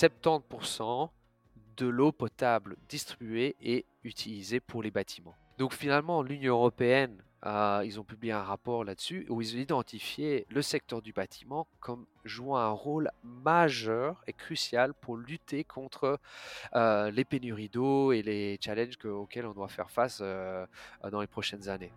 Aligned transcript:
70% 0.00 1.10
de 1.76 1.86
l'eau 1.86 2.10
potable 2.10 2.76
distribuée 2.88 3.54
est 3.60 3.84
utilisée 4.02 4.58
pour 4.58 4.82
les 4.82 4.90
bâtiments. 4.90 5.36
Donc 5.58 5.74
finalement, 5.74 6.22
l'Union 6.22 6.54
européenne, 6.54 7.22
euh, 7.44 7.82
ils 7.84 8.00
ont 8.00 8.04
publié 8.04 8.32
un 8.32 8.42
rapport 8.42 8.82
là-dessus 8.82 9.26
où 9.28 9.42
ils 9.42 9.54
ont 9.56 9.58
identifié 9.58 10.46
le 10.48 10.62
secteur 10.62 11.02
du 11.02 11.12
bâtiment 11.12 11.66
comme 11.80 12.06
jouant 12.24 12.56
un 12.56 12.70
rôle 12.70 13.10
majeur 13.22 14.22
et 14.26 14.32
crucial 14.32 14.94
pour 14.94 15.18
lutter 15.18 15.64
contre 15.64 16.18
euh, 16.74 17.10
les 17.10 17.26
pénuries 17.26 17.68
d'eau 17.68 18.12
et 18.12 18.22
les 18.22 18.58
challenges 18.58 18.96
auxquels 19.04 19.44
on 19.44 19.52
doit 19.52 19.68
faire 19.68 19.90
face 19.90 20.20
euh, 20.22 20.64
dans 21.10 21.20
les 21.20 21.26
prochaines 21.26 21.68
années. 21.68 21.92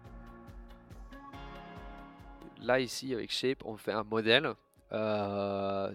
Là 2.59 2.81
ici 2.81 3.13
avec 3.13 3.31
Shape, 3.31 3.63
on 3.63 3.77
fait 3.77 3.93
un 3.93 4.03
modèle 4.03 4.55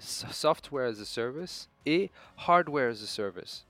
software 0.00 0.88
as 0.88 1.00
a 1.00 1.04
service 1.04 1.68
et 1.86 2.10
hardware 2.36 2.90
as 2.90 3.02
a 3.02 3.06
service. 3.06 3.64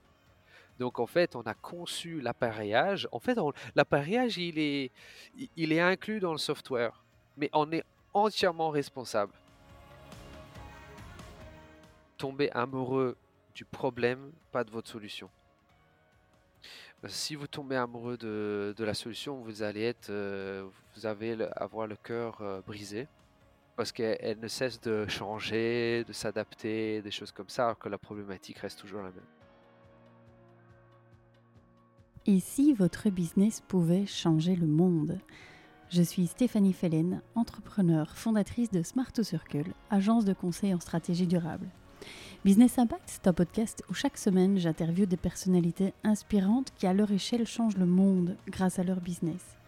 Donc 0.79 0.99
en 0.99 1.05
fait, 1.05 1.35
on 1.35 1.41
a 1.41 1.53
conçu 1.53 2.21
l'appareillage. 2.21 3.07
En 3.11 3.19
fait, 3.19 3.37
l'appareillage, 3.75 4.37
il 4.37 4.57
est, 4.57 4.91
il 5.57 5.73
est 5.73 5.81
inclus 5.81 6.19
dans 6.21 6.31
le 6.31 6.37
software, 6.37 7.03
mais 7.37 7.49
on 7.53 7.69
est 7.71 7.83
entièrement 8.13 8.69
responsable. 8.69 9.33
Tomber 12.17 12.49
amoureux 12.51 13.17
du 13.53 13.65
problème, 13.65 14.31
pas 14.51 14.63
de 14.63 14.71
votre 14.71 14.89
solution. 14.89 15.29
Si 17.07 17.35
vous 17.35 17.47
tombez 17.47 17.77
amoureux 17.77 18.17
de, 18.17 18.75
la 18.79 18.93
solution, 18.93 19.35
vous 19.35 19.63
allez 19.63 19.83
être, 19.83 20.09
euh, 20.09 20.67
vous 20.95 21.05
allez 21.05 21.37
avoir 21.55 21.87
le 21.87 21.95
cœur 21.95 22.41
euh, 22.41 22.61
brisé 22.61 23.07
parce 23.79 23.93
qu'elle 23.93 24.37
ne 24.41 24.49
cesse 24.49 24.81
de 24.81 25.07
changer, 25.07 26.03
de 26.05 26.11
s'adapter, 26.11 27.01
des 27.01 27.11
choses 27.11 27.31
comme 27.31 27.47
ça, 27.47 27.63
alors 27.63 27.79
que 27.79 27.87
la 27.87 27.97
problématique 27.97 28.57
reste 28.57 28.77
toujours 28.77 29.01
la 29.01 29.09
même. 29.09 29.23
Et 32.25 32.41
si 32.41 32.73
votre 32.73 33.09
business 33.09 33.61
pouvait 33.61 34.05
changer 34.05 34.57
le 34.57 34.67
monde? 34.67 35.17
Je 35.87 36.01
suis 36.01 36.27
Stéphanie 36.27 36.73
Fellen, 36.73 37.21
entrepreneur, 37.35 38.13
fondatrice 38.17 38.69
de 38.69 38.83
Smart 38.83 39.13
Circle, 39.23 39.71
agence 39.89 40.25
de 40.25 40.33
conseil 40.33 40.73
en 40.73 40.81
stratégie 40.81 41.25
durable. 41.25 41.69
Business 42.43 42.79
Impact, 42.79 43.03
c'est 43.05 43.27
un 43.27 43.33
podcast 43.33 43.81
où 43.89 43.93
chaque 43.93 44.17
semaine 44.17 44.57
j'interviewe 44.57 45.05
des 45.05 45.15
personnalités 45.15 45.93
inspirantes 46.03 46.73
qui 46.75 46.85
à 46.85 46.93
leur 46.93 47.13
échelle 47.13 47.47
changent 47.47 47.77
le 47.77 47.85
monde 47.85 48.35
grâce 48.45 48.77
à 48.77 48.83
leur 48.83 48.99
business. 48.99 49.58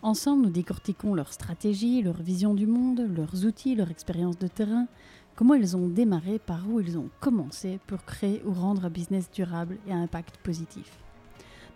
Ensemble, 0.00 0.44
nous 0.44 0.50
décortiquons 0.50 1.14
leur 1.14 1.32
stratégie, 1.32 2.02
leur 2.02 2.22
vision 2.22 2.54
du 2.54 2.68
monde, 2.68 3.04
leurs 3.16 3.44
outils, 3.44 3.74
leur 3.74 3.90
expérience 3.90 4.38
de 4.38 4.46
terrain, 4.46 4.86
comment 5.34 5.54
ils 5.54 5.76
ont 5.76 5.88
démarré, 5.88 6.38
par 6.38 6.70
où 6.70 6.78
ils 6.78 6.96
ont 6.96 7.10
commencé 7.18 7.80
pour 7.88 8.04
créer 8.04 8.40
ou 8.46 8.52
rendre 8.52 8.84
un 8.84 8.90
business 8.90 9.28
durable 9.28 9.76
et 9.88 9.92
à 9.92 9.96
impact 9.96 10.36
positif. 10.36 10.88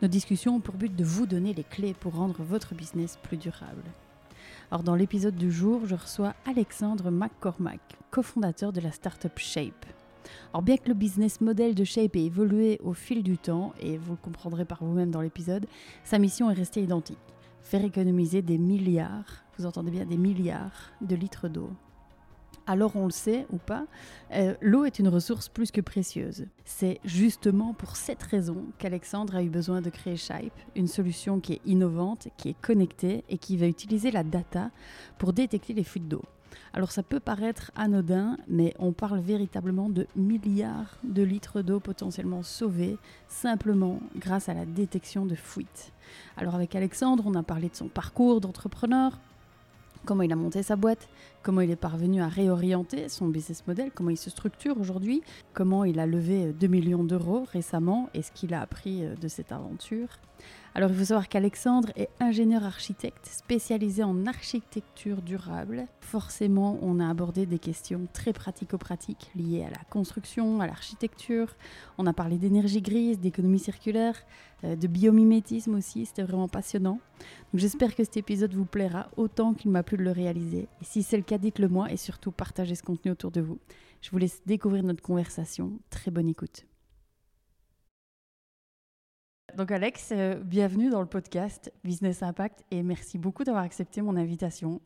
Nos 0.03 0.09
discussions 0.09 0.57
ont 0.57 0.61
pour 0.61 0.77
but 0.77 0.95
de 0.95 1.03
vous 1.03 1.27
donner 1.27 1.53
les 1.53 1.65
clés 1.65 1.95
pour 1.95 2.15
rendre 2.15 2.45
votre 2.45 2.77
business 2.77 3.19
plus 3.25 3.39
durable. 3.39 3.83
Alors 4.71 4.85
dans 4.85 4.95
l'épisode 4.95 5.35
du 5.35 5.51
jour, 5.51 5.83
je 5.87 5.97
reçois 5.97 6.35
Alexandre 6.47 7.11
McCormack, 7.11 7.81
cofondateur 8.13 8.73
de 8.73 8.81
la 8.81 8.93
startup 8.93 9.37
Shape. 9.37 9.85
Alors 10.53 10.63
bien 10.63 10.77
que 10.77 10.89
le 10.89 10.95
business 10.95 11.41
model 11.41 11.75
de 11.75 11.83
Shape 11.83 12.15
ait 12.15 12.27
évolué 12.27 12.81
au 12.85 12.93
fil 12.93 13.25
du 13.25 13.37
temps, 13.37 13.73
et 13.81 13.99
vous 13.99 14.13
le 14.13 14.19
comprendrez 14.19 14.65
par 14.65 14.85
vous-même 14.85 15.11
dans 15.11 15.21
l'épisode, 15.21 15.67
sa 16.05 16.21
mission 16.21 16.49
est 16.53 16.55
restée 16.55 16.83
identique. 16.83 17.19
Faire 17.63 17.85
économiser 17.85 18.43
des 18.43 18.59
milliards, 18.59 19.45
vous 19.59 19.67
entendez 19.67 19.91
bien 19.91 20.05
des 20.05 20.17
milliards 20.17 20.91
de 21.01 21.15
litres 21.15 21.49
d'eau 21.49 21.71
alors 22.67 22.97
on 22.97 23.07
le 23.07 23.13
sait 23.13 23.47
ou 23.53 23.59
pas, 23.59 23.87
euh, 24.33 24.55
l'eau 24.61 24.85
est 24.85 24.99
une 24.99 25.09
ressource 25.09 25.49
plus 25.49 25.71
que 25.71 25.81
précieuse. 25.81 26.47
C'est 26.65 27.01
justement 27.05 27.75
pour 27.75 27.97
cette 27.97 28.23
raison 28.23 28.67
qu'Alexandre 28.79 29.37
a 29.37 29.43
eu 29.43 29.49
besoin 29.49 29.81
de 29.81 29.91
créer 29.91 30.17
Shape, 30.17 30.59
une 30.77 30.87
solution 30.87 31.41
qui 31.41 31.55
est 31.55 31.61
innovante, 31.67 32.29
qui 32.37 32.51
est 32.51 32.61
connectée 32.61 33.25
et 33.29 33.39
qui 33.39 33.57
va 33.57 33.67
utiliser 33.67 34.11
la 34.11 34.23
data 34.23 34.71
pour 35.19 35.33
détecter 35.33 35.73
les 35.73 35.85
fuites 35.85 36.09
d'eau. 36.09 36.23
Alors 36.75 36.91
ça 36.91 37.03
peut 37.03 37.21
paraître 37.21 37.71
anodin, 37.77 38.39
mais 38.49 38.75
on 38.79 38.93
parle 38.93 39.21
véritablement 39.21 39.91
de 39.91 40.07
milliards 40.17 40.97
de 41.05 41.23
litres 41.23 41.61
d'eau 41.61 41.81
potentiellement 41.81 42.43
sauvés 42.43 42.97
simplement 43.29 44.01
grâce 44.17 44.49
à 44.49 44.55
la 44.55 44.65
détection 44.65 45.27
de 45.27 45.35
fuites. 45.35 45.93
Alors 46.37 46.55
avec 46.55 46.75
Alexandre, 46.75 47.25
on 47.27 47.35
a 47.35 47.43
parlé 47.43 47.69
de 47.69 47.77
son 47.77 47.89
parcours 47.89 48.41
d'entrepreneur, 48.41 49.19
comment 50.07 50.23
il 50.23 50.33
a 50.33 50.37
monté 50.37 50.63
sa 50.63 50.77
boîte, 50.77 51.09
comment 51.43 51.61
il 51.61 51.71
est 51.71 51.77
parvenu 51.77 52.23
à 52.23 52.29
réorienter 52.29 53.11
son 53.11 53.29
business 53.29 53.67
model, 53.67 53.91
comment 53.95 54.11
il 54.11 54.17
se 54.17 54.31
structure 54.31 54.81
aujourd'hui, 54.81 55.23
comment 55.53 55.85
il 55.85 56.01
a 56.01 56.07
levé 56.07 56.53
2 56.53 56.67
millions 56.69 57.05
d'euros 57.05 57.47
récemment 57.53 58.09
et 58.15 58.23
ce 58.23 58.33
qu'il 58.33 58.55
a 58.55 58.63
appris 58.63 59.05
euh, 59.05 59.15
de 59.15 59.29
cette 59.29 59.53
aventure. 59.53 60.09
Alors 60.75 60.91
il 60.91 60.97
faut 60.97 61.05
savoir 61.05 61.29
qu'Alexandre 61.29 61.91
est 61.97 62.09
ingénieur 62.19 62.65
architecte 62.65 63.27
spécialisé 63.27 64.03
en 64.03 64.27
architecture 64.27 65.21
durable. 65.21 65.87
Forcément, 66.01 66.79
on 66.81 66.99
a 66.99 67.11
abordé 67.11 67.45
des 67.45 67.59
questions 67.59 68.07
très 68.15 68.33
pratico-pratiques 68.33 69.31
liées 69.37 69.65
à 69.65 69.71
la 69.71 69.85
construction, 69.91 70.63
à 70.63 70.67
l'architecture. 70.67 71.57
On 71.99 72.07
a 72.07 72.15
parlé 72.15 72.39
d'énergie 72.39 72.81
grise, 72.81 73.21
d'économie 73.21 73.59
circulaire, 73.59 74.17
euh, 74.65 74.75
de 74.75 74.87
biomimétisme 74.87 75.75
aussi, 75.75 76.07
c'était 76.07 76.23
vraiment 76.23 76.49
passionnant. 76.49 77.01
J'espère 77.53 77.95
que 77.95 78.03
cet 78.03 78.17
épisode 78.17 78.55
vous 78.55 78.65
plaira 78.65 79.09
autant 79.19 79.53
qu'il 79.53 79.71
m'a 79.71 79.83
plu 79.83 79.99
de 79.99 80.05
le 80.05 80.13
réaliser. 80.13 80.69
Et 80.81 80.85
si 80.85 81.03
c'est 81.03 81.19
le 81.19 81.23
cas, 81.23 81.37
dites-le 81.37 81.69
moi 81.69 81.93
et 81.93 81.99
surtout 81.99 82.33
partagez 82.33 82.77
ce 82.77 82.83
contenu 82.83 83.11
autour 83.11 83.31
de 83.31 83.43
vous. 83.43 83.59
Je 84.01 84.11
vous 84.11 84.19
laisse 84.19 84.41
découvrir 84.47 84.85
notre 84.85 85.03
conversation. 85.03 85.73
Très 85.91 86.11
bonne 86.11 86.29
écoute. 86.29 86.65
Donc 89.57 89.71
Alex, 89.71 90.13
euh, 90.13 90.37
bienvenue 90.37 90.89
dans 90.89 91.03
le 91.03 91.07
podcast 91.07 91.71
Business 91.85 92.23
Impact 92.23 92.65
et 92.71 92.83
merci 92.83 93.19
beaucoup 93.19 93.45
d'avoir 93.45 93.65
accepté 93.65 94.01
mon 94.01 94.17
invitation. 94.17 94.81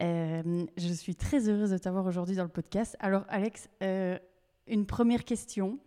Euh, 0.00 0.66
je 0.76 0.92
suis 0.92 1.14
très 1.14 1.48
heureuse 1.48 1.70
de 1.70 1.78
t'avoir 1.78 2.04
aujourd'hui 2.04 2.34
dans 2.34 2.42
le 2.42 2.48
podcast. 2.48 2.96
Alors 2.98 3.24
Alex, 3.28 3.68
euh, 3.80 4.18
une 4.66 4.86
première 4.86 5.24
question. 5.24 5.78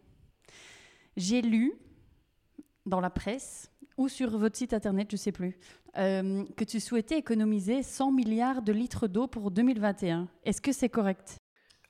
J'ai 1.17 1.41
lu 1.41 1.73
dans 2.85 3.01
la 3.01 3.09
presse 3.09 3.69
ou 3.97 4.07
sur 4.07 4.37
votre 4.37 4.55
site 4.55 4.73
internet, 4.73 5.07
je 5.09 5.15
ne 5.15 5.19
sais 5.19 5.31
plus, 5.33 5.57
que 5.93 6.63
tu 6.63 6.79
souhaitais 6.79 7.17
économiser 7.17 7.83
100 7.83 8.11
milliards 8.11 8.61
de 8.61 8.71
litres 8.71 9.07
d'eau 9.07 9.27
pour 9.27 9.51
2021. 9.51 10.27
Est-ce 10.43 10.61
que 10.61 10.71
c'est 10.71 10.89
correct? 10.89 11.37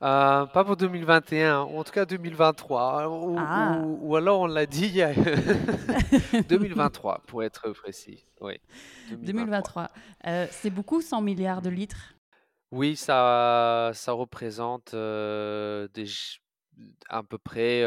Euh, 0.01 0.45
pas 0.45 0.63
pour 0.65 0.75
2021, 0.75 1.59
en 1.59 1.83
tout 1.83 1.91
cas 1.91 2.05
2023. 2.05 3.07
Ou, 3.07 3.35
ah. 3.37 3.81
ou, 3.83 4.15
alors 4.15 4.41
on 4.41 4.47
l'a 4.47 4.65
dit, 4.65 5.01
2023 6.49 7.23
pour 7.27 7.43
être 7.43 7.71
précis. 7.71 8.25
Oui, 8.41 8.59
2023. 9.11 9.89
Euh, 10.27 10.47
c'est 10.51 10.69
beaucoup 10.69 11.01
100 11.01 11.21
milliards 11.21 11.61
de 11.61 11.69
litres? 11.69 12.15
Oui, 12.71 12.95
ça, 12.95 13.91
ça 13.93 14.11
représente 14.11 14.93
euh, 14.93 15.87
des, 15.93 16.07
à 17.07 17.23
peu 17.23 17.37
près 17.37 17.83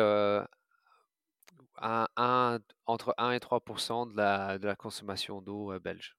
un, 1.80 2.58
entre 2.86 3.14
1 3.18 3.32
et 3.32 3.40
3 3.40 3.60
de 3.60 4.16
la, 4.16 4.58
de 4.58 4.66
la 4.66 4.76
consommation 4.76 5.42
d'eau 5.42 5.78
belge. 5.78 6.16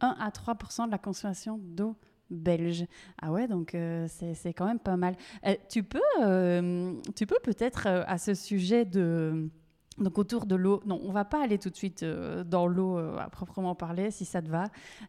1 0.00 0.16
à 0.18 0.30
3% 0.30 0.86
de 0.86 0.90
la 0.90 0.98
consommation 0.98 1.58
d'eau 1.58 1.96
belge. 2.32 2.86
Ah 3.20 3.30
ouais, 3.30 3.46
donc 3.46 3.74
euh, 3.74 4.06
c'est 4.08 4.52
quand 4.52 4.66
même 4.66 4.78
pas 4.78 4.96
mal. 4.96 5.16
Euh, 5.46 5.54
tu 5.68 5.82
peux, 5.82 6.00
euh, 6.20 6.94
tu 7.14 7.26
peux 7.26 7.38
peut-être 7.42 7.86
à 7.86 8.18
ce 8.18 8.34
sujet 8.34 8.84
de 8.84 9.50
donc 9.98 10.18
autour 10.18 10.46
de 10.46 10.56
l'eau. 10.56 10.82
Non, 10.86 11.00
on 11.04 11.12
va 11.12 11.24
pas 11.24 11.42
aller 11.42 11.58
tout 11.58 11.70
de 11.70 11.76
suite 11.76 12.04
dans 12.04 12.66
l'eau 12.66 12.96
à 12.96 13.28
proprement 13.28 13.74
parler, 13.74 14.10
si 14.10 14.24
ça 14.24 14.40
te 14.40 14.48
va. 14.48 14.64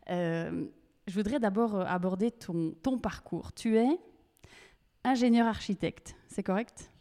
je 0.07 1.13
voudrais 1.13 1.39
d'abord 1.39 1.79
aborder 1.79 2.31
ton, 2.31 2.75
ton 2.83 2.99
parcours. 2.99 3.53
Tu 3.53 3.77
es 3.77 3.87
ingénieur 5.03 5.47
architecte, 5.47 6.15
c'est 6.27 6.43
correct? 6.43 6.91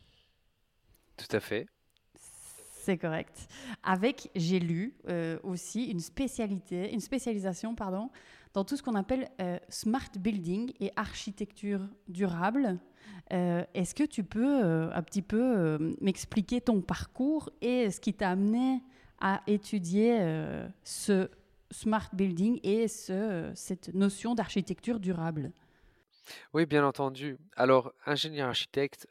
Tout 1.17 1.37
à 1.37 1.41
fait. 1.41 1.67
C'est 2.85 2.99
correct. 2.99 3.49
Avec, 3.83 4.31
j'ai 4.37 4.61
lu 4.61 4.95
aussi 5.43 5.87
une 5.87 6.01
spécialité, 6.01 6.93
une 6.93 7.01
spécialisation, 7.01 7.75
pardon, 7.75 8.11
dans 8.55 8.65
tout 8.65 8.77
ce 8.77 8.83
qu'on 8.83 8.95
appelle 8.95 9.31
euh, 9.41 9.59
smart 9.69 10.11
building 10.19 10.73
et 10.81 10.93
architecture 10.97 11.81
durable. 12.09 12.79
Euh, 13.33 13.65
est-ce 13.75 13.95
que 13.95 14.05
tu 14.05 14.25
peux 14.25 14.65
euh, 14.65 14.91
un 14.93 15.03
petit 15.03 15.23
peu 15.23 15.79
m'expliquer 16.01 16.61
ton 16.61 16.81
parcours 16.81 17.51
et 17.61 17.91
ce 17.91 18.01
qui 18.01 18.13
t'a 18.13 18.31
amené 18.31 18.83
à 19.21 19.41
étudier 19.47 20.19
ce 20.83 21.31
smart 21.71 22.09
building 22.13 22.59
et 22.65 22.89
ce, 22.89 23.51
cette 23.55 23.95
notion 23.95 24.35
d'architecture 24.35 24.99
durable? 24.99 25.53
Oui, 26.55 26.67
bien 26.67 26.85
entendu. 26.87 27.39
Alors, 27.57 27.93
ingénieur 28.07 28.49
architecte, 28.49 29.07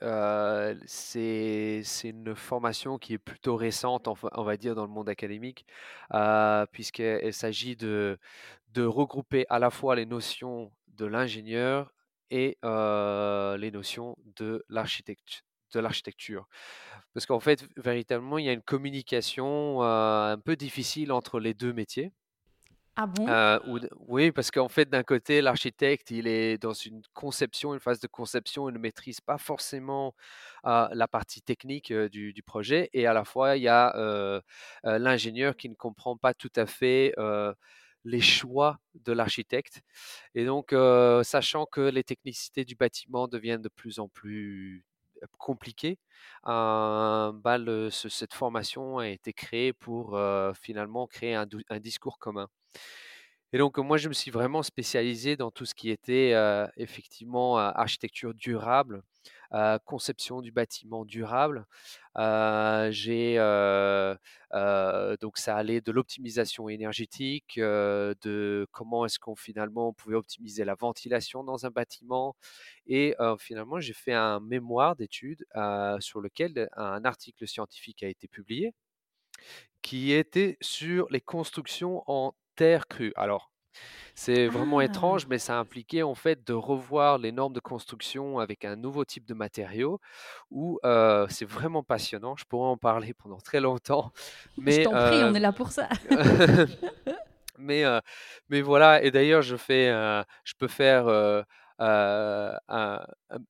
c'est 0.86 1.84
une 2.04 2.36
formation 2.36 2.98
qui 2.98 3.14
est 3.14 3.18
plutôt 3.18 3.56
récente, 3.56 4.08
on 4.08 4.44
va 4.44 4.58
dire, 4.58 4.76
dans 4.76 4.86
le 4.86 4.92
monde 4.92 5.10
académique, 5.10 5.66
puisqu'il 6.72 7.34
s'agit 7.34 7.76
de, 7.76 8.18
de 8.70 8.84
regrouper 8.84 9.46
à 9.50 9.60
la 9.60 9.70
fois 9.70 9.96
les 9.96 10.06
notions 10.06 10.72
de 10.88 11.06
l'ingénieur 11.06 11.92
et 12.30 12.58
les 12.64 13.72
notions 13.72 14.18
de 14.38 14.66
de 15.74 15.80
l'architecture. 15.80 16.50
Parce 17.14 17.26
qu'en 17.26 17.40
fait, 17.40 17.66
véritablement, 17.78 18.38
il 18.38 18.46
y 18.46 18.50
a 18.50 18.54
une 18.54 18.62
communication 18.62 19.82
un 19.84 20.38
peu 20.38 20.56
difficile 20.58 21.12
entre 21.14 21.40
les 21.40 21.54
deux 21.54 21.74
métiers. 21.74 22.12
Ah 23.28 23.60
oui, 24.08 24.32
parce 24.32 24.52
qu'en 24.52 24.68
fait, 24.68 24.90
d'un 24.90 25.04
côté, 25.04 25.42
l'architecte, 25.42 26.12
il 26.12 26.28
est 26.28 26.58
dans 26.58 26.74
une 26.74 27.02
conception, 27.14 27.74
une 27.74 27.80
phase 27.80 28.00
de 28.00 28.08
conception, 28.08 28.70
il 28.70 28.74
ne 28.74 28.80
maîtrise 28.80 29.22
pas 29.22 29.38
forcément 29.38 30.14
la 30.64 31.08
partie 31.10 31.42
technique 31.42 31.94
du, 31.94 32.44
projet, 32.46 32.90
et 32.94 33.08
à 33.08 33.14
la 33.14 33.24
fois, 33.24 33.58
il 33.58 33.64
y 33.64 33.68
a 33.70 34.42
l'ingénieur 34.84 35.56
qui 35.56 35.70
ne 35.70 35.76
comprend 35.76 36.18
pas 36.18 36.34
tout 36.34 36.52
à 36.56 36.66
fait 36.66 37.14
les 38.04 38.22
choix 38.22 38.80
de 38.96 39.14
l'architecte. 39.14 39.82
Et 40.36 40.46
donc, 40.46 40.76
sachant 41.24 41.66
que 41.66 41.82
les 41.82 42.04
technicités 42.04 42.66
du 42.66 42.76
bâtiment 42.76 43.28
deviennent 43.28 43.62
de 43.62 43.70
plus 43.70 44.00
en 44.00 44.10
plus 44.10 44.84
compliquées, 45.38 45.98
bah, 46.46 47.58
cette 47.92 48.34
formation 48.34 49.00
a 49.00 49.08
été 49.10 49.34
créée 49.34 49.74
pour 49.74 50.18
finalement 50.56 51.08
créer 51.08 51.36
un, 51.36 51.46
discours 51.80 52.20
commun. 52.20 52.48
Et 53.54 53.58
donc, 53.58 53.78
moi, 53.78 53.98
je 53.98 54.08
me 54.08 54.14
suis 54.14 54.32
vraiment 54.32 54.64
spécialisé 54.64 55.36
dans 55.36 55.52
tout 55.52 55.66
ce 55.66 55.76
qui 55.76 55.90
était 55.90 56.34
effectivement 56.78 57.58
architecture 57.58 58.34
durable, 58.34 59.04
conception 59.86 60.42
du 60.42 60.52
bâtiment 60.54 61.04
durable. 61.06 61.66
j'ai 62.92 63.36
donc 65.22 65.38
ça 65.38 65.56
allait 65.58 65.82
de 65.82 65.92
l'optimisation 65.92 66.70
énergétique, 66.70 67.58
de 67.58 68.68
comment 68.72 69.06
est-ce 69.06 69.20
qu'on 69.20 69.36
finalement 69.36 69.94
pouvait 69.94 70.16
optimiser 70.16 70.64
la 70.64 70.76
ventilation 70.76 71.44
dans 71.44 71.66
un 71.66 71.72
bâtiment. 71.72 72.36
Et 72.88 73.16
finalement, 73.40 73.80
j'ai 73.82 73.94
fait 73.94 74.14
un 74.14 74.40
mémoire 74.40 74.96
d'études 74.96 75.46
sur 76.00 76.22
lequel 76.22 76.70
un 76.78 77.04
article 77.04 77.48
scientifique 77.48 78.04
a 78.04 78.08
été 78.08 78.28
publié 78.30 78.74
qui 79.82 80.12
était 80.12 80.58
sur 80.62 81.08
les 81.10 81.22
constructions 81.22 82.04
en 82.06 82.34
terre 82.62 82.88
crue. 82.88 83.14
Alors, 83.16 83.52
c'est 84.16 84.48
vraiment 84.48 84.82
Ah! 84.82 84.82
étrange, 84.82 85.28
mais 85.28 85.40
ça 85.40 85.58
impliquait 85.60 86.04
en 86.04 86.16
fait 86.16 86.46
de 86.48 86.54
revoir 86.54 87.18
les 87.20 87.32
normes 87.32 87.54
de 87.54 87.62
construction 87.62 88.40
avec 88.40 88.66
un 88.66 88.76
nouveau 88.76 89.06
type 89.06 89.26
de 89.26 89.34
matériaux 89.34 90.00
où 90.52 90.80
c'est 91.30 91.46
vraiment 91.46 91.84
passionnant. 91.84 92.36
Je 92.38 92.46
pourrais 92.46 92.70
en 92.70 92.78
parler 92.78 93.14
pendant 93.14 93.40
très 93.40 93.62
longtemps, 93.62 94.12
Je 94.58 94.58
mais 94.58 94.84
t'en 94.84 94.96
prie, 94.98 95.24
on 95.24 95.34
est 95.34 95.40
là 95.40 95.52
pour 95.52 95.72
ça. 95.72 95.90
mais 97.58 97.84
mais 98.50 98.62
voilà. 98.62 99.04
Et 99.04 99.12
d'ailleurs, 99.12 99.42
je 99.42 99.56
fais, 99.56 99.88
je 100.44 100.54
peux 100.58 100.68
faire 100.68 101.06
un, 101.82 103.06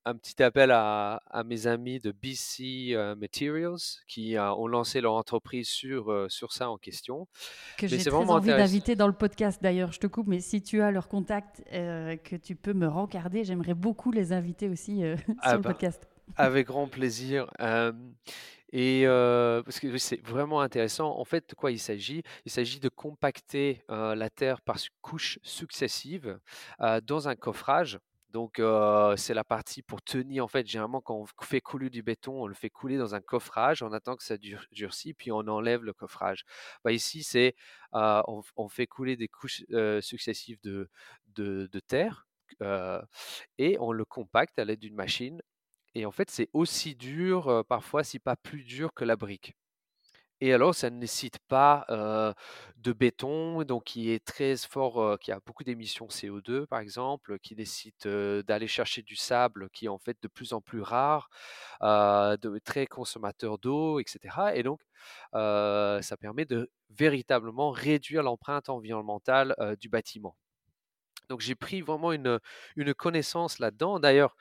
un, 0.05 0.15
petit 0.15 0.41
appel 0.41 0.71
à, 0.71 1.21
à, 1.29 1.43
mes 1.43 1.67
amis 1.67 1.99
de 1.99 2.11
BC 2.11 2.95
Materials 3.17 3.79
qui 4.07 4.35
ont 4.37 4.67
lancé 4.67 5.01
leur 5.01 5.13
entreprise 5.13 5.67
sur, 5.67 6.25
sur 6.29 6.53
ça 6.53 6.69
en 6.69 6.77
question. 6.77 7.27
Que 7.77 7.87
j'ai 7.87 7.97
très 7.97 8.11
envie 8.11 8.49
d'inviter 8.49 8.95
dans 8.95 9.07
le 9.07 9.13
podcast 9.13 9.61
d'ailleurs, 9.61 9.91
je 9.91 9.99
te 9.99 10.07
coupe, 10.07 10.27
mais 10.27 10.39
si 10.39 10.61
tu 10.61 10.81
as 10.81 10.91
leur 10.91 11.07
contact 11.07 11.63
que 11.71 12.35
tu 12.37 12.55
peux 12.55 12.73
me 12.73 12.87
rencarder, 12.87 13.43
j'aimerais 13.43 13.73
beaucoup 13.73 14.11
les 14.11 14.31
inviter 14.31 14.69
aussi 14.69 15.01
sur 15.25 15.35
ah 15.41 15.55
le 15.55 15.61
bah, 15.61 15.69
podcast. 15.69 16.07
Avec 16.37 16.67
grand 16.67 16.87
plaisir. 16.87 17.47
Et 18.71 19.03
parce 19.05 19.79
que 19.79 19.97
c'est 19.97 20.25
vraiment 20.25 20.61
intéressant. 20.61 21.17
En 21.17 21.25
fait, 21.25 21.49
de 21.49 21.55
quoi 21.55 21.71
il 21.71 21.79
s'agit? 21.79 22.23
Il 22.45 22.51
s'agit 22.51 22.79
de 22.79 22.89
compacter 22.89 23.83
la 23.89 24.29
terre 24.29 24.61
par 24.61 24.77
couches 25.01 25.39
successives 25.43 26.39
dans 27.03 27.27
un 27.27 27.35
coffrage. 27.35 27.99
Donc, 28.31 28.61
c'est 29.17 29.33
la 29.33 29.43
partie 29.43 29.81
pour 29.81 30.01
tenir. 30.01 30.43
En 30.43 30.47
fait, 30.47 30.65
généralement, 30.67 31.01
quand 31.01 31.15
on 31.15 31.43
fait 31.43 31.61
couler 31.61 31.89
du 31.89 32.03
béton, 32.03 32.43
on 32.43 32.47
le 32.47 32.53
fait 32.53 32.69
couler 32.69 32.97
dans 32.97 33.15
un 33.15 33.21
coffrage. 33.21 33.83
On 33.83 33.93
attend 33.93 34.15
que 34.15 34.23
ça 34.23 34.37
durcit, 34.71 35.13
puis 35.13 35.31
on 35.31 35.39
enlève 35.47 35.83
le 35.83 35.93
coffrage. 35.93 36.43
Bah, 36.83 36.91
ici, 36.91 37.23
c'est 37.23 37.55
on, 37.93 38.69
fait 38.69 38.87
couler 38.87 39.17
des 39.17 39.27
couches 39.27 39.63
successives 40.01 40.59
de, 40.63 40.89
terre 41.87 42.27
et 43.57 43.77
on 43.79 43.91
le 43.91 44.05
compacte 44.05 44.59
à 44.59 44.65
l'aide 44.65 44.79
d'une 44.79 44.95
machine 44.95 45.41
et 45.93 46.05
en 46.05 46.11
fait, 46.11 46.29
c'est 46.31 46.49
aussi 46.53 46.95
dur, 46.95 47.65
parfois, 47.67 48.03
si 48.03 48.19
pas 48.19 48.35
plus 48.35 48.63
dur 48.63 48.93
que 48.93 49.03
la 49.03 49.15
brique. 49.15 49.55
Et 50.43 50.53
alors, 50.53 50.73
ça 50.73 50.89
ne 50.89 50.97
nécessite 50.97 51.37
pas 51.47 51.85
de 52.77 52.93
béton, 52.93 53.63
donc 53.63 53.83
qui 53.83 54.09
est 54.09 54.25
très 54.25 54.57
fort, 54.57 55.19
qui 55.19 55.31
a 55.31 55.39
beaucoup 55.45 55.63
d'émissions 55.63 56.07
CO2, 56.07 56.65
par 56.65 56.79
exemple, 56.79 57.37
qui 57.39 57.55
nécessite 57.55 58.07
d'aller 58.07 58.67
chercher 58.67 59.03
du 59.03 59.15
sable, 59.15 59.69
qui 59.69 59.85
est 59.85 59.89
en 59.89 59.99
fait 59.99 60.17
de 60.21 60.27
plus 60.27 60.53
en 60.53 60.61
plus 60.61 60.81
rare, 60.81 61.29
très 62.65 62.87
consommateur 62.87 63.59
d'eau, 63.59 63.99
etc. 63.99 64.55
Et 64.55 64.63
donc, 64.63 64.81
ça 65.33 66.17
permet 66.19 66.45
de 66.45 66.71
véritablement 66.89 67.69
réduire 67.69 68.23
l'empreinte 68.23 68.69
environnementale 68.69 69.55
du 69.79 69.89
bâtiment. 69.89 70.35
Donc, 71.29 71.41
j'ai 71.41 71.55
pris 71.55 71.81
vraiment 71.81 72.13
une 72.13 72.39
connaissance 72.97 73.59
là-dedans. 73.59 73.99
D'ailleurs, 73.99 74.35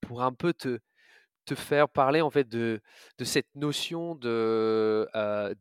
pour 0.00 0.22
un 0.22 0.32
peu 0.32 0.52
te, 0.52 0.78
te 1.44 1.54
faire 1.54 1.88
parler 1.88 2.20
en 2.20 2.30
fait 2.30 2.48
de, 2.48 2.80
de 3.18 3.24
cette 3.24 3.54
notion 3.54 4.14
de, 4.14 5.08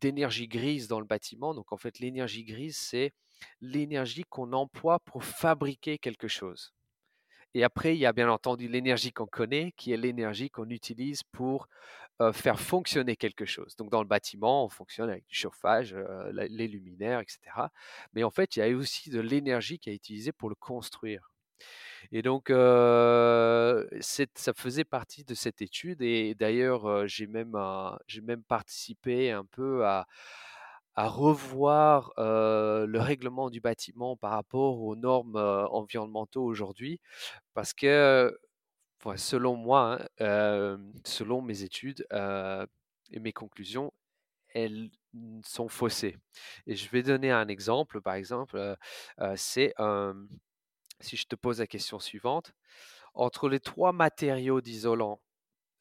d'énergie 0.01 0.47
grise 0.47 0.88
dans 0.88 1.00
le 1.00 1.06
bâtiment. 1.06 1.53
Donc 1.53 1.71
en 1.71 1.77
fait, 1.77 2.00
l'énergie 2.00 2.44
grise, 2.44 2.77
c'est 2.77 3.12
l'énergie 3.62 4.24
qu'on 4.30 4.53
emploie 4.53 5.00
pour 5.00 5.24
fabriquer 5.24 5.97
quelque 5.97 6.27
chose. 6.27 6.74
Et 7.56 7.63
après, 7.63 7.95
il 7.95 8.00
y 8.00 8.06
a 8.06 8.13
bien 8.13 8.30
entendu 8.30 8.68
l'énergie 8.68 9.12
qu'on 9.12 9.27
connaît, 9.27 9.74
qui 9.77 9.91
est 9.91 9.97
l'énergie 9.97 10.50
qu'on 10.50 10.69
utilise 10.69 11.21
pour 11.24 11.68
faire 12.31 12.59
fonctionner 12.59 13.15
quelque 13.15 13.45
chose. 13.45 13.75
Donc 13.75 13.89
dans 13.89 14.01
le 14.01 14.07
bâtiment, 14.07 14.65
on 14.65 14.69
fonctionne 14.69 15.09
avec 15.09 15.25
du 15.27 15.35
chauffage, 15.35 15.95
les 16.31 16.68
luminaires, 16.68 17.19
etc. 17.19 17.39
Mais 18.13 18.24
en 18.24 18.31
fait, 18.31 18.56
il 18.56 18.59
y 18.59 18.62
a 18.63 18.75
aussi 18.75 19.09
de 19.09 19.19
l'énergie 19.19 19.77
qui 19.77 19.89
est 19.89 19.95
utilisée 19.95 20.31
pour 20.31 20.50
le 20.50 20.56
construire. 20.56 21.31
Et 22.11 22.21
donc, 22.21 22.47
ça 22.50 23.83
faisait 24.55 24.83
partie 24.83 25.23
de 25.23 25.33
cette 25.33 25.61
étude. 25.61 26.01
Et 26.01 26.35
d'ailleurs, 26.35 27.07
j'ai 27.07 27.27
même, 27.27 27.55
j'ai 28.07 28.21
même 28.21 28.44
participé 28.44 29.31
un 29.31 29.45
peu 29.45 29.85
à, 29.85 30.07
à 30.95 31.07
revoir 31.07 32.11
le 32.17 32.97
règlement 33.00 33.50
du 33.50 33.61
bâtiment 33.61 34.15
par 34.17 34.31
rapport 34.31 34.81
aux 34.81 34.95
normes 34.95 35.37
environnementaux 35.37 36.44
aujourd'hui. 36.44 36.99
Parce 37.54 37.73
que, 37.73 38.37
selon 39.18 39.56
moi, 39.56 39.99
hein, 40.19 40.80
selon 41.06 41.42
mes 41.42 41.63
études 41.63 42.06
et 43.11 43.19
mes 43.19 43.33
conclusions, 43.33 43.92
elles 44.54 44.89
sont 45.45 45.69
faussées. 45.69 46.18
Et 46.68 46.75
je 46.75 46.89
vais 46.89 47.04
donner 47.04 47.31
un 47.31 47.47
exemple. 47.47 48.01
Par 48.01 48.16
exemple, 48.16 48.75
c'est 49.35 49.73
si 51.04 51.18
je 51.18 51.26
te 51.26 51.36
pose 51.36 51.60
la 51.60 51.68
question 51.68 52.00
suivante, 52.00 52.54
entre 53.14 53.50
les 53.50 53.60
trois 53.60 53.92
matériaux 53.92 54.62
d'isolant 54.62 55.22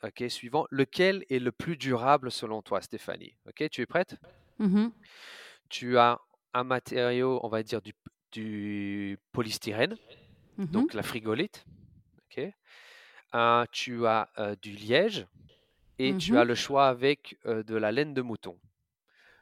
ok, 0.03 0.25
suivants, 0.29 0.67
lequel 0.71 1.25
est 1.31 1.39
le 1.39 1.53
plus 1.53 1.77
durable 1.77 2.31
selon 2.31 2.63
toi, 2.63 2.81
Stéphanie? 2.81 3.37
Ok, 3.47 3.69
tu 3.71 3.81
es 3.81 3.87
prête? 3.87 4.17
Mmh 4.59 4.89
Tu 5.69 5.99
as 5.99 6.21
un 6.55 6.65
matériau, 6.65 7.41
on 7.43 7.49
va 7.49 7.63
dire 7.63 7.81
du, 7.81 9.19
polystyrène, 9.33 9.97
mmh 10.59 10.67
donc 10.67 10.95
la 10.95 11.03
frigolite. 11.03 11.65
Ok. 12.27 12.53
tu 13.73 14.07
as 14.07 14.29
du 14.61 14.73
liège 14.73 15.27
et 15.99 16.17
tu 16.17 16.37
as 16.37 16.45
mmh 16.45 16.49
le 16.49 16.55
choix 16.55 16.89
avec 16.89 17.39
de 17.45 17.77
la 17.77 17.93
laine 17.93 18.15
de 18.15 18.23
mouton. 18.23 18.59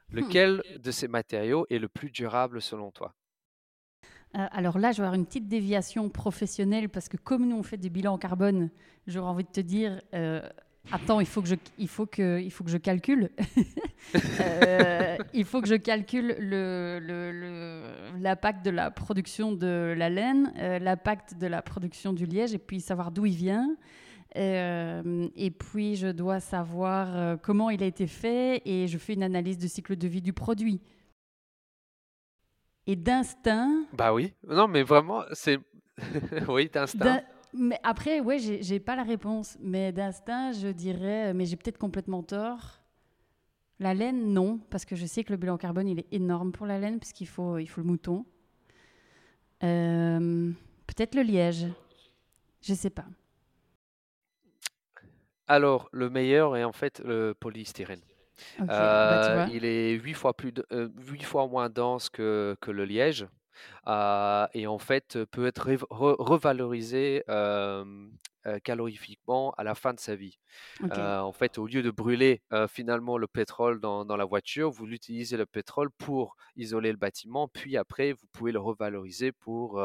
Mmh. 0.09 0.15
Lequel 0.17 0.63
de 0.77 0.91
ces 0.91 1.07
matériaux 1.07 1.65
est 1.69 1.79
le 1.79 1.89
plus 1.89 2.11
durable 2.11 2.61
selon 2.61 2.91
toi? 2.91 3.15
Euh, 4.35 4.47
alors 4.51 4.77
là, 4.79 4.91
je 4.91 4.97
vais 4.97 5.03
avoir 5.03 5.15
une 5.19 5.25
petite 5.25 5.47
déviation 5.47 6.09
professionnelle 6.09 6.89
parce 6.89 7.09
que 7.09 7.17
comme 7.17 7.47
nous 7.47 7.55
on 7.55 7.63
fait 7.63 7.77
des 7.77 7.89
bilans 7.89 8.17
carbone, 8.17 8.69
j'aurais 9.07 9.29
envie 9.29 9.43
de 9.43 9.49
te 9.49 9.59
dire, 9.59 10.01
euh, 10.13 10.41
attends, 10.91 11.19
il 11.19 11.25
faut 11.25 11.41
que 11.41 11.49
je, 11.49 11.55
calcule, 12.77 13.29
euh, 14.15 15.17
il 15.33 15.43
faut 15.43 15.61
que 15.61 15.67
je 15.67 15.75
calcule 15.75 16.37
l'impact 18.19 18.65
le, 18.65 18.71
de 18.71 18.75
la 18.75 18.89
production 18.89 19.51
de 19.51 19.93
la 19.97 20.09
laine, 20.09 20.53
l'impact 20.55 21.37
de 21.37 21.47
la 21.47 21.61
production 21.61 22.13
du 22.13 22.25
liège 22.25 22.53
et 22.53 22.59
puis 22.59 22.79
savoir 22.79 23.11
d'où 23.11 23.25
il 23.25 23.35
vient. 23.35 23.75
et 24.33 25.51
puis 25.59 25.97
je 25.97 26.07
dois 26.07 26.39
savoir 26.39 27.37
comment 27.41 27.69
il 27.69 27.83
a 27.83 27.85
été 27.85 28.07
fait 28.07 28.61
et 28.63 28.87
je 28.87 28.97
fais 28.97 29.13
une 29.13 29.23
analyse 29.23 29.57
de 29.57 29.67
cycle 29.67 29.97
de 29.97 30.07
vie 30.07 30.21
du 30.21 30.31
produit 30.31 30.79
et 32.87 32.95
d'instinct. 32.95 33.85
Bah 33.93 34.13
oui, 34.13 34.33
non, 34.47 34.67
mais 34.67 34.83
vraiment, 34.83 35.23
c'est. 35.33 35.59
oui, 36.47 36.69
d'instinct. 36.69 37.21
Mais 37.53 37.79
après, 37.83 38.21
ouais, 38.21 38.39
j'ai 38.39 38.79
pas 38.79 38.95
la 38.95 39.03
réponse. 39.03 39.57
Mais 39.59 39.91
d'instinct, 39.91 40.53
je 40.53 40.69
dirais, 40.69 41.33
mais 41.33 41.45
j'ai 41.45 41.57
peut-être 41.57 41.77
complètement 41.77 42.23
tort. 42.23 42.81
La 43.79 43.93
laine, 43.93 44.31
non, 44.33 44.59
parce 44.69 44.85
que 44.85 44.95
je 44.95 45.05
sais 45.05 45.23
que 45.23 45.33
le 45.33 45.37
bilan 45.37 45.57
carbone, 45.57 45.87
il 45.87 45.99
est 45.99 46.07
énorme 46.11 46.51
pour 46.51 46.65
la 46.65 46.79
laine, 46.79 46.99
puisqu'il 46.99 47.27
faut, 47.27 47.57
il 47.57 47.65
faut 47.65 47.81
le 47.81 47.87
mouton. 47.87 48.25
Euh, 49.63 50.51
peut-être 50.87 51.15
le 51.15 51.23
liège. 51.23 51.67
Je 52.61 52.73
sais 52.73 52.89
pas. 52.89 53.05
Alors, 55.47 55.89
le 55.91 56.09
meilleur 56.09 56.55
est 56.55 56.63
en 56.63 56.71
fait 56.71 57.01
le 57.03 57.33
polystyrène. 57.33 58.01
Bah, 58.59 59.47
il 59.51 59.65
est 59.65 59.91
huit 59.93 60.13
fois, 60.13 60.33
plus 60.35 60.53
fois 61.23 61.47
moins 61.47 61.69
dense 61.69 62.09
que, 62.09 62.55
que 62.61 62.71
le 62.71 62.85
liège. 62.85 63.27
et 63.87 64.67
en 64.67 64.77
fait 64.77 65.23
peut 65.25 65.45
être 65.47 65.69
revalorisé 65.89 67.23
calorifiquement 68.63 69.51
à 69.57 69.63
la 69.63 69.75
fin 69.75 69.93
de 69.93 69.99
sa 69.99 70.15
vie. 70.15 70.39
en 70.89 71.31
fait, 71.31 71.57
au 71.57 71.67
lieu 71.67 71.81
de 71.83 71.91
brûler 71.91 72.41
finalement 72.69 73.17
le 73.17 73.27
pétrole 73.27 73.79
dans, 73.79 74.05
dans 74.05 74.17
la 74.17 74.25
voiture, 74.25 74.71
vous 74.71 74.87
utilisez 74.87 75.37
le 75.37 75.45
pétrole 75.45 75.89
pour 75.91 76.35
isoler 76.55 76.91
le 76.91 76.97
bâtiment, 76.97 77.47
puis 77.47 77.77
après, 77.77 78.13
vous 78.13 78.27
pouvez 78.31 78.51
le 78.51 78.59
revaloriser 78.59 79.31
pour 79.31 79.81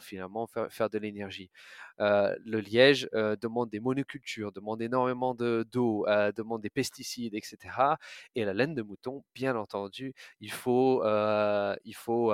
finalement 0.00 0.46
faire, 0.46 0.72
faire 0.72 0.90
de 0.90 0.98
l'énergie. 0.98 1.50
le 1.98 2.60
liège 2.60 3.08
demande 3.12 3.70
des 3.70 3.80
monocultures, 3.80 4.52
demande 4.52 4.82
énormément 4.82 5.34
d'eau, 5.34 6.06
demande 6.36 6.62
des 6.62 6.70
pesticides, 6.70 7.34
etc. 7.34 7.98
Et 8.34 8.44
la 8.44 8.54
laine 8.54 8.74
de 8.74 8.82
mouton, 8.82 9.24
bien 9.34 9.56
entendu, 9.56 10.14
il 10.40 10.52
faut, 10.52 11.02
il 11.04 11.94
faut, 11.94 12.32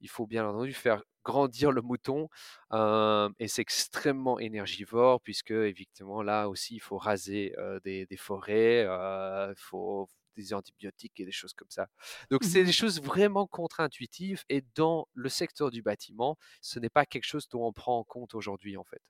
il 0.00 0.08
faut 0.08 0.26
bien 0.26 0.46
entendu 0.46 0.72
faire 0.72 1.02
grandir 1.24 1.72
le 1.72 1.82
mouton 1.82 2.28
et 2.72 3.48
c'est 3.48 3.62
extrêmement 3.62 4.38
énergivore 4.38 5.20
puisque 5.20 5.50
évidemment 5.50 6.22
là 6.22 6.48
aussi 6.48 6.76
il 6.76 6.80
faut 6.80 6.98
raser 6.98 7.54
des, 7.84 8.06
forêts, 8.16 8.82
il 8.82 9.54
faut 9.56 10.08
des 10.36 10.54
antibiotiques 10.54 11.18
et 11.20 11.24
des 11.24 11.32
choses 11.32 11.52
comme 11.52 11.70
ça. 11.70 11.88
Donc 12.30 12.44
c'est 12.44 12.64
des 12.64 12.70
mmh 12.70 12.72
choses 12.72 13.02
vraiment 13.02 13.46
contre-intuitives 13.46 14.44
et 14.48 14.64
dans 14.74 15.06
le 15.12 15.28
secteur 15.28 15.70
du 15.70 15.82
bâtiment, 15.82 16.36
ce 16.62 16.78
n'est 16.78 16.88
pas 16.88 17.04
quelque 17.04 17.26
chose 17.26 17.48
dont 17.48 17.66
on 17.66 17.72
prend 17.72 17.98
en 17.98 18.04
compte 18.04 18.34
aujourd'hui 18.34 18.76
en 18.76 18.84
fait. 18.84 19.02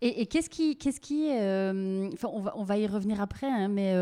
Et, 0.00 0.26
qu'est-ce 0.26 0.48
qui, 0.48 0.78
qu'est-ce 0.78 1.00
qui, 1.00 1.30
enfin 1.32 2.28
on 2.32 2.40
va, 2.40 2.56
on 2.56 2.62
va 2.62 2.78
y 2.78 2.86
revenir 2.86 3.20
après, 3.20 3.48
hein, 3.48 3.68
mais 3.68 3.92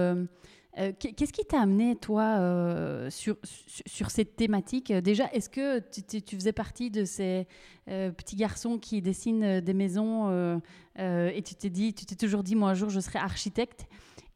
euh, 0.78 0.92
qu'est-ce 0.98 1.34
qui 1.34 1.44
t'a 1.44 1.60
amené, 1.60 1.96
toi, 1.96 2.38
euh, 2.38 3.10
sur, 3.10 3.36
sur, 3.44 4.10
cette 4.10 4.36
thématique? 4.36 4.90
Déjà, 4.90 5.30
est-ce 5.32 5.50
que 5.50 5.80
tu, 5.80 6.36
faisais 6.36 6.52
partie 6.52 6.90
de 6.90 7.04
ces 7.04 7.46
euh, 7.88 8.10
petits 8.10 8.36
garçons 8.36 8.78
qui 8.78 9.02
dessinent 9.02 9.60
des 9.60 9.74
maisons 9.74 10.30
et 10.96 11.42
tu 11.44 11.54
t'es 11.54 11.68
dit, 11.68 11.92
tu 11.92 12.06
t'es 12.06 12.16
toujours 12.16 12.42
dit, 12.42 12.54
moi, 12.54 12.70
un 12.70 12.74
jour, 12.74 12.88
je 12.88 13.00
serai 13.00 13.18
architecte? 13.18 13.86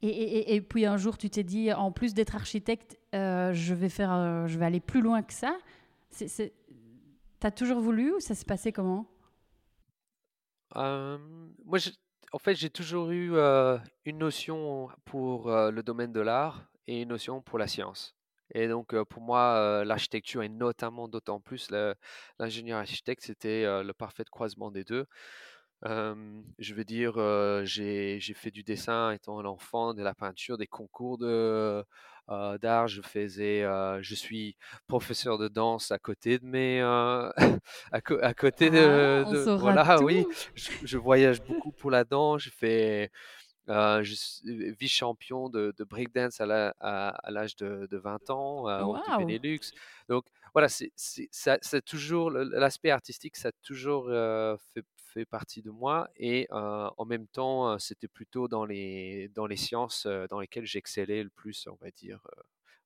Et, 0.03 0.55
et, 0.55 0.61
puis 0.61 0.85
un 0.85 0.99
jour, 0.99 1.17
tu 1.17 1.31
t'es 1.31 1.43
dit, 1.43 1.73
en 1.73 1.91
plus 1.91 2.13
d'être 2.13 2.35
architecte, 2.35 2.99
je, 3.15 3.75
vais 3.75 3.89
faire, 3.89 4.47
je 4.47 4.59
vais 4.59 4.67
aller 4.67 4.81
plus 4.81 5.01
loin 5.01 5.23
que 5.23 5.33
ça? 5.33 5.57
T'as 7.41 7.51
toujours 7.51 7.81
voulu 7.81 8.13
ou 8.13 8.21
ça 8.21 8.35
s'est 8.35 8.45
passé 8.45 8.73
comment? 8.73 9.07
Moi, 10.75 11.79
je, 11.79 11.91
en 12.33 12.39
fait, 12.39 12.55
j'ai 12.55 12.71
toujours 12.71 13.11
eu 13.11 13.33
une 14.05 14.19
notion 14.19 14.89
pour 15.05 15.51
le 15.51 15.83
domaine 15.83 16.13
de 16.13 16.21
l'art 16.21 16.65
et 16.87 17.03
une 17.03 17.09
notion 17.09 17.43
pour 17.43 17.59
la 17.59 17.67
science. 17.67 18.17
Et 18.55 18.69
donc, 18.69 18.95
pour 19.05 19.23
moi, 19.23 19.85
l'architecture 19.85 20.43
et 20.43 20.49
notamment 20.49 21.09
d'autant 21.09 21.41
plus 21.41 21.71
l'ingénieur 22.39 22.79
architecte, 22.79 23.23
c'était 23.25 23.65
le 23.83 23.93
parfait 23.93 24.25
croisement 24.31 24.71
des 24.71 24.85
deux. 24.85 25.07
je 25.83 26.75
veux 26.75 26.85
dire, 26.85 27.15
j'ai 27.65 28.21
fait 28.35 28.51
du 28.51 28.63
dessin 28.63 29.13
étant 29.13 29.45
enfant, 29.45 29.95
de 29.95 30.03
la 30.03 30.15
peinture, 30.15 30.59
des 30.59 30.67
concours 30.67 31.19
de, 31.19 31.85
d'art. 32.29 32.89
Je 32.89 33.03
faisais, 33.03 33.63
je 34.01 34.15
suis 34.15 34.57
professeur 34.87 35.39
de 35.39 35.49
danse 35.49 35.91
à 35.91 35.99
côté 35.99 36.39
de 36.39 36.47
mes, 36.47 36.81
à, 37.93 38.35
côté 38.35 38.71
de, 38.71 39.25
ah, 39.49 39.57
voilà, 39.57 40.01
oui, 40.03 40.27
je, 40.55 40.99
voyage 40.99 41.43
beaucoup 41.43 41.73
pour 41.73 41.91
la 41.91 42.05
danse. 42.05 42.43
Je 42.43 42.51
fais, 42.51 43.11
je 43.69 44.15
suis 44.15 44.73
vice-champion 44.79 45.49
de, 45.49 45.75
de 45.77 45.85
breakdance 45.85 46.41
à 46.41 46.47
l'âge 47.29 47.57
de, 47.57 47.87
de, 47.91 47.97
20 47.97 48.31
ans 48.31 48.87
au 48.87 48.97
Benelux. 49.19 49.73
Donc 50.09 50.25
voilà, 50.55 50.69
c'est 50.69 51.85
toujours 51.85 52.31
l'aspect 52.31 52.91
artistique, 52.91 53.37
ça 53.37 53.49
a 53.49 53.53
toujours 53.63 54.07
fait, 54.73 54.83
fait, 55.17 55.25
partie 55.25 55.63
de 55.63 55.71
moi 55.71 56.11
et 56.17 56.47
en 56.51 57.05
même 57.05 57.27
temps, 57.27 57.79
c'était 57.79 58.09
plutôt 58.09 58.49
dans 58.49 58.65
les, 58.65 59.29
dans 59.35 59.47
les 59.47 59.57
sciences 59.57 60.07
dans 60.31 60.41
lesquelles 60.41 60.67
j'excellais 60.67 61.23
le 61.23 61.31
plus, 61.31 61.67
on 61.67 61.77
va 61.83 61.91
dire, 61.91 62.21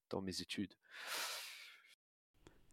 dans 0.08 0.20
mes 0.20 0.40
études. 0.40 0.72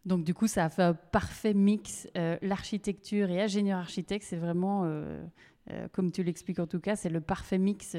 Donc 0.04 0.24
du 0.24 0.34
coup, 0.34 0.46
ça 0.46 0.64
a 0.64 0.70
fait 0.70 0.82
un 0.82 0.94
parfait 0.94 1.54
mix. 1.54 2.08
L'architecture 2.42 3.30
et 3.30 3.40
ingénieur 3.40 3.78
architecte, 3.78 4.24
c'est 4.24 4.36
vraiment 4.36 4.84
euh, 5.70 5.88
comme 5.92 6.10
tu 6.10 6.22
l'expliques 6.22 6.60
en 6.60 6.66
tout 6.66 6.80
cas, 6.80 6.96
c'est 6.96 7.10
le 7.10 7.20
parfait 7.20 7.58
mix 7.58 7.96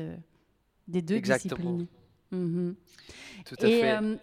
des 0.88 1.02
deux 1.02 1.20
disciplines. 1.22 1.88
Mhm. 2.32 2.76
Tout 3.46 3.56
à 3.60 3.68
fait. 3.68 4.20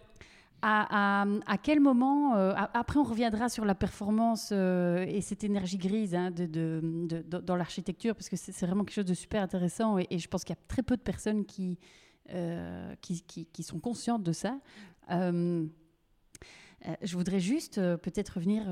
Euh, 0.67 1.41
à, 1.47 1.59
quel 1.63 1.81
moment, 1.81 2.35
après 2.75 2.99
on 2.99 3.05
reviendra 3.05 3.49
sur 3.49 3.65
la 3.65 3.75
performance 3.75 4.51
et 4.53 5.21
cette 5.21 5.45
énergie 5.45 5.79
grise 5.79 6.15
hein, 6.15 6.31
dans 6.31 7.57
l'architecture, 7.57 8.15
parce 8.15 8.29
que 8.29 8.37
c'est 8.37 8.67
vraiment 8.67 8.85
quelque 8.85 8.95
chose 8.95 9.05
de 9.05 9.15
super 9.15 9.43
intéressant 9.43 9.99
et, 9.99 10.19
je 10.19 10.29
pense 10.29 10.45
qu'il 10.45 10.55
y 10.55 10.59
a 10.59 10.63
très 10.69 10.83
peu 10.83 10.97
de 10.97 11.03
personnes 11.03 11.45
qui, 11.45 11.79
qui, 13.01 13.63
sont 13.63 13.79
conscientes 13.79 14.25
de 14.25 14.33
ça. 14.33 14.59
je 15.09 15.69
voudrais 17.13 17.41
juste 17.41 17.77
peut-être 17.77 18.31
revenir 18.31 18.65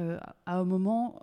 à 0.47 0.59
un 0.59 0.65
moment 0.65 1.21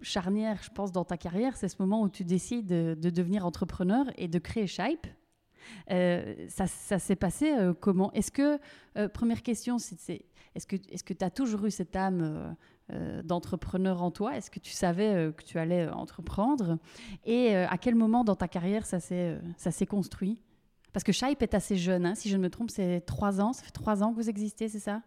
charnière, 0.00 0.60
je 0.62 0.70
pense, 0.70 0.92
dans 0.92 1.04
ta 1.04 1.16
carrière, 1.16 1.56
c'est 1.56 1.68
ce 1.68 1.76
moment 1.80 2.02
où 2.02 2.08
tu 2.08 2.24
décides 2.24 2.66
de, 2.66 3.10
devenir 3.10 3.46
entrepreneur 3.46 4.06
et 4.16 4.28
de 4.28 4.38
créer 4.38 4.66
Shape. 4.66 5.06
Euh, 5.90 6.46
ça, 6.48 6.66
s'est 6.66 7.16
passé 7.16 7.52
euh, 7.52 7.74
comment? 7.74 8.12
Est-ce 8.12 8.30
que, 8.30 8.58
euh, 8.96 9.08
première 9.08 9.42
question, 9.42 9.76
est-ce 9.76 10.66
que 10.66 11.12
tu 11.12 11.24
as 11.24 11.30
toujours 11.30 11.66
eu 11.66 11.70
cette 11.70 11.96
âme 11.96 12.56
d'entrepreneur 13.24 14.02
en 14.02 14.10
toi? 14.10 14.36
Est-ce 14.36 14.50
que 14.50 14.60
tu 14.60 14.72
savais 14.72 15.32
que 15.36 15.42
tu 15.44 15.58
allais 15.58 15.88
entreprendre? 15.88 16.78
Et 17.24 17.54
à 17.54 17.76
quel 17.78 17.94
moment 17.94 18.24
dans 18.24 18.36
ta 18.36 18.48
carrière 18.48 18.86
ça 18.86 19.00
s'est, 19.00 19.38
ça 19.56 19.70
s'est 19.70 19.86
construit? 19.86 20.38
Parce 20.92 21.04
que 21.04 21.12
Shape 21.12 21.42
est 21.42 21.54
assez 21.54 21.76
jeune, 21.76 22.06
hein, 22.06 22.14
si 22.14 22.30
je 22.30 22.36
ne 22.36 22.42
me 22.42 22.50
trompe, 22.50 22.70
c'est 22.70 23.02
trois 23.02 23.40
ans. 23.40 23.52
Ça 23.52 23.62
fait 23.62 23.72
trois 23.72 24.02
ans 24.02 24.10
que 24.10 24.16
vous 24.16 24.30
existez, 24.30 24.68
c'est 24.68 24.80
ça? 24.80 25.02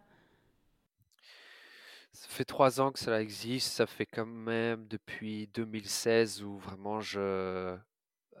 Ça 2.12 2.28
fait 2.28 2.44
trois 2.44 2.80
ans 2.80 2.92
que 2.92 2.98
cela 2.98 3.20
existe. 3.20 3.72
Ça 3.72 3.86
fait 3.86 4.06
quand 4.06 4.26
même 4.26 4.86
depuis 4.86 5.48
2016 5.54 6.42
où 6.42 6.58
vraiment 6.58 7.00
je, 7.00 7.76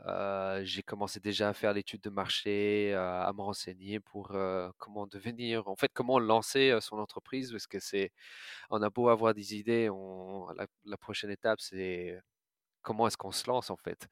euh, 0.06 0.62
j'ai 0.64 0.82
commencé 0.82 1.20
déjà 1.20 1.48
à 1.48 1.52
faire 1.54 1.72
l'étude 1.72 2.00
de 2.02 2.10
marché, 2.10 2.92
euh, 2.94 3.22
à 3.22 3.32
me 3.32 3.40
renseigner 3.42 4.00
pour 4.00 4.32
euh, 4.32 4.70
comment 4.78 5.06
devenir, 5.06 5.68
en 5.68 5.76
fait, 5.76 5.90
comment 5.94 6.18
lancer 6.18 6.76
son 6.80 6.98
entreprise, 6.98 7.52
parce 7.52 7.66
que 7.66 7.78
c'est, 7.78 8.10
on 8.70 8.82
a 8.82 8.90
beau 8.90 9.08
avoir 9.08 9.34
des 9.34 9.54
idées, 9.56 9.88
la, 10.84 10.96
prochaine 10.98 11.30
étape, 11.30 11.60
c'est 11.60 12.20
comment 12.82 13.06
est-ce 13.06 13.16
qu'on 13.16 13.32
se 13.32 13.48
lance, 13.48 13.70
en 13.70 13.76
fait. 13.76 14.08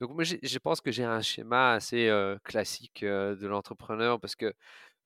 donc 0.00 0.10
moi, 0.10 0.24
je 0.24 0.58
pense 0.58 0.80
que 0.80 0.90
j'ai 0.92 1.04
un 1.04 1.22
schéma 1.22 1.72
assez 1.72 2.10
classique 2.44 3.04
de 3.04 3.46
l'entrepreneur, 3.46 4.20
parce 4.20 4.36
que 4.36 4.52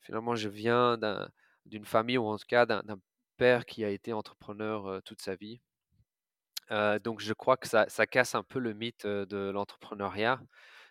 finalement, 0.00 0.35
je 0.37 0.49
viens 0.49 0.99
d'un 0.99 1.28
d'une 1.66 1.87
famille 1.87 2.19
ou 2.19 2.26
en 2.26 2.37
tout 2.37 2.45
cas 2.47 2.66
d'un 2.66 2.83
père 3.38 3.64
qui 3.66 3.85
a 3.85 3.88
été 3.90 4.12
entrepreneur 4.12 5.02
toute 5.04 5.23
sa 5.23 5.35
vie. 5.35 5.61
Donc 6.71 7.21
je 7.21 7.33
crois 7.33 7.56
que 7.56 7.68
ça, 7.68 7.87
casse 8.06 8.35
un 8.35 8.42
peu 8.42 8.59
le 8.59 8.75
mythe 8.75 9.06
de 9.06 9.50
l'entrepreneuriat 9.50 10.40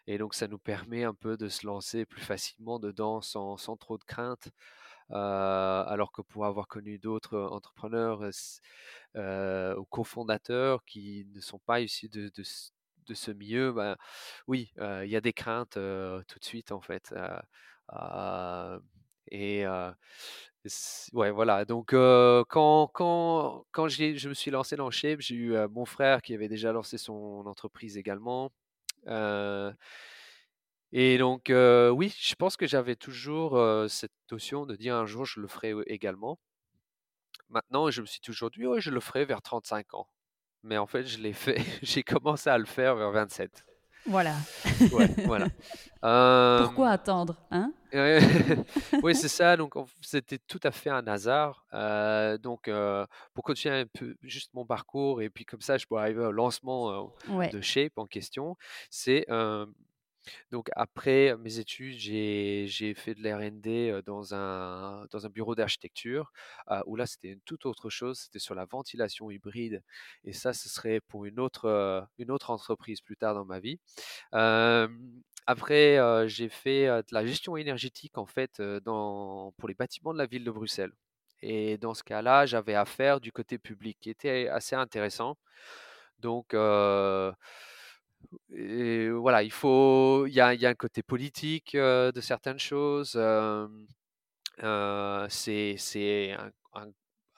et 0.07 0.17
donc 0.17 0.33
ça 0.33 0.47
nous 0.47 0.57
permet 0.57 1.03
un 1.03 1.13
peu 1.13 1.37
de 1.37 1.47
se 1.47 1.65
lancer 1.65 2.05
plus 2.05 2.21
facilement 2.21 2.79
dedans 2.79 3.21
sans, 3.21 3.57
trop 3.77 3.97
de 3.97 4.03
crainte. 4.03 4.49
alors 5.09 6.11
que 6.11 6.21
pour 6.21 6.45
avoir 6.45 6.67
connu 6.67 6.99
d'autres 6.99 7.39
entrepreneurs 7.39 8.21
ou 9.15 9.85
cofondateurs 9.85 10.83
qui 10.85 11.27
ne 11.33 11.41
sont 11.41 11.59
pas 11.59 11.81
issus 11.81 12.09
de, 12.09 12.31
ce 13.13 13.31
milieu, 13.31 13.71
ben, 13.73 13.95
oui, 14.47 14.71
il 14.77 15.09
y 15.09 15.15
a 15.15 15.21
des 15.21 15.33
craintes 15.33 15.73
tout 15.73 16.39
de 16.39 16.45
suite 16.45 16.71
en 16.71 16.81
fait. 16.81 17.13
Ouais, 21.13 21.31
voilà. 21.31 21.65
Donc, 21.65 21.89
quand, 21.91 22.87
quand, 22.93 23.65
quand 23.71 23.87
je 23.87 24.27
me 24.29 24.33
suis 24.33 24.51
lancé 24.51 24.75
dans 24.75 24.91
Shape, 24.91 25.19
j'ai 25.21 25.35
eu 25.35 25.55
mon 25.69 25.85
frère 25.85 26.21
qui 26.21 26.33
avait 26.33 26.47
déjà 26.47 26.71
lancé 26.71 26.97
son 26.97 27.43
entreprise 27.45 27.97
également. 27.97 28.51
et 30.91 31.17
donc, 31.17 31.45
oui, 31.49 32.15
je 32.19 32.35
pense 32.35 32.57
que 32.57 32.67
j'avais 32.67 32.95
toujours 32.95 33.59
cette 33.89 34.11
notion 34.31 34.65
de 34.65 34.75
dire 34.75 34.95
un 34.95 35.05
jour 35.05 35.25
je 35.25 35.39
le 35.39 35.47
ferai 35.47 35.73
également. 35.87 36.39
Maintenant, 37.49 37.89
je 37.91 38.01
me 38.01 38.05
suis 38.07 38.21
toujours 38.21 38.49
dit, 38.49 38.65
oui, 38.65 38.81
je 38.81 38.89
le 38.89 38.99
ferai 38.99 39.25
vers 39.25 39.41
35 39.41 39.93
ans. 39.93 40.07
Mais 40.63 40.77
en 40.77 40.87
fait, 40.87 41.05
je 41.05 41.19
l'ai 41.19 41.33
fait, 41.33 41.57
j'ai 41.83 42.03
commencé 42.03 42.49
à 42.49 42.57
le 42.57 42.65
faire 42.65 42.95
vers 42.95 43.11
27. 43.11 43.65
Voilà. 44.05 44.35
Ouais, 44.91 45.09
voilà. 45.25 45.47
Pourquoi 46.65 46.89
Euh, 46.89 46.91
attendre, 46.91 47.37
hein? 47.51 47.71
Oui, 49.03 49.15
c'est 49.15 49.27
ça. 49.29 49.55
Donc, 49.55 49.73
c'était 50.01 50.39
tout 50.39 50.59
à 50.63 50.71
fait 50.71 50.89
un 50.89 51.05
hasard. 51.07 51.65
Euh, 51.73 52.37
donc, 52.37 52.67
euh, 52.67 53.05
pour 53.33 53.43
continuer 53.43 53.79
un 53.81 53.85
peu 53.85 54.15
juste 54.21 54.53
mon 54.53 54.65
parcours 54.65 55.21
et 55.21 55.29
puis 55.29 55.45
comme 55.45 55.61
ça, 55.61 55.77
je 55.77 55.85
pourrais 55.85 56.01
arriver 56.01 56.25
au 56.25 56.31
lancement 56.31 56.89
euh, 57.29 57.31
Ouais. 57.33 57.49
de 57.49 57.61
Shape 57.61 57.97
en 57.97 58.05
question. 58.05 58.57
C'est 58.89 59.25
euh, 59.29 59.65
donc 60.51 60.69
après 60.75 61.35
mes 61.37 61.59
études, 61.59 61.97
j'ai 61.97 62.93
fait 62.95 63.15
de 63.15 63.21
l'R&D 63.23 64.01
dans 64.05 64.33
un 64.33 65.05
dans 65.11 65.25
un 65.25 65.29
bureau 65.29 65.55
d'architecture 65.55 66.31
où 66.85 66.95
là, 66.95 67.05
c'était 67.05 67.29
une 67.29 67.41
toute 67.41 67.65
autre 67.65 67.89
chose. 67.89 68.19
C'était 68.19 68.39
sur 68.39 68.55
la 68.55 68.65
ventilation 68.65 69.29
hybride 69.31 69.83
et 70.23 70.33
ça, 70.33 70.53
ce 70.53 70.69
serait 70.69 71.01
pour 71.01 71.25
une 71.25 71.39
autre 71.39 72.09
entreprise 72.47 73.01
plus 73.01 73.17
tard 73.17 73.33
dans 73.35 73.45
ma 73.45 73.59
vie. 73.59 73.79
Après, 75.45 76.27
j'ai 76.29 76.49
fait, 76.49 76.85
de 76.87 77.13
la 77.13 77.25
gestion 77.25 77.57
énergétique 77.57 78.17
en 78.17 78.25
fait, 78.25 78.61
pour 78.85 79.67
les 79.67 79.73
bâtiments 79.73 80.13
de 80.13 80.17
la 80.19 80.25
ville 80.25 80.43
de 80.43 80.51
Bruxelles 80.51 80.93
et 81.41 81.77
dans 81.77 81.93
ce 81.93 82.03
cas-là, 82.03 82.45
j'avais 82.45 82.75
affaire 82.75 83.19
du 83.19 83.33
côté 83.33 83.57
public 83.57 83.97
qui 83.99 84.09
était 84.09 84.47
assez 84.47 84.75
intéressant. 84.77 85.37
Donc 86.19 86.55
voilà, 88.53 89.43
il 89.43 89.51
faut 89.51 90.25
y 90.27 90.39
a 90.39 90.53
y 90.53 90.65
a 90.65 90.69
un 90.69 90.75
côté 90.75 91.03
politique, 91.03 91.75
de 91.75 92.21
certaines 92.21 92.59
choses, 92.59 93.15
heu, 93.15 93.67
c'est 95.29 96.35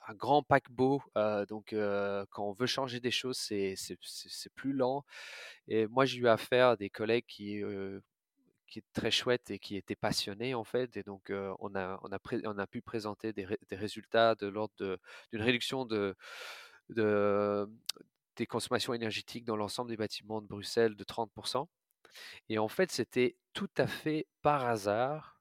un 0.08 0.14
grand 0.14 0.42
paquebot, 0.42 1.02
donc 1.48 1.74
quand 2.30 2.44
on 2.44 2.52
veut 2.52 2.66
changer 2.66 3.00
des 3.00 3.10
choses, 3.10 3.38
c'est 3.38 4.54
plus 4.54 4.72
lent 4.72 5.04
et 5.68 5.86
moi, 5.88 6.04
j'ai 6.04 6.18
eu 6.18 6.28
affaire 6.28 6.68
à 6.68 6.76
des 6.76 6.90
collègues 6.90 7.24
qui, 7.28 7.62
qui 8.66 8.82
très 8.92 9.10
chouette 9.10 9.50
et 9.50 9.58
qui 9.58 9.76
était 9.76 9.96
passionné 9.96 10.54
en 10.54 10.64
fait. 10.64 10.96
Et 10.96 11.02
donc, 11.02 11.30
euh, 11.30 11.54
on 11.60 11.74
a, 11.74 12.00
on 12.02 12.58
a, 12.58 12.66
pu 12.66 12.82
présenter 12.82 13.32
des, 13.32 13.44
ré- 13.44 13.58
des 13.68 13.76
résultats 13.76 14.34
de 14.34 14.46
l'ordre 14.46 14.98
d'une 15.32 15.42
réduction 15.42 15.84
de- 15.86 16.14
des 18.36 18.46
consommations 18.46 18.94
énergétiques 18.94 19.44
dans 19.44 19.56
l'ensemble 19.56 19.90
des 19.90 19.96
bâtiments 19.96 20.40
de 20.40 20.46
Bruxelles 20.46 20.94
de 20.94 21.04
30%. 21.04 21.66
Et 22.48 22.58
en 22.58 22.68
fait, 22.68 22.90
c'était 22.90 23.36
tout 23.52 23.70
à 23.76 23.86
fait 23.86 24.26
par 24.42 24.66
hasard 24.66 25.40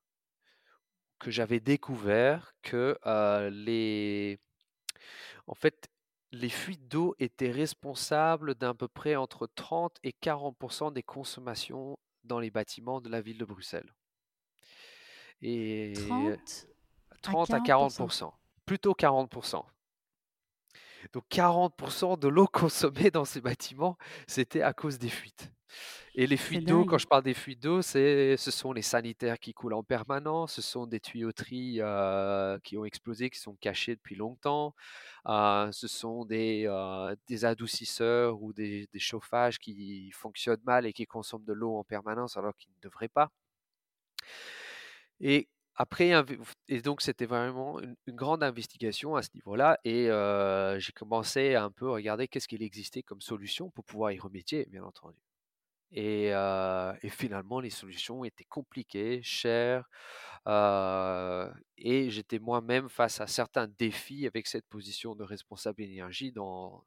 que 1.19 1.31
j'avais 1.31 1.59
découvert 1.59 2.53
que 2.61 2.97
euh, 3.05 3.49
les, 3.49 4.39
en 5.47 5.55
fait, 5.55 5.89
les 6.31 6.49
fuites 6.49 6.87
d'eau 6.87 7.15
étaient 7.19 7.51
responsables 7.51 8.55
d'à 8.55 8.73
peu 8.73 8.87
près 8.87 9.15
entre 9.15 9.47
30 9.55 9.97
et 10.03 10.11
40% 10.11 10.91
des 10.91 11.03
consommations 11.03 11.97
dans 12.23 12.39
les 12.39 12.51
bâtiments 12.51 12.99
de 12.99 13.09
la 13.09 13.21
ville 13.21 13.37
de 13.37 13.45
Bruxelles. 13.45 13.93
Et 15.41 15.93
30 15.95 16.67
à 17.11 17.15
30 17.21 17.49
à 17.51 17.59
40%. 17.59 18.07
40%, 18.07 18.33
plutôt 18.65 18.93
40%. 18.93 19.63
Donc 21.13 21.23
40% 21.29 22.17
de 22.19 22.27
l'eau 22.27 22.47
consommée 22.51 23.11
dans 23.11 23.25
ces 23.25 23.41
bâtiments, 23.41 23.97
c'était 24.27 24.61
à 24.61 24.73
cause 24.73 24.99
des 24.99 25.09
fuites. 25.09 25.51
Et 26.17 26.27
les 26.27 26.37
fuites 26.37 26.65
d'eau, 26.65 26.85
quand 26.85 26.97
je 26.97 27.07
parle 27.07 27.23
des 27.23 27.33
fuites 27.33 27.61
d'eau, 27.61 27.81
ce 27.81 28.37
sont 28.37 28.71
les 28.71 28.81
sanitaires 28.81 29.37
qui 29.37 29.53
coulent 29.53 29.73
en 29.73 29.83
permanence, 29.83 30.53
ce 30.53 30.61
sont 30.61 30.87
des 30.87 31.01
tuyauteries 31.01 31.81
euh, 31.81 32.57
qui 32.63 32.77
ont 32.77 32.85
explosé, 32.85 33.29
qui 33.29 33.39
sont 33.39 33.55
cachées 33.55 33.95
depuis 33.95 34.15
longtemps, 34.15 34.73
euh, 35.27 35.69
ce 35.73 35.87
sont 35.89 36.23
des, 36.23 36.65
euh, 36.67 37.13
des 37.27 37.43
adoucisseurs 37.43 38.41
ou 38.41 38.53
des, 38.53 38.87
des 38.93 38.99
chauffages 38.99 39.59
qui 39.59 40.09
fonctionnent 40.11 40.63
mal 40.65 40.85
et 40.85 40.93
qui 40.93 41.05
consomment 41.05 41.45
de 41.45 41.53
l'eau 41.53 41.75
en 41.75 41.83
permanence 41.83 42.37
alors 42.37 42.55
qu'ils 42.55 42.71
ne 42.77 42.89
devraient 42.89 43.09
pas. 43.09 43.29
Et 45.19 45.49
après, 45.75 46.11
et 46.69 46.81
donc 46.81 47.01
c'était 47.01 47.25
vraiment 47.25 47.79
une, 47.81 47.95
grande 48.07 48.43
investigation 48.43 49.15
à 49.15 49.21
ce 49.21 49.29
niveau-là. 49.35 49.79
Et 49.83 50.05
j'ai 50.79 50.91
commencé 50.93 51.55
à 51.55 51.63
un 51.63 51.71
peu 51.71 51.89
regarder 51.89 52.27
qu'est-ce 52.27 52.47
qu'il 52.47 52.63
existait 52.63 53.03
comme 53.03 53.21
solution 53.21 53.69
pour 53.71 53.83
pouvoir 53.85 54.11
y 54.11 54.19
remédier, 54.19 54.65
bien 54.69 54.83
entendu. 54.83 55.19
Et, 55.91 56.31
finalement, 57.09 57.59
les 57.59 57.69
solutions 57.69 58.23
étaient 58.23 58.45
compliquées, 58.45 59.21
chères, 59.23 59.89
et 60.47 62.09
j'étais 62.09 62.39
moi-même 62.39 62.89
face 62.89 63.19
à 63.21 63.27
certains 63.27 63.67
défis 63.67 64.27
avec 64.27 64.47
cette 64.47 64.67
position 64.67 65.15
de 65.15 65.23
responsable 65.23 65.81
énergie 65.81 66.31
dans, 66.31 66.83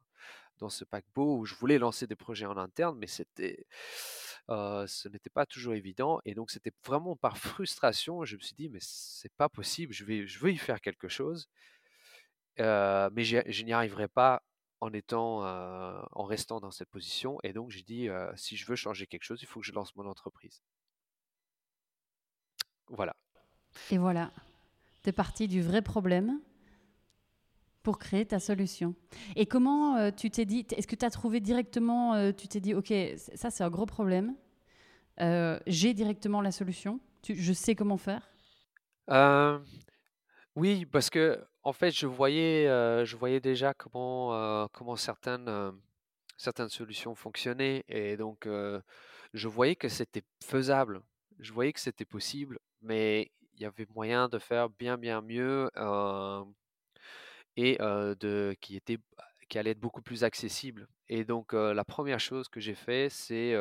dans 0.59 0.69
ce 0.69 0.85
paquebot 0.85 1.39
où 1.39 1.45
je 1.45 1.55
voulais 1.55 1.77
lancer 1.77 2.07
des 2.07 2.15
projets 2.15 2.45
en 2.45 2.57
interne, 2.57 2.97
mais 2.99 3.07
c'était, 3.07 3.65
ce 4.47 5.07
n'était 5.07 5.29
pas 5.29 5.45
toujours 5.45 5.73
évident. 5.73 6.19
Et 6.25 6.35
donc, 6.35 6.51
c'était 6.51 6.73
vraiment 6.85 7.15
par 7.15 7.37
frustration, 7.37 8.23
je 8.25 8.35
me 8.35 8.41
suis 8.41 8.55
dit, 8.55 8.69
mais 8.69 8.79
c'est 8.81 9.33
pas 9.33 9.49
possible, 9.49 9.93
je 9.93 10.05
vais, 10.05 10.27
je 10.27 10.39
veux 10.39 10.51
y 10.51 10.57
faire 10.57 10.81
quelque 10.81 11.07
chose, 11.07 11.49
mais 12.57 13.23
je 13.23 13.63
n'y 13.63 13.73
arriverai 13.73 14.07
pas 14.07 14.43
en 14.81 14.93
étant, 14.93 15.43
en 16.11 16.23
restant 16.23 16.59
dans 16.59 16.71
cette 16.71 16.89
position. 16.89 17.37
Et 17.43 17.53
donc, 17.53 17.69
j'ai 17.71 17.83
dit, 17.83 18.07
si 18.35 18.57
je 18.57 18.65
veux 18.65 18.75
changer 18.75 19.07
quelque 19.07 19.23
chose, 19.23 19.41
il 19.41 19.47
faut 19.47 19.59
que 19.59 19.65
je 19.65 19.73
lance 19.73 19.95
mon 19.95 20.05
entreprise. 20.05 20.61
Voilà. 22.87 23.15
Et 23.91 23.97
voilà. 23.97 24.31
Tu 25.03 25.09
es 25.09 25.13
parti 25.13 25.47
du 25.47 25.61
vrai 25.61 25.81
problème 25.81 26.41
pour 27.83 27.97
créer 27.97 28.25
ta 28.25 28.39
solution. 28.39 28.95
Et 29.35 29.45
comment 29.45 29.95
euh, 29.95 30.11
tu 30.11 30.29
t'es 30.29 30.45
dit, 30.45 30.65
est-ce 30.75 30.87
que 30.87 30.95
tu 30.95 31.05
as 31.05 31.09
trouvé 31.09 31.39
directement, 31.39 32.13
euh, 32.13 32.31
tu 32.31 32.47
t'es 32.47 32.59
dit, 32.59 32.73
OK, 32.73 32.93
ça 33.35 33.49
c'est 33.49 33.63
un 33.63 33.69
gros 33.69 33.85
problème, 33.85 34.35
euh, 35.21 35.59
j'ai 35.67 35.93
directement 35.93 36.41
la 36.41 36.51
solution, 36.51 36.99
je 37.27 37.53
sais 37.53 37.75
comment 37.75 37.97
faire? 37.97 38.29
Oui, 40.55 40.85
parce 40.85 41.09
que 41.09 41.43
en 41.63 41.73
fait, 41.73 41.91
je 41.91 42.05
voyais, 42.05 42.65
je 43.05 43.15
voyais 43.15 43.39
déjà 43.39 43.73
comment, 43.73 44.67
comment 44.73 44.95
certaines, 44.95 45.73
certaines 46.37 46.69
solutions 46.69 47.15
fonctionnaient, 47.15 47.83
et 47.87 48.17
donc 48.17 48.47
je 49.33 49.47
voyais 49.47 49.75
que 49.75 49.89
c'était 49.89 50.23
faisable. 50.43 51.01
Je 51.39 51.53
voyais 51.53 51.71
que 51.71 51.79
c'était 51.79 52.05
possible, 52.05 52.59
mais 52.81 53.31
il 53.55 53.61
y 53.61 53.65
avait 53.65 53.87
moyen 53.95 54.27
de 54.27 54.39
faire 54.39 54.69
bien, 54.69 54.97
bien 54.97 55.21
mieux, 55.21 55.69
et 57.59 57.77
de 57.79 58.55
qui 58.61 58.75
était, 58.75 58.97
qui 59.49 59.59
allait 59.59 59.71
être 59.71 59.79
beaucoup 59.79 60.01
plus 60.01 60.23
accessible. 60.23 60.87
Et 61.09 61.25
donc, 61.25 61.53
la 61.53 61.83
première 61.83 62.19
chose 62.19 62.47
que 62.49 62.59
j'ai 62.59 62.75
fait, 62.75 63.09
c'est 63.09 63.55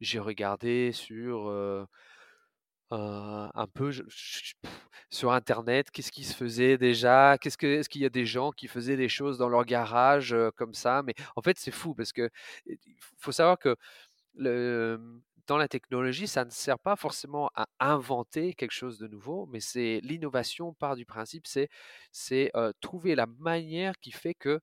j'ai 0.00 0.18
regardé 0.18 0.92
sur 0.92 1.50
un 2.90 3.66
peu 3.74 3.90
sur 5.10 5.32
internet, 5.32 5.90
qu'est-ce 5.90 6.12
qui 6.12 6.24
se 6.24 6.34
faisait 6.34 6.78
déjà? 6.78 7.36
Qu'est-ce 7.40 7.58
que 7.58 7.66
est-ce 7.66 7.88
qu'il 7.88 8.02
y 8.02 8.06
a 8.06 8.10
des 8.10 8.24
gens 8.26 8.52
qui 8.52 8.68
faisaient 8.68 8.96
des 8.96 9.08
choses 9.08 9.38
dans 9.38 9.48
leur 9.48 9.64
garage, 9.64 10.34
comme 10.56 10.74
ça? 10.74 11.02
Mais 11.04 11.14
en 11.36 11.42
fait, 11.42 11.58
c'est 11.58 11.70
fou 11.72 11.94
parce 11.94 12.12
que, 12.12 12.30
il 12.66 12.78
faut 13.18 13.32
savoir 13.32 13.58
que 13.58 13.76
dans 15.50 15.58
la 15.58 15.68
technologie, 15.68 16.28
ça 16.28 16.44
ne 16.44 16.50
sert 16.50 16.78
pas 16.78 16.96
forcément 16.96 17.50
à 17.56 17.68
inventer 17.80 18.54
quelque 18.54 18.70
chose 18.72 18.98
de 18.98 19.08
nouveau, 19.08 19.46
mais 19.46 19.60
c'est 19.60 20.00
l'innovation 20.04 20.74
part 20.74 20.96
du 20.96 21.04
principe, 21.06 21.46
c'est 21.48 21.68
c'est, 22.12 22.52
trouver 22.80 23.16
la 23.16 23.26
manière 23.26 23.94
qui 24.00 24.12
fait 24.12 24.34
que 24.34 24.60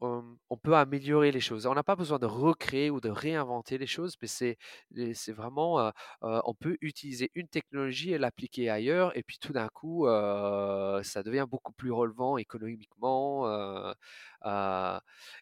on 0.00 0.56
peut 0.62 0.74
améliorer 0.74 1.30
les 1.30 1.40
choses. 1.40 1.66
On 1.66 1.74
n'a 1.74 1.84
pas 1.84 1.94
besoin 1.96 2.18
de 2.18 2.26
recréer 2.26 2.90
ou 2.90 3.00
de 3.00 3.08
réinventer 3.08 3.78
les 3.78 3.86
choses, 3.86 4.16
mais 4.20 4.26
c'est 4.28 5.32
vraiment, 5.32 5.92
on 6.22 6.54
peut 6.54 6.76
utiliser 6.80 7.30
une 7.36 7.48
technologie 7.48 8.12
et 8.12 8.18
l'appliquer 8.18 8.68
ailleurs 8.70 9.16
et 9.16 9.22
puis 9.22 9.38
tout 9.40 9.52
d'un 9.52 9.68
coup, 9.68 10.06
ça 10.06 11.22
devient 11.24 11.46
beaucoup 11.48 11.72
plus 11.72 11.92
relevant 11.92 12.36
économiquement, 12.36 13.46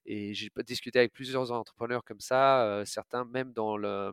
et 0.04 0.34
j'ai 0.34 0.50
discuté 0.66 0.98
avec 0.98 1.12
plusieurs 1.12 1.52
entrepreneurs 1.52 2.04
comme 2.04 2.20
ça, 2.20 2.82
certains 2.86 3.24
même 3.24 3.52
dans 3.52 3.76
le, 3.76 4.12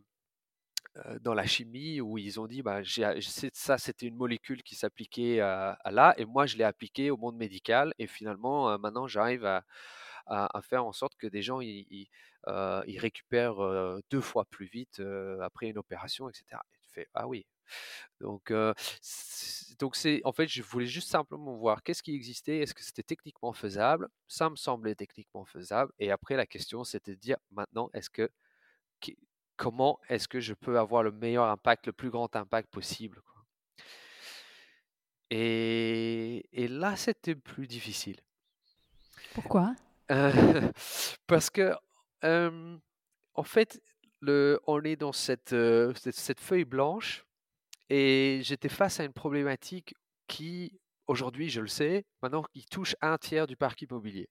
dans 1.21 1.33
la 1.33 1.45
chimie 1.45 2.01
où 2.01 2.17
ils 2.17 2.39
ont 2.39 2.47
dit: 2.47 2.61
«Bah, 2.63 2.81
j'ai 2.83 3.03
a 3.03 3.15
c'est 3.21 3.55
ça, 3.55 3.77
c'était 3.77 4.07
une 4.07 4.15
molécule 4.15 4.63
qui 4.63 4.75
s'appliquait 4.75 5.39
à 5.41 5.77
là 5.91 6.13
et 6.17 6.25
moi 6.25 6.45
je 6.45 6.57
l'ai 6.57 6.63
appliquée 6.63 7.11
au 7.11 7.17
monde 7.17 7.37
médical 7.37 7.93
et 7.99 8.07
finalement, 8.07 8.71
heu, 8.71 8.77
maintenant 8.77 9.07
j'arrive 9.07 9.45
à 9.45 10.61
faire 10.61 10.85
en 10.85 10.91
sorte 10.93 11.15
que 11.17 11.27
des 11.27 11.41
gens 11.41 11.61
ils, 11.61 12.07
euh, 12.47 12.81
récupèrent 12.97 13.59
euh, 13.63 13.99
deux 14.11 14.21
fois 14.21 14.45
plus 14.45 14.65
vite 14.67 14.99
euh, 14.99 15.39
après 15.41 15.67
une 15.69 15.77
opération, 15.77 16.29
etc. 16.29 16.61
Et 16.73 16.77
tu 16.81 16.89
fais 16.93 17.07
ah 17.13 17.27
oui. 17.27 17.45
Donc 18.21 18.51
euh, 18.51 18.73
donc 19.79 19.95
c'est 19.95 20.21
en 20.25 20.31
fait 20.33 20.47
je 20.47 20.61
voulais 20.63 20.85
juste 20.87 21.09
simplement 21.09 21.55
voir 21.57 21.83
qu'est-ce 21.83 22.03
qui 22.03 22.15
existait, 22.15 22.59
est-ce 22.59 22.73
que 22.73 22.83
c'était 22.83 23.03
techniquement 23.03 23.53
faisable? 23.53 24.07
Ça 24.27 24.49
me 24.49 24.55
semblait 24.55 24.95
techniquement 24.95 25.45
faisable. 25.45 25.91
Et 25.99 26.11
après 26.11 26.35
la 26.35 26.45
question 26.47 26.83
c'était 26.83 27.15
de 27.15 27.19
dire 27.19 27.37
maintenant 27.51 27.89
est-ce 27.93 28.09
que 28.09 28.29
comment 29.57 29.99
est-ce 30.07 30.27
que 30.27 30.39
je 30.39 30.53
peux 30.53 30.79
avoir 30.79 31.03
le 31.03 31.11
meilleur 31.11 31.45
impact, 31.45 31.87
le 31.87 31.93
plus 31.93 32.09
grand 32.09 32.33
impact 32.35 32.69
possible. 32.71 33.21
quoi. 33.21 33.43
Et, 35.29 36.45
et 36.53 36.67
là, 36.67 36.95
c'était 36.95 37.35
plus 37.35 37.67
difficile. 37.67 38.17
Pourquoi? 39.33 39.75
Euh, 40.11 40.31
parce 41.27 41.49
que, 41.49 41.73
euh, 42.23 42.77
en 43.33 43.43
fait, 43.43 43.81
le, 44.21 44.59
on 44.67 44.81
est 44.83 44.95
dans 44.95 45.11
cette, 45.11 45.53
euh, 45.53 45.93
cette, 45.95 46.15
cette 46.15 46.39
feuille 46.39 46.65
blanche 46.65 47.25
et 47.89 48.39
j'étais 48.43 48.69
face 48.69 48.99
à 48.99 49.03
une 49.03 49.13
problématique 49.13 49.95
qui, 50.27 50.79
aujourd'hui, 51.07 51.49
je 51.49 51.61
le 51.61 51.67
sais, 51.67 52.05
maintenant, 52.21 52.43
qui 52.53 52.65
touche 52.65 52.95
un 53.01 53.17
tiers 53.17 53.47
du 53.47 53.57
parc 53.57 53.81
immobilier. 53.81 54.29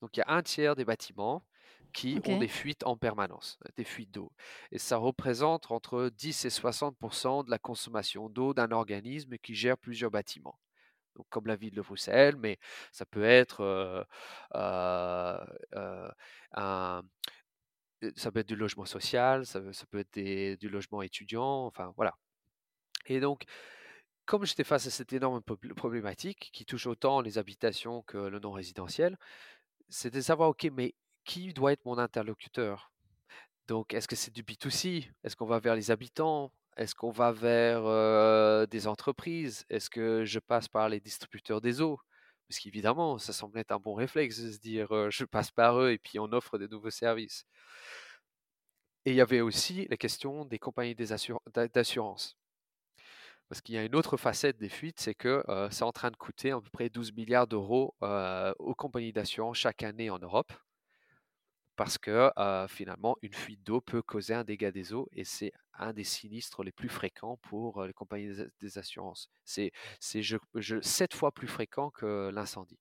Donc, 0.00 0.16
il 0.16 0.20
y 0.20 0.22
a 0.22 0.32
un 0.32 0.42
tiers 0.42 0.76
des 0.76 0.84
bâtiments 0.84 1.44
qui 1.92 2.20
ont 2.24 2.36
des 2.36 2.48
fuites 2.48 2.84
en 2.86 2.96
permanence, 2.96 3.58
des 3.76 3.84
fuites 3.84 4.10
d'eau. 4.10 4.32
Et 4.70 4.78
ça 4.78 4.96
représente 4.96 5.70
entre 5.70 6.08
10 6.10 6.44
et 6.44 6.50
60% 6.50 7.44
de 7.44 7.50
la 7.50 7.58
consommation 7.58 8.28
d'eau 8.30 8.54
d'un 8.54 8.70
organisme 8.72 9.36
qui 9.38 9.54
gère 9.54 9.76
plusieurs 9.78 10.10
bâtiments. 10.10 10.58
Donc, 11.16 11.26
comme 11.30 11.46
la 11.46 11.56
ville 11.56 11.74
de 11.74 11.82
Bruxelles, 11.82 12.36
mais 12.36 12.58
ça 12.92 13.04
peut 13.06 13.24
être 13.24 13.60
euh, 13.60 14.02
euh, 14.54 15.38
euh, 15.74 16.10
un, 16.54 17.02
ça 18.16 18.32
peut 18.32 18.40
être 18.40 18.48
du 18.48 18.56
logement 18.56 18.84
social, 18.84 19.46
ça, 19.46 19.72
ça 19.72 19.86
peut 19.86 19.98
être 19.98 20.12
des- 20.14 20.56
du 20.56 20.68
logement 20.68 21.02
étudiant, 21.02 21.66
enfin 21.66 21.92
voilà. 21.96 22.14
Et 23.06 23.20
donc, 23.20 23.44
comme 24.26 24.44
j'étais 24.46 24.64
face 24.64 24.86
à 24.86 24.90
cette 24.90 25.12
énorme 25.12 25.42
problématique 25.42 26.50
qui 26.52 26.64
touche 26.64 26.86
autant 26.86 27.20
les 27.20 27.38
habitations 27.38 28.02
que 28.02 28.18
le 28.18 28.38
non 28.40 28.52
résidentiel, 28.52 29.18
c'était 29.88 30.18
de 30.18 30.22
savoir, 30.22 30.50
ok, 30.50 30.68
mais 30.72 30.94
qui 31.24 31.52
doit 31.52 31.72
être 31.72 31.84
mon 31.84 31.98
interlocuteur? 31.98 32.92
Donc, 33.68 33.94
est-ce 33.94 34.08
que 34.08 34.16
c'est 34.16 34.34
du 34.34 34.42
B2C? 34.42 35.10
Est-ce 35.24 35.36
qu'on 35.36 35.46
va 35.46 35.58
vers 35.58 35.76
les 35.76 35.90
habitants? 35.90 36.52
Est-ce 36.76 36.94
qu'on 36.94 37.10
va 37.10 37.32
vers 37.32 38.66
des 38.66 38.86
entreprises? 38.86 39.64
Est-ce 39.68 39.90
que 39.90 40.24
je 40.24 40.38
passe 40.38 40.68
par 40.68 40.88
les 40.88 41.00
distributeurs 41.00 41.60
des 41.60 41.80
eaux? 41.80 42.00
Parce 42.48 42.58
qu'évidemment, 42.58 43.18
ça 43.18 43.32
semble 43.32 43.58
être 43.58 43.72
un 43.72 43.78
bon 43.78 43.94
réflexe 43.94 44.40
de 44.40 44.50
se 44.50 44.58
dire, 44.58 44.88
je 45.10 45.24
passe 45.24 45.50
par 45.50 45.80
eux 45.80 45.92
et 45.92 45.98
puis 45.98 46.18
on 46.18 46.32
offre 46.32 46.58
des 46.58 46.68
nouveaux 46.68 46.90
services. 46.90 47.46
Et 49.04 49.10
il 49.10 49.16
y 49.16 49.20
avait 49.20 49.40
aussi 49.40 49.86
la 49.88 49.96
question 49.96 50.44
des 50.44 50.58
compagnies 50.58 50.94
d'assurance. 50.94 52.36
Parce 53.48 53.60
qu'il 53.60 53.74
y 53.74 53.78
a 53.78 53.84
une 53.84 53.94
autre 53.94 54.16
facette 54.16 54.56
des 54.58 54.68
fuites, 54.68 55.00
c'est 55.00 55.14
que 55.14 55.42
c'est 55.70 55.84
en 55.84 55.92
train 55.92 56.10
de 56.10 56.16
coûter 56.16 56.50
à 56.50 56.60
peu 56.60 56.70
près 56.70 56.88
12 56.88 57.12
milliards 57.12 57.46
d'euros 57.46 57.94
aux 58.58 58.74
compagnies 58.74 59.12
d'assurance 59.12 59.58
chaque 59.58 59.82
année 59.82 60.10
en 60.10 60.18
Europe. 60.18 60.52
Parce 61.76 61.98
que 61.98 62.30
euh, 62.38 62.68
finalement, 62.68 63.16
une 63.22 63.32
fuite 63.32 63.62
d'eau 63.64 63.80
peut 63.80 64.02
causer 64.02 64.34
un 64.34 64.44
dégât 64.44 64.70
des 64.70 64.92
eaux 64.92 65.08
et 65.12 65.24
c'est 65.24 65.52
un 65.74 65.92
des 65.92 66.04
sinistres 66.04 66.62
les 66.62 66.72
plus 66.72 66.88
fréquents 66.88 67.38
pour 67.42 67.84
les 67.84 67.92
compagnies 67.92 68.34
des, 68.60 68.78
assurances. 68.78 69.30
C'est, 69.44 69.72
c'est 70.00 70.22
je, 70.22 70.36
fois 71.12 71.32
plus 71.32 71.48
fréquent 71.48 71.90
que 71.90 72.30
l'incendie. 72.30 72.78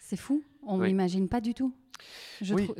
C'est 0.00 0.16
fou, 0.16 0.44
on 0.62 0.78
Oui. 0.80 0.88
n'imagine 0.88 1.28
pas 1.28 1.40
du 1.40 1.54
tout. 1.54 1.74
Je 2.42 2.54
Oui. 2.54 2.64
trouve- 2.64 2.76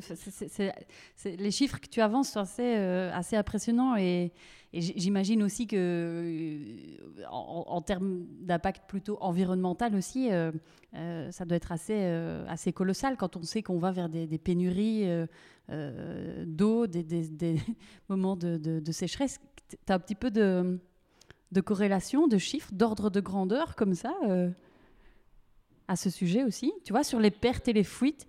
les 1.39 1.51
chiffres 1.51 1.81
que 1.81 1.89
tu 1.89 2.01
avances 2.01 2.31
sont 2.33 2.41
assez, 2.41 2.77
euh, 2.77 3.11
assez 3.13 3.37
impressionnants 3.37 3.97
et, 3.97 4.33
j'imagine 4.73 5.43
aussi 5.43 5.67
que 5.67 5.77
euh, 5.77 7.25
en, 7.31 7.65
en 7.67 7.81
termes 7.81 8.27
d'impact 8.41 8.89
plutôt 8.89 9.17
environnemental 9.23 9.95
aussi, 9.95 10.31
euh, 10.31 10.53
euh, 10.95 11.31
ça 11.31 11.45
doit 11.47 11.57
être 11.57 11.73
assez, 11.73 12.05
assez 12.49 12.73
colossal 12.73 13.17
quand 13.17 13.37
on 13.37 13.43
sait 13.43 13.63
qu'on 13.63 13.79
va 13.79 13.91
vers 13.93 14.09
des, 14.11 14.27
des 14.27 14.39
pénuries 14.39 15.07
d'eau, 16.45 16.87
des, 16.87 17.03
des- 17.03 17.29
des 17.29 17.57
moments 18.09 18.37
de, 18.37 18.59
de- 18.59 18.81
de 18.81 18.93
sécheresse. 18.93 19.39
Tu 19.69 19.77
as 19.89 19.95
un 19.95 19.99
petit 19.99 20.15
peu 20.15 20.31
de, 20.31 20.79
de 21.53 21.61
corrélation, 21.63 22.29
de 22.29 22.37
chiffres, 22.39 22.71
d'ordre 22.73 23.09
de 23.11 23.21
grandeur 23.21 23.75
comme 23.77 23.95
ça 23.95 24.15
à 25.89 25.97
ce 25.97 26.11
sujet 26.11 26.43
aussi, 26.45 26.73
tu 26.85 26.93
vois, 26.93 27.05
sur 27.05 27.21
les 27.21 27.31
pertes 27.31 27.69
et 27.69 27.73
les 27.73 27.85
fuites? 27.85 28.27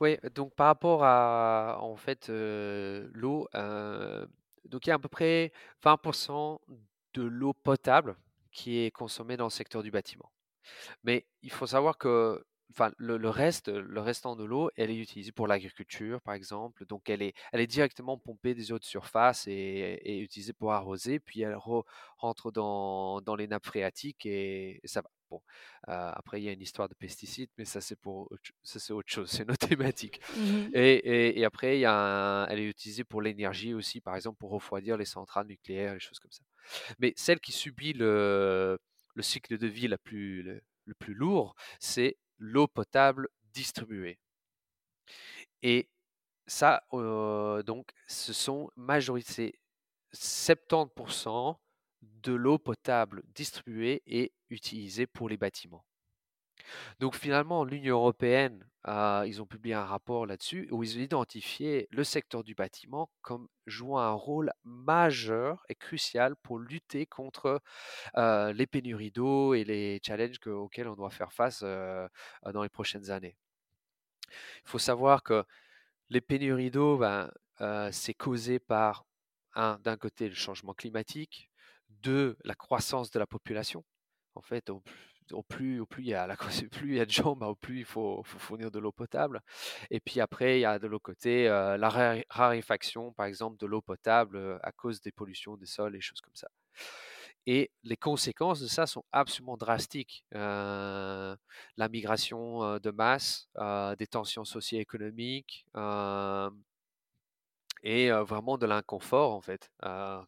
Oui, 0.00 0.18
donc 0.34 0.54
par 0.54 0.66
rapport 0.66 1.04
à 1.04 1.78
en 1.80 1.96
fait 1.96 2.28
euh, 2.28 3.08
l'eau, 3.12 3.48
euh, 3.54 4.26
donc 4.68 4.86
il 4.86 4.90
y 4.90 4.92
a 4.92 4.96
à 4.96 4.98
peu 4.98 5.08
près 5.08 5.52
20% 5.82 6.60
de 7.14 7.22
l'eau 7.22 7.52
potable 7.52 8.16
qui 8.52 8.78
est 8.78 8.90
consommée 8.90 9.36
dans 9.36 9.44
le 9.44 9.50
secteur 9.50 9.82
du 9.82 9.90
bâtiment. 9.90 10.30
Mais 11.04 11.26
il 11.42 11.52
faut 11.52 11.66
savoir 11.66 11.98
que 11.98 12.44
enfin, 12.72 12.92
le, 12.98 13.16
reste, 13.28 13.68
le 13.68 14.00
restant 14.00 14.36
de 14.36 14.44
l'eau, 14.44 14.70
elle 14.76 14.90
est 14.90 14.96
utilisée 14.96 15.32
pour 15.32 15.46
l'agriculture, 15.46 16.20
par 16.22 16.34
exemple. 16.34 16.86
Donc 16.86 17.10
elle 17.10 17.22
est, 17.22 17.34
elle 17.52 17.60
est 17.60 17.66
directement 17.66 18.18
pompée 18.18 18.54
des 18.54 18.72
eaux 18.72 18.78
de 18.78 18.84
surface 18.84 19.46
et, 19.48 20.18
utilisée 20.20 20.52
pour 20.54 20.72
arroser, 20.72 21.20
puis 21.20 21.42
elle 21.42 21.54
re- 21.54 21.84
rentre 22.18 22.50
dans, 22.52 23.20
dans 23.22 23.36
les 23.36 23.48
nappes 23.48 23.66
phréatiques 23.66 24.26
et 24.26 24.80
ça 24.84 25.02
va. 25.02 25.10
Bon, 25.32 25.42
euh, 25.88 26.10
après 26.14 26.40
il 26.40 26.44
y 26.44 26.48
a 26.48 26.52
une 26.52 26.60
histoire 26.60 26.88
de 26.88 26.94
pesticides, 26.94 27.50
mais 27.58 27.64
ça 27.64 27.80
c'est 27.80 27.96
pour 27.96 28.30
ça 28.62 28.78
c'est 28.78 28.92
autre 28.92 29.10
chose, 29.10 29.30
c'est 29.44 29.48
notre 29.48 29.66
thématique. 29.68 30.20
Et, 30.74 30.94
et- 30.94 31.40
et 31.40 31.44
après, 31.44 31.78
il 31.78 31.80
y 31.80 31.84
a 31.86 31.94
un- 31.94 32.46
elle 32.48 32.60
est 32.60 32.68
utilisée 32.68 33.04
pour 33.04 33.22
l'énergie 33.22 33.74
aussi, 33.74 34.00
par 34.00 34.16
exemple 34.16 34.38
pour 34.38 34.50
refroidir 34.50 34.96
les 34.96 35.04
centrales 35.06 35.46
nucléaires, 35.46 35.94
les 35.94 36.00
choses 36.00 36.18
comme 36.20 36.32
ça. 36.32 36.44
Mais 36.98 37.14
celle 37.16 37.40
qui 37.40 37.52
subit 37.52 37.92
le, 37.94 38.78
le 39.14 39.22
cycle 39.22 39.58
de 39.58 39.66
vie 39.66 39.88
la 39.88 39.98
plus, 39.98 40.42
le, 40.42 40.62
le 40.86 40.94
plus 40.94 41.14
lourd, 41.14 41.54
c'est 41.80 42.18
l'eau 42.38 42.68
potable 42.68 43.28
distribuée. 43.54 44.18
Et 45.62 45.88
ça, 46.48 46.84
euh, 46.94 47.64
donc, 47.64 47.92
ce 48.08 48.34
sont 48.34 48.70
majorité, 48.76 49.60
70% 50.12 51.60
de 52.02 52.32
l'eau 52.32 52.58
potable 52.58 53.22
distribuée 53.34 54.02
et 54.06 54.32
utilisée 54.50 55.06
pour 55.06 55.28
les 55.28 55.36
bâtiments. 55.36 55.84
Donc 57.00 57.16
finalement, 57.16 57.64
l'Union 57.64 57.96
européenne, 57.96 58.68
euh, 58.88 59.24
ils 59.26 59.40
ont 59.40 59.46
publié 59.46 59.74
un 59.74 59.84
rapport 59.84 60.26
là-dessus 60.26 60.68
où 60.70 60.82
ils 60.82 60.98
ont 60.98 61.00
identifié 61.00 61.86
le 61.90 62.04
secteur 62.04 62.42
du 62.42 62.54
bâtiment 62.54 63.10
comme 63.22 63.48
jouant 63.66 63.98
un 64.00 64.12
rôle 64.12 64.52
majeur 64.64 65.64
et 65.68 65.74
crucial 65.74 66.34
pour 66.36 66.58
lutter 66.58 67.06
contre 67.06 67.60
euh, 68.16 68.52
les 68.52 68.66
pénuries 68.66 69.12
d'eau 69.12 69.54
et 69.54 69.64
les 69.64 70.00
challenges 70.04 70.38
que- 70.38 70.50
auxquels 70.50 70.88
on 70.88 70.96
doit 70.96 71.10
faire 71.10 71.32
face 71.32 71.62
euh, 71.64 72.08
dans 72.52 72.62
les 72.62 72.68
prochaines 72.68 73.10
années. 73.10 73.36
Il 74.64 74.68
faut 74.70 74.78
savoir 74.78 75.22
que 75.22 75.44
les 76.10 76.20
pénuries 76.20 76.70
d'eau, 76.70 76.98
ben, 76.98 77.30
c'est 77.92 78.14
causé 78.14 78.58
par, 78.58 79.06
un, 79.54 79.78
d'un 79.80 79.96
côté, 79.96 80.28
le 80.28 80.34
changement 80.34 80.74
climatique, 80.74 81.51
deux, 82.02 82.36
la 82.44 82.54
croissance 82.54 83.10
de 83.10 83.18
la 83.18 83.26
population. 83.26 83.84
En 84.34 84.42
fait, 84.42 84.70
au, 84.70 85.42
plus- 85.42 85.80
au 85.80 85.86
plus, 85.86 86.02
il 86.04 86.08
y 86.08 86.14
a 86.14 86.26
plus 86.70 86.88
il 86.90 86.96
y 86.96 87.00
a 87.00 87.06
de 87.06 87.10
gens, 87.10 87.36
ben, 87.36 87.46
au 87.48 87.54
plus 87.54 87.80
il 87.80 87.84
faut, 87.84 88.22
fournir 88.24 88.70
de 88.70 88.78
l'eau 88.78 88.92
potable. 88.92 89.40
Et 89.90 90.00
puis 90.00 90.20
après, 90.20 90.58
il 90.58 90.62
y 90.62 90.64
a 90.64 90.78
de 90.78 90.86
l'autre 90.86 91.04
côté 91.04 91.48
euh, 91.48 91.76
la 91.76 91.88
ra- 91.88 92.16
raréfaction, 92.30 93.12
par 93.12 93.26
exemple, 93.26 93.56
de 93.58 93.66
l'eau 93.66 93.82
potable 93.82 94.36
euh, 94.36 94.58
à 94.62 94.72
cause 94.72 95.00
des 95.00 95.12
pollutions 95.12 95.56
des 95.56 95.66
sols 95.66 95.96
et 95.96 96.00
choses 96.00 96.20
comme 96.20 96.34
ça. 96.36 96.48
Et 97.46 97.70
les 97.82 97.96
conséquences 97.96 98.60
de 98.60 98.68
ça 98.68 98.86
sont 98.86 99.04
absolument 99.12 99.56
drastiques. 99.56 100.24
Euh, 100.34 101.36
la 101.76 101.88
migration 101.88 102.78
de 102.78 102.90
masse, 102.90 103.48
des 103.98 104.06
tensions 104.06 104.44
socio-économiques 104.44 105.66
et 107.82 108.10
vraiment 108.10 108.58
de 108.58 108.66
l'inconfort 108.66 109.32
en 109.34 109.40
fait 109.40 109.70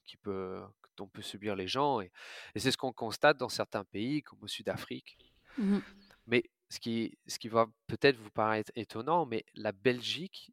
qui 0.04 0.16
peut, 0.18 0.62
dont 0.96 1.08
peut 1.08 1.22
subir 1.22 1.56
les 1.56 1.68
gens. 1.68 2.00
Et, 2.00 2.10
et 2.54 2.60
c'est 2.60 2.70
ce 2.70 2.76
qu'on 2.76 2.92
constate 2.92 3.36
dans 3.36 3.48
certains 3.48 3.84
pays 3.84 4.22
comme 4.22 4.38
au 4.42 4.48
Sud-Afrique. 4.48 5.18
Mhm. 5.58 5.82
Mais 6.26 6.44
ce 6.70 6.80
qui, 6.80 7.16
ce 7.26 7.38
qui 7.38 7.48
va 7.48 7.66
peut-être 7.86 8.16
vous 8.16 8.30
paraître 8.30 8.72
étonnant, 8.74 9.26
mais 9.26 9.44
la 9.54 9.72
Belgique 9.72 10.52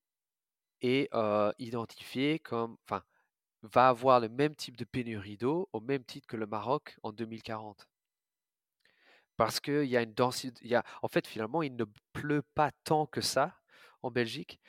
est 0.82 1.14
euh, 1.14 1.52
identifiée 1.60 2.40
comme, 2.40 2.78
enfin, 2.86 3.04
va 3.64 3.90
avoir 3.90 4.20
le 4.20 4.30
même 4.30 4.56
type 4.56 4.78
de 4.78 4.86
pénurie 4.86 5.38
d'eau 5.38 5.70
au 5.74 5.80
même 5.80 6.04
titre 6.04 6.28
que 6.28 6.38
le 6.38 6.48
Maroc 6.48 6.98
en 7.04 7.12
2040. 7.12 7.88
Parce 9.38 9.60
qu'il 9.60 9.86
y 9.86 9.98
a 9.98 10.02
une 10.02 10.14
densité, 10.14 10.60
il 10.64 10.70
y 10.70 10.76
a, 10.76 10.84
en 11.02 11.08
fait, 11.08 11.26
finalement, 11.26 11.64
il 11.64 11.76
ne 11.76 11.86
pleut 12.14 12.44
pas 12.54 12.72
tant 12.84 13.06
que 13.06 13.22
ça 13.22 13.56
en 14.04 14.12
Belgique, 14.12 14.60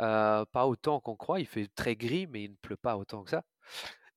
euh, 0.00 0.44
pas 0.46 0.66
autant 0.66 1.00
qu'on 1.00 1.16
croit. 1.16 1.40
Il 1.40 1.46
fait 1.46 1.68
très 1.74 1.96
gris, 1.96 2.26
mais 2.26 2.44
il 2.44 2.50
ne 2.50 2.56
pleut 2.56 2.76
pas 2.76 2.96
autant 2.96 3.22
que 3.22 3.30
ça. 3.30 3.44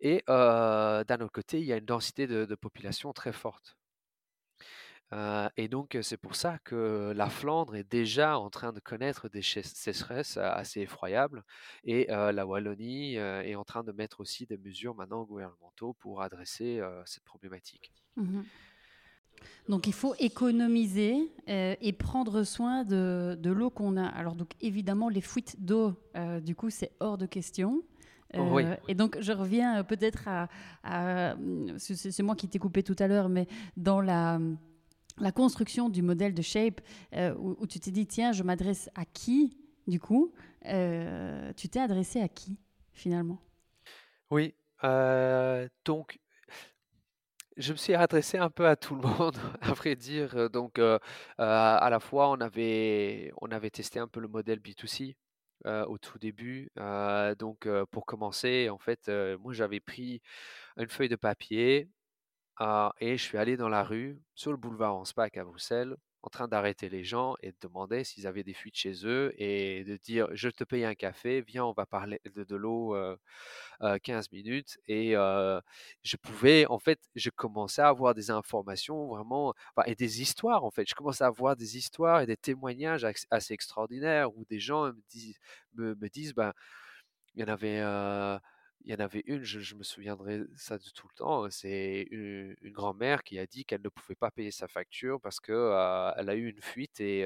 Et 0.01 0.23
d'un 0.27 1.21
autre 1.21 1.31
côté, 1.31 1.59
il 1.59 1.65
y 1.65 1.73
a 1.73 1.77
une 1.77 1.85
densité 1.85 2.27
de, 2.27 2.55
population 2.55 3.13
très 3.13 3.31
forte. 3.31 3.77
Et 5.57 5.67
donc, 5.67 5.97
c'est 6.01 6.17
pour 6.17 6.35
ça 6.35 6.57
que 6.63 7.13
la 7.15 7.29
Flandre 7.29 7.75
est 7.75 7.89
déjà 7.89 8.39
en 8.39 8.49
train 8.49 8.71
de 8.73 8.79
connaître 8.79 9.29
des 9.29 9.41
sécheresses 9.41 10.37
assez 10.37 10.81
effroyables. 10.81 11.43
Et 11.83 12.07
la 12.07 12.45
Wallonie 12.47 13.15
est 13.15 13.55
en 13.55 13.63
train 13.63 13.83
de 13.83 13.91
mettre 13.91 14.21
aussi 14.21 14.45
des 14.47 14.57
mesures 14.57 14.95
maintenant 14.95 15.23
gouvernementaux 15.23 15.93
pour 15.93 16.21
adresser 16.21 16.81
cette 17.05 17.23
problématique. 17.23 17.93
Mhm. 18.15 18.43
Donc 19.69 19.87
il 19.87 19.93
faut 19.93 20.13
économiser 20.19 21.31
et 21.47 21.93
prendre 21.93 22.43
soin 22.43 22.83
de, 22.83 23.37
de 23.39 23.51
l'eau 23.51 23.69
qu'on 23.69 23.97
a. 23.97 24.05
Alors 24.05 24.35
donc 24.35 24.51
évidemment 24.61 25.09
les 25.09 25.21
fuites 25.21 25.63
d'eau, 25.63 25.95
du 26.41 26.55
coup 26.55 26.69
c'est 26.71 26.91
hors 26.99 27.17
de 27.17 27.25
question. 27.25 27.83
Euh, 28.35 28.39
Oui. 28.51 28.63
Et 28.87 28.95
donc 28.95 29.17
je 29.19 29.31
reviens 29.33 29.79
euh, 29.79 29.83
peut-être 29.83 30.27
à, 30.27 30.47
à- 30.83 31.35
c'est 31.77 32.23
moi 32.23 32.35
qui 32.35 32.47
t'ai 32.47 32.59
coupé 32.59 32.83
tout 32.83 32.95
à 32.99 33.07
l'heure, 33.07 33.29
mais 33.29 33.47
dans 33.77 34.01
la 34.01 34.39
la 35.17 35.31
construction 35.31 35.89
du 35.89 36.01
modèle 36.01 36.33
de 36.33 36.41
Shape, 36.41 36.79
euh, 37.15 37.35
où, 37.37 37.55
où 37.59 37.67
tu 37.67 37.79
t'es 37.79 37.91
dit 37.91 38.07
tiens 38.07 38.31
je 38.31 38.43
m'adresse 38.43 38.89
à 38.95 39.05
qui 39.05 39.57
du 39.87 39.99
coup 39.99 40.33
Euh, 40.65 41.51
Tu 41.57 41.67
t'es 41.69 41.79
adressé 41.79 42.21
à 42.21 42.27
qui 42.29 42.57
finalement? 42.93 43.39
Oui, 44.29 44.53
donc 45.85 46.19
je 47.57 47.73
me 47.73 47.77
suis 47.77 47.93
adressé 47.93 48.37
un 48.37 48.49
peu 48.49 48.67
à 48.67 48.75
tout 48.75 48.95
le 48.95 49.01
monde, 49.07 49.37
à 49.61 49.73
vrai 49.73 49.95
dire. 49.95 50.49
Donc, 50.49 50.79
à 50.79 51.89
la 51.89 51.99
fois, 51.99 52.29
on 52.29 52.39
avait, 52.39 53.31
on 53.41 53.47
avait 53.51 53.69
testé 53.69 53.99
un 53.99 54.07
peu 54.07 54.19
le 54.19 54.27
modèle 54.27 54.59
B2C 54.59 55.15
au 55.65 55.97
tout 55.97 56.19
début. 56.19 56.69
donc, 57.39 57.67
pour 57.91 58.05
commencer, 58.05 58.69
en 58.69 58.77
fait, 58.79 59.09
moi, 59.39 59.53
j'avais 59.53 59.79
pris 59.79 60.21
une 60.77 60.89
feuille 60.89 61.09
de 61.09 61.15
papier 61.15 61.89
et 62.99 63.17
je 63.17 63.23
suis 63.23 63.37
allé 63.37 63.57
dans 63.57 63.69
la 63.69 63.83
rue, 63.83 64.21
sur 64.35 64.51
le 64.51 64.57
boulevard 64.57 64.95
Anspach 64.95 65.37
à 65.37 65.43
Bruxelles, 65.43 65.95
en 66.23 66.29
train 66.29 66.47
d'arrêter 66.47 66.89
les 66.89 67.03
gens 67.03 67.35
et 67.41 67.51
de 67.51 67.57
demander 67.61 68.03
s'ils 68.03 68.27
avaient 68.27 68.43
des 68.43 68.53
fuites 68.53 68.75
chez 68.75 69.05
eux 69.05 69.33
et 69.37 69.83
de 69.83 69.97
dire 69.97 70.27
je 70.33 70.49
te 70.49 70.63
paye 70.63 70.85
un 70.85 70.93
café, 70.95 71.41
viens, 71.41 71.65
on 71.65 71.73
va 71.73 71.85
parler 71.85 72.21
de, 72.25 72.55
l'eau 72.55 72.95
15 74.03 74.31
minutes. 74.31 74.77
Et 74.87 75.13
je 75.13 76.17
pouvais, 76.17 76.65
en 76.67 76.79
fait, 76.79 76.99
je 77.15 77.29
commençais 77.29 77.81
à 77.81 77.87
avoir 77.87 78.13
des 78.13 78.31
informations 78.31 79.07
vraiment, 79.07 79.53
et 79.85 79.95
des 79.95 80.21
histoires, 80.21 80.63
en 80.63 80.71
fait. 80.71 80.87
Je 80.87 80.95
commençais 80.95 81.23
à 81.23 81.27
avoir 81.27 81.55
des 81.55 81.77
histoires 81.77 82.21
et 82.21 82.25
des 82.25 82.37
témoignages 82.37 83.05
assez 83.31 83.53
extraordinaires 83.53 84.35
où 84.35 84.45
des 84.45 84.59
gens 84.59 84.87
me 84.87 85.01
disent, 85.09 85.39
me, 85.75 86.09
disent 86.09 86.33
ben, 86.33 86.53
il 87.35 87.41
y 87.41 87.43
en 87.43 87.47
avait 87.47 87.81
il 88.85 88.91
y 88.91 88.95
en 88.95 88.99
avait 88.99 89.23
une, 89.25 89.43
je, 89.43 89.75
me 89.75 89.83
souviendrai 89.83 90.41
ça 90.55 90.77
de 90.77 90.89
tout 90.93 91.07
le 91.07 91.15
temps, 91.15 91.49
c'est 91.49 92.07
une, 92.11 92.55
grand-mère 92.63 93.23
qui 93.23 93.39
a 93.39 93.45
dit 93.45 93.65
qu'elle 93.65 93.81
ne 93.81 93.89
pouvait 93.89 94.15
pas 94.15 94.31
payer 94.31 94.51
sa 94.51 94.67
facture 94.67 95.19
parce 95.21 95.39
que 95.39 95.51
elle 96.17 96.29
a 96.29 96.35
eu 96.35 96.49
une 96.49 96.61
fuite 96.61 96.99
et, 96.99 97.21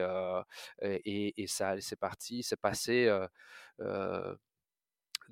et, 0.82 1.44
et, 1.44 1.48
ça 1.48 1.80
c'est 1.82 1.96
parti, 2.00 2.44
c'est 2.44 2.60
passé 2.60 3.10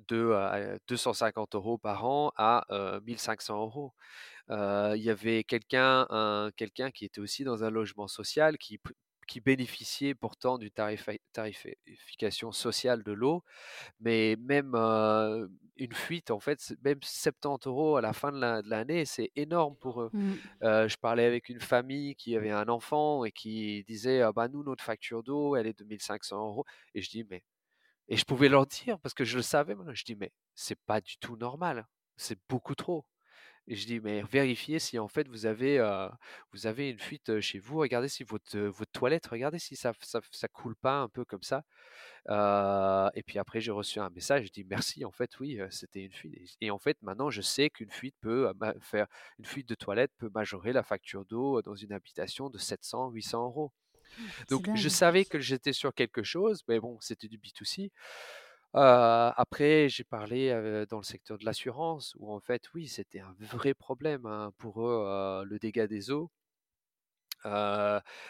de 0.08 0.78
250 0.88 1.54
euros 1.54 1.78
par 1.78 2.04
an 2.04 2.32
à 2.36 2.64
1500 3.06 3.58
euros. 3.60 3.92
il 4.50 5.02
y 5.02 5.10
avait 5.10 5.44
quelqu'un 5.44 6.50
quelqu'un 6.56 6.90
qui 6.90 7.04
était 7.04 7.20
aussi 7.20 7.44
dans 7.44 7.64
un 7.64 7.70
logement 7.70 8.08
social 8.08 8.58
qui, 8.58 8.78
qui 9.26 9.40
bénéficiait 9.40 10.14
pourtant 10.14 10.58
d'une 10.58 10.70
tarification 11.32 12.52
sociale 12.52 13.02
de 13.02 13.12
l'eau, 13.12 13.42
mais 14.00 14.36
même 14.40 14.74
une 15.76 15.92
fuite, 15.92 16.30
en 16.30 16.40
fait, 16.40 16.74
même 16.84 17.00
70 17.02 17.66
euros 17.68 17.96
à 17.96 18.00
la 18.00 18.12
fin 18.12 18.32
de 18.32 18.68
l'année, 18.68 19.04
c'est 19.04 19.30
énorme 19.36 19.76
pour 19.76 20.02
eux. 20.02 20.10
Mmh. 20.12 20.34
je 20.62 20.96
parlais 20.96 21.24
avec 21.24 21.48
une 21.48 21.60
famille 21.60 22.14
qui 22.16 22.36
avait 22.36 22.50
un 22.50 22.68
enfant 22.68 23.24
et 23.24 23.32
qui 23.32 23.84
disait, 23.84 24.22
«Ah 24.22 24.32
bah 24.32 24.48
nous, 24.48 24.62
notre 24.62 24.84
facture 24.84 25.22
d'eau, 25.22 25.56
elle 25.56 25.66
est 25.66 25.78
de 25.78 25.84
1500 25.84 26.46
euros. 26.46 26.64
Et 26.94 27.02
je 27.02 27.10
dis, 27.10 27.24
mais 27.28 27.42
et 28.08 28.16
je 28.16 28.24
pouvais 28.24 28.48
leur 28.48 28.66
dire 28.66 28.98
parce 29.00 29.14
que 29.14 29.24
je 29.24 29.36
le 29.36 29.42
savais. 29.42 29.76
Je 29.92 30.04
dis, 30.04 30.14
mais 30.14 30.32
c'est 30.54 30.78
pas 30.86 31.00
du 31.00 31.16
tout 31.18 31.36
normal. 31.36 31.86
C'est 32.16 32.38
beaucoup 32.48 32.74
trop. 32.74 33.04
Et 33.66 33.76
je 33.76 33.86
dis, 33.86 34.00
mais 34.00 34.22
vérifiez 34.22 34.78
si 34.78 34.98
en 34.98 35.08
fait 35.08 35.26
vous 35.28 35.46
avez, 35.46 35.78
vous 36.52 36.66
avez 36.66 36.90
une 36.90 36.98
fuite 36.98 37.40
chez 37.40 37.58
vous. 37.58 37.78
Regardez 37.78 38.08
si 38.08 38.22
votre, 38.22 38.58
votre 38.58 38.92
toilette, 38.92 39.26
regardez 39.26 39.58
si 39.58 39.74
ça, 39.74 39.92
ça, 40.00 40.20
ça 40.30 40.48
coule 40.48 40.76
pas 40.76 40.98
un 40.98 41.08
peu 41.08 41.24
comme 41.24 41.42
ça. 41.42 41.64
et 42.28 43.22
puis 43.22 43.38
après, 43.38 43.60
j'ai 43.60 43.70
reçu 43.70 44.00
un 44.00 44.10
message. 44.10 44.46
Je 44.46 44.52
dis 44.52 44.64
merci. 44.64 45.04
En 45.04 45.12
fait, 45.12 45.38
oui, 45.40 45.58
c'était 45.70 46.04
une 46.04 46.12
fuite. 46.12 46.56
Et, 46.60 46.70
en 46.70 46.78
fait, 46.78 46.98
maintenant, 47.02 47.30
je 47.30 47.40
sais 47.40 47.70
qu'une 47.70 47.90
fuite 47.90 48.16
peut 48.20 48.52
faire 48.80 49.06
une 49.38 49.44
fuite 49.44 49.68
de 49.68 49.74
toilette 49.74 50.12
peut 50.18 50.30
majorer 50.34 50.72
la 50.72 50.82
facture 50.82 51.24
d'eau 51.24 51.62
dans 51.62 51.74
une 51.74 51.92
habitation 51.92 52.50
de 52.50 52.58
700, 52.58 53.10
800 53.10 53.44
euros. 53.44 53.72
Donc, 54.48 54.68
je 54.74 54.88
savais 54.88 55.24
que 55.24 55.38
j'étais 55.38 55.72
sur 55.72 55.94
quelque 55.94 56.22
chose, 56.22 56.62
mais 56.68 56.78
bon, 56.80 56.98
c'était 57.00 57.28
du 57.28 57.38
B2C. 57.38 57.90
Après, 58.74 59.88
j'ai 59.88 60.04
parlé 60.04 60.50
dans 60.90 60.98
le 60.98 61.02
secteur 61.04 61.38
de 61.38 61.44
l'assurance, 61.44 62.14
où 62.18 62.32
en 62.32 62.40
fait, 62.40 62.62
oui, 62.74 62.88
c'était 62.88 63.20
un 63.20 63.34
vrai 63.40 63.74
problème 63.74 64.26
hein, 64.26 64.52
pour 64.58 64.82
eux, 64.86 65.44
le 65.46 65.58
dégât 65.58 65.86
des 65.86 66.10
eaux. 66.10 66.30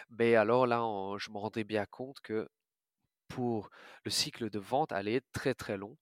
mais 0.09 0.35
alors 0.35 0.67
là, 0.67 0.81
je 1.17 1.29
me 1.31 1.37
rendais 1.37 1.63
bien 1.63 1.85
compte 1.85 2.19
que 2.21 2.47
pour 3.29 3.69
le 4.05 4.11
cycle 4.11 4.49
de 4.51 4.59
vente 4.59 4.91
allait 4.93 5.15
être 5.15 5.31
très 5.33 5.55
très 5.55 5.77
long. 5.77 5.97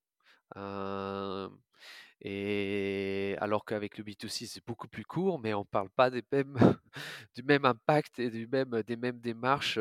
Et 2.22 3.36
alors 3.40 3.66
qu'avec 3.66 3.98
le 3.98 4.04
B2C, 4.04 4.46
c'est 4.48 4.66
beaucoup 4.66 4.88
plus 4.88 5.04
court, 5.06 5.40
mais 5.40 5.54
on 5.54 5.60
ne 5.62 5.64
parle 5.66 5.90
pas 5.90 6.10
des 6.10 6.24
mêmes, 6.32 6.56
du 7.36 7.44
même 7.44 7.66
impact 7.66 8.20
et 8.20 8.30
du 8.30 8.48
même, 8.48 8.82
des 8.84 8.96
mêmes 8.96 9.20
démarches. 9.20 9.78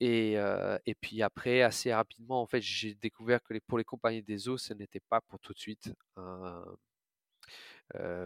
Et, 0.00 0.34
et, 0.86 0.94
puis 0.94 1.22
après, 1.22 1.62
assez 1.62 1.92
rapidement, 1.92 2.42
en 2.42 2.46
fait, 2.46 2.60
j'ai 2.60 2.94
découvert 2.94 3.42
que 3.42 3.58
pour 3.66 3.78
les 3.78 3.84
compagnies 3.84 4.22
des 4.22 4.48
eaux, 4.48 4.58
ce 4.58 4.74
n'était 4.74 5.00
pas 5.08 5.20
pour 5.20 5.38
tout 5.40 5.52
de 5.52 5.58
suite. 5.58 5.92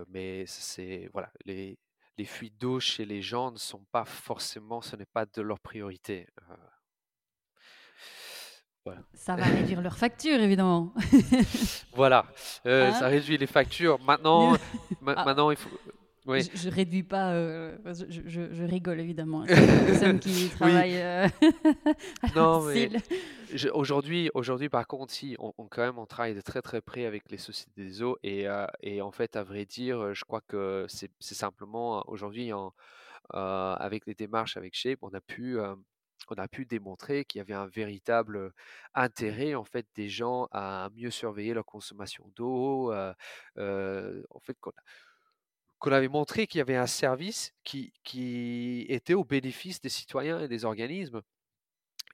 mais 0.08 0.44
c'est 0.46 1.08
voilà, 1.12 1.30
les, 1.44 1.78
les 2.18 2.24
fuites 2.24 2.58
d'eau 2.58 2.80
chez 2.80 3.04
les 3.04 3.22
gens 3.22 3.50
ne 3.50 3.58
sont 3.58 3.84
pas 3.90 4.04
forcément, 4.04 4.80
ce 4.80 4.96
n'est 4.96 5.06
pas 5.06 5.26
de 5.26 5.42
leur 5.42 5.60
priorité. 5.60 6.26
Ça 9.14 9.36
va 9.36 9.44
réduire 9.44 9.80
leurs 9.80 9.96
factures, 9.96 10.40
évidemment. 10.40 10.92
voilà, 11.94 12.26
euh, 12.66 12.88
hein? 12.88 12.92
ça 12.92 13.06
réduit 13.06 13.38
les 13.38 13.46
factures. 13.46 14.00
Maintenant, 14.00 14.54
ah. 15.06 15.24
maintenant 15.24 15.50
il 15.50 15.56
faut. 15.56 15.70
Oui. 16.26 16.48
Je, 16.54 16.68
ne 16.68 16.74
réduis 16.74 17.02
pas, 17.02 17.32
euh, 17.32 17.76
je, 18.08 18.20
je, 18.28 18.62
rigole 18.64 19.00
évidemment. 19.00 19.44
C'est 19.48 19.86
personnes 19.86 20.20
qui 20.20 20.50
travaillent. 20.50 21.02
Euh, 21.02 21.28
non, 22.36 22.62
mais 22.62 22.90
aujourd'hui, 23.72 24.30
aujourd'hui, 24.34 24.68
par 24.68 24.86
contre, 24.86 25.12
si, 25.12 25.34
on, 25.40 25.52
quand 25.68 25.82
même, 25.82 25.98
on 25.98 26.06
travaille 26.06 26.34
de 26.34 26.40
très 26.40 26.62
très 26.62 26.80
près 26.80 27.06
avec 27.06 27.28
les 27.30 27.38
sociétés 27.38 27.82
des 27.82 28.02
eaux 28.02 28.18
et, 28.22 28.46
et 28.82 29.02
en 29.02 29.10
fait, 29.10 29.34
à 29.34 29.42
vrai 29.42 29.64
dire, 29.64 30.14
je 30.14 30.24
crois 30.24 30.42
que 30.46 30.86
c'est 30.88 31.10
simplement 31.20 32.04
aujourd'hui, 32.08 32.52
avec 33.32 34.06
les 34.06 34.14
démarches 34.14 34.56
avec 34.56 34.74
Shape, 34.74 34.98
on 35.02 35.12
a 35.14 35.20
pu 35.20 35.58
on 36.30 36.34
a 36.36 36.46
pu 36.46 36.66
démontrer 36.66 37.24
qu'il 37.24 37.40
y 37.40 37.42
avait 37.42 37.52
un 37.52 37.66
véritable 37.66 38.52
intérêt 38.94 39.56
en 39.56 39.64
fait 39.64 39.88
des 39.96 40.08
gens 40.08 40.46
à 40.52 40.88
mieux 40.94 41.10
surveiller 41.10 41.52
leur 41.52 41.64
consommation 41.64 42.30
d'eau. 42.36 42.92
en 42.92 44.40
fait, 44.40 44.56
qu'on 44.60 44.70
avait 45.90 46.08
montré 46.08 46.46
qu'il 46.46 46.58
y 46.58 46.60
avait 46.60 46.76
un 46.76 46.86
service 46.86 47.52
qui, 47.64 47.92
était 48.88 49.14
au 49.14 49.24
bénéfice 49.24 49.80
des 49.80 49.88
citoyens 49.88 50.40
et 50.40 50.48
des 50.48 50.64
organismes 50.64 51.22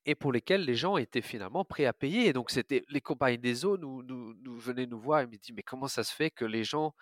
et 0.06 0.14
pour 0.14 0.32
lesquels 0.32 0.64
les 0.64 0.74
gens 0.74 0.96
étaient 0.96 1.20
finalement 1.20 1.64
prêts 1.64 1.84
à 1.84 1.92
payer. 1.92 2.32
donc, 2.32 2.50
c'était 2.50 2.84
les 2.88 3.00
compagnies 3.00 3.38
des 3.38 3.64
eaux 3.64 3.76
nous, 3.76 4.02
nous, 4.02 4.34
nous 4.42 4.58
venaient 4.58 4.86
nous 4.86 5.00
voir 5.00 5.20
et 5.20 5.26
me 5.26 5.36
disaient 5.36 5.52
mais 5.54 5.62
comment 5.62 5.88
ça 5.88 6.04
se 6.04 6.14
fait 6.14 6.30
que 6.30 6.44
les 6.44 6.64
gens 6.64 6.94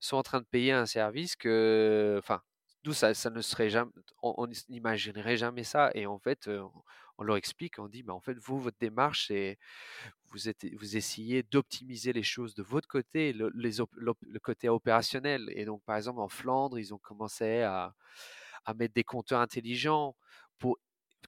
sont 0.00 0.16
en 0.16 0.22
train 0.22 0.40
de 0.40 0.46
payer 0.46 0.72
un 0.72 0.86
service 0.86 1.36
que, 1.36 2.16
enfin, 2.18 2.42
D'où 2.82 2.94
ça, 2.94 3.12
ne 3.30 3.42
serait 3.42 3.68
jamais, 3.68 3.90
on 4.22 4.46
n'imaginerait 4.70 5.36
jamais 5.36 5.64
ça. 5.64 5.90
Et 5.94 6.06
en 6.06 6.18
fait, 6.18 6.48
on, 7.18 7.22
leur 7.22 7.36
explique, 7.36 7.78
on 7.78 7.88
dit, 7.88 8.02
mais 8.02 8.12
en 8.12 8.20
fait, 8.20 8.38
vous, 8.38 8.58
votre 8.58 8.78
démarche, 8.80 9.26
c'est 9.28 9.58
vous, 10.30 10.48
êtes, 10.48 10.64
vous 10.76 10.96
essayez 10.96 11.42
d'optimiser 11.42 12.14
les 12.14 12.22
choses 12.22 12.54
de 12.54 12.62
votre 12.62 12.88
côté, 12.88 13.34
le, 13.34 14.38
côté 14.38 14.70
opérationnel. 14.70 15.50
Et 15.54 15.66
donc, 15.66 15.82
par 15.84 15.96
exemple, 15.96 16.20
en 16.20 16.28
Flandre, 16.28 16.78
ils 16.78 16.94
ont 16.94 16.98
commencé 16.98 17.60
à, 17.60 17.94
à 18.64 18.74
mettre 18.74 18.94
des 18.94 19.04
compteurs 19.04 19.40
intelligents 19.40 20.16
pour, 20.58 20.78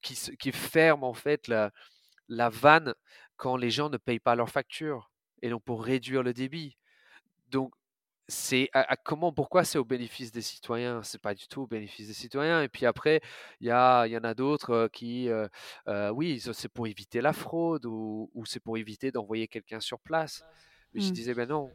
qui, 0.00 0.14
qui 0.38 0.52
ferment 0.52 1.08
en 1.08 1.14
fait 1.14 1.48
la, 1.48 1.70
la 2.28 2.48
vanne 2.48 2.94
quand 3.36 3.56
les 3.56 3.70
gens 3.70 3.90
ne 3.90 3.98
payent 3.98 4.20
pas 4.20 4.36
leurs 4.36 4.50
factures. 4.50 5.10
Et 5.42 5.50
donc, 5.50 5.62
pour 5.64 5.84
réduire 5.84 6.22
le 6.22 6.32
débit. 6.32 6.78
Donc, 7.48 7.74
c'est 8.32 8.70
à, 8.72 8.96
comment, 8.96 9.32
pourquoi 9.32 9.64
c'est 9.64 9.78
au 9.78 9.84
bénéfice 9.84 10.32
des 10.32 10.40
citoyens? 10.40 11.02
C'est 11.02 11.20
pas 11.20 11.34
du 11.34 11.46
tout 11.46 11.62
au 11.62 11.66
bénéfice 11.66 12.08
des 12.08 12.14
citoyens. 12.14 12.62
Et 12.62 12.68
puis 12.68 12.86
après, 12.86 13.20
il 13.60 13.66
y, 13.66 13.70
a, 13.70 14.06
y 14.06 14.16
en 14.16 14.24
a 14.24 14.34
d'autres 14.34 14.88
qui, 14.92 15.28
oui, 16.14 16.40
c'est 16.40 16.68
pour 16.68 16.86
éviter 16.86 17.20
la 17.20 17.32
fraude 17.32 17.84
ou, 17.86 18.30
c'est 18.46 18.60
pour 18.60 18.78
éviter 18.78 19.10
d'envoyer 19.12 19.48
quelqu'un 19.48 19.80
sur 19.80 20.00
place. 20.00 20.44
Mais 20.94 21.00
je 21.00 21.10
mmh. 21.10 21.12
disais, 21.12 21.34
ben 21.34 21.48
non, 21.48 21.70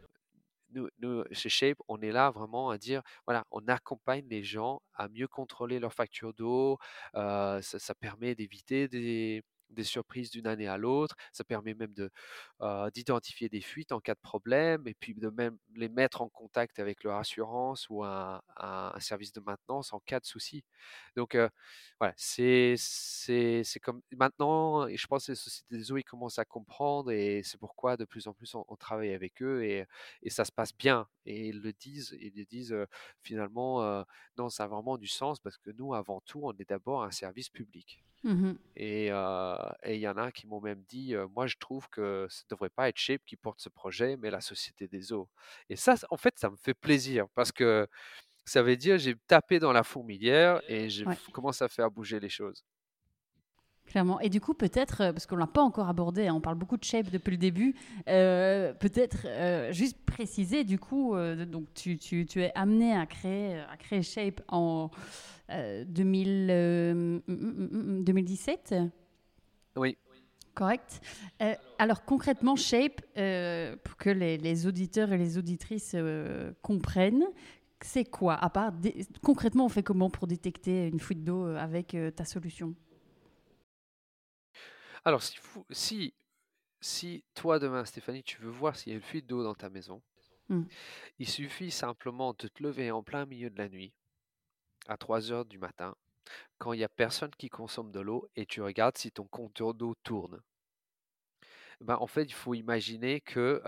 nous, 0.71 0.89
nous, 0.99 1.23
chez 1.31 1.49
Shape, 1.49 1.77
on 1.87 2.01
est 2.01 2.11
là 2.11 2.31
vraiment 2.31 2.69
à 2.69 2.77
dire, 2.77 3.01
voilà, 3.25 3.45
on 3.51 3.67
accompagne 3.67 4.25
les 4.29 4.43
gens 4.43 4.81
à 4.93 5.07
mieux 5.07 5.27
contrôler 5.27 5.79
leur 5.79 5.93
facture 5.93 6.33
d'eau. 6.33 6.77
ça, 7.13 7.95
permet 7.99 8.35
d'éviter 8.35 8.87
des, 8.87 9.43
des 9.69 9.83
surprises 9.83 10.31
d'une 10.31 10.47
année 10.47 10.67
à 10.67 10.77
l'autre. 10.77 11.15
Ça 11.31 11.43
permet 11.43 11.73
même 11.73 11.93
de, 11.93 12.09
d'identifier 12.93 13.49
des 13.49 13.61
fuites 13.61 13.91
en 13.91 13.99
cas 13.99 14.15
de 14.15 14.19
problème 14.19 14.87
et 14.87 14.93
puis 14.93 15.13
de 15.13 15.29
même 15.29 15.57
les 15.75 15.89
mettre 15.89 16.21
en 16.21 16.29
contact 16.29 16.79
avec 16.79 17.03
leur 17.03 17.17
assurance 17.17 17.87
ou 17.89 18.03
un, 18.03 18.41
service 18.99 19.31
de 19.33 19.39
maintenance 19.41 19.93
en 19.93 19.99
cas 19.99 20.19
de 20.19 20.25
souci. 20.25 20.63
Donc 21.15 21.37
voilà, 21.99 22.13
c'est, 22.17 22.75
c'est, 22.77 23.63
c'est 23.63 23.79
comme 23.79 24.01
maintenant, 24.11 24.87
et 24.87 24.97
je 24.97 25.07
pense 25.07 25.27
que 25.27 25.31
les 25.31 25.35
sociétés 25.35 25.77
des 25.77 25.91
eaux, 25.91 25.97
ils 25.97 26.03
commencent 26.03 26.39
à 26.39 26.45
comprendre 26.45 27.11
et 27.11 27.41
c'est 27.43 27.57
pourquoi 27.57 27.97
de 27.97 28.05
plus 28.05 28.27
en 28.27 28.33
plus 28.33 28.53
on, 28.55 28.75
travaille 28.77 29.13
avec 29.13 29.41
eux 29.41 29.63
et, 29.63 29.85
et, 30.21 30.29
ça 30.29 30.45
se 30.45 30.51
passe 30.51 30.75
bien. 30.75 31.07
Et 31.25 31.47
ils 31.47 31.61
le 31.61 31.73
disent, 31.73 32.15
ils 32.19 32.33
le 32.35 32.45
disent 32.45 32.75
finalement, 33.21 34.05
non, 34.37 34.49
ça 34.49 34.65
a 34.65 34.67
vraiment 34.67 34.97
du 34.97 35.07
sens 35.07 35.39
parce 35.39 35.57
que 35.57 35.71
nous, 35.71 35.93
avant 35.93 36.21
tout, 36.21 36.41
on 36.43 36.53
est 36.53 36.69
d'abord 36.69 37.03
un 37.03 37.11
service 37.11 37.49
public. 37.49 38.03
Mmh 38.23 38.53
et, 38.75 39.07
il 39.07 39.99
y 39.99 40.07
en 40.07 40.17
a 40.17 40.31
qui 40.31 40.47
m'ont 40.47 40.61
même 40.61 40.83
dit, 40.89 41.15
moi 41.35 41.47
je 41.47 41.55
trouve 41.59 41.87
que 41.89 42.27
ça 42.29 42.43
ne 42.45 42.55
devrait 42.55 42.69
pas 42.69 42.89
être 42.89 42.97
Shape 42.97 43.21
qui 43.25 43.35
porte 43.35 43.59
ce 43.61 43.69
projet, 43.69 44.17
mais 44.17 44.29
la 44.29 44.41
Société 44.41 44.87
des 44.87 45.13
eaux. 45.13 45.29
Et 45.69 45.75
ça, 45.75 45.95
en 46.09 46.17
fait, 46.17 46.37
ça 46.37 46.49
me 46.49 46.57
fait 46.57 46.73
plaisir 46.73 47.27
parce 47.35 47.51
que 47.51 47.87
ça 48.45 48.61
veut 48.61 48.77
dire 48.77 48.97
j'ai 48.97 49.15
tapé 49.27 49.59
dans 49.59 49.71
la 49.71 49.83
fourmilière 49.83 50.61
et 50.67 50.89
je 50.89 51.05
commence 51.31 51.61
à 51.61 51.67
faire 51.67 51.91
bouger 51.91 52.19
les 52.19 52.29
choses. 52.29 52.63
Clairement. 53.85 54.19
Et 54.19 54.27
du 54.27 54.41
coup, 54.41 54.53
peut-être, 54.53 54.97
parce 54.97 55.25
qu'on 55.25 55.35
ne 55.35 55.39
l'a 55.39 55.47
pas 55.47 55.61
encore 55.61 55.87
abordé, 55.87 56.27
hein, 56.27 56.33
on 56.33 56.41
parle 56.41 56.57
beaucoup 56.57 56.75
de 56.75 56.83
shape 56.83 57.09
depuis 57.09 57.31
le 57.31 57.37
début, 57.37 57.73
peut-être 58.05 59.71
juste 59.71 59.97
préciser, 60.05 60.65
du 60.65 60.77
coup, 60.77 61.15
donc 61.47 61.73
tu, 61.73 61.97
tu, 61.97 62.25
tu, 62.25 62.41
es 62.41 62.51
amené 62.53 62.93
à 62.95 63.05
créer, 63.05 63.59
à 63.59 63.77
créer 63.77 64.01
shape 64.01 64.41
en 64.49 64.91
2000, 65.49 67.23
2017 68.03 68.73
euh, 68.73 68.79
mm, 68.79 68.83
mm, 68.83 68.85
mm, 68.85 68.91
Oui. 69.77 69.97
Correct. 70.53 71.01
Euh, 71.41 71.53
alors 71.77 72.03
concrètement, 72.03 72.55
Shape, 72.55 73.01
euh, 73.17 73.75
pour 73.83 73.95
que 73.95 74.09
les, 74.09 74.65
auditeurs 74.65 75.11
et 75.13 75.17
les 75.17 75.37
auditrices 75.37 75.95
comprennent, 76.61 77.27
c'est 77.79 78.05
quoi? 78.05 78.33
À 78.33 78.49
part 78.49 78.73
concrètement, 79.21 79.65
on 79.65 79.69
fait 79.69 79.83
comment 79.83 80.09
pour 80.09 80.25
détecter 80.25 80.87
une 80.87 80.99
fuite 80.99 81.23
d'eau 81.23 81.45
avec 81.45 81.95
ta 82.15 82.25
solution? 82.25 82.73
Alors 85.05 85.21
si, 85.21 85.37
si, 85.69 86.13
si 86.81 87.23
toi 87.35 87.59
demain, 87.59 87.85
Stéphanie, 87.85 88.23
tu 88.23 88.41
veux 88.41 88.49
voir 88.49 88.75
s'il 88.75 88.91
y 88.91 88.93
a 88.93 88.97
une 88.97 89.03
fuite 89.03 89.27
d'eau 89.27 89.43
dans 89.43 89.53
ta 89.53 89.69
maison, 89.69 90.01
hmm. 90.49 90.63
il 91.19 91.29
suffit 91.29 91.69
simplement 91.69 92.33
de 92.37 92.47
te 92.47 92.63
lever 92.63 92.89
en 92.89 93.03
plein 93.03 93.25
milieu 93.27 93.51
de 93.51 93.57
la 93.57 93.69
nuit 93.69 93.93
à 94.87 94.97
3 94.97 95.31
heures 95.31 95.45
du 95.45 95.57
matin, 95.57 95.95
quand 96.57 96.73
il 96.73 96.77
n'y 96.77 96.83
a 96.83 96.89
personne 96.89 97.31
qui 97.37 97.49
consomme 97.49 97.91
de 97.91 97.99
l'eau 97.99 98.29
et 98.35 98.45
tu 98.45 98.61
regardes 98.61 98.97
si 98.97 99.11
ton 99.11 99.25
compteur 99.25 99.73
d'eau 99.73 99.95
tourne. 100.03 100.41
Ben, 101.81 101.97
en 101.99 102.07
fait, 102.07 102.23
il 102.23 102.33
faut 102.33 102.55
imaginer 102.55 103.21
que 103.21 103.61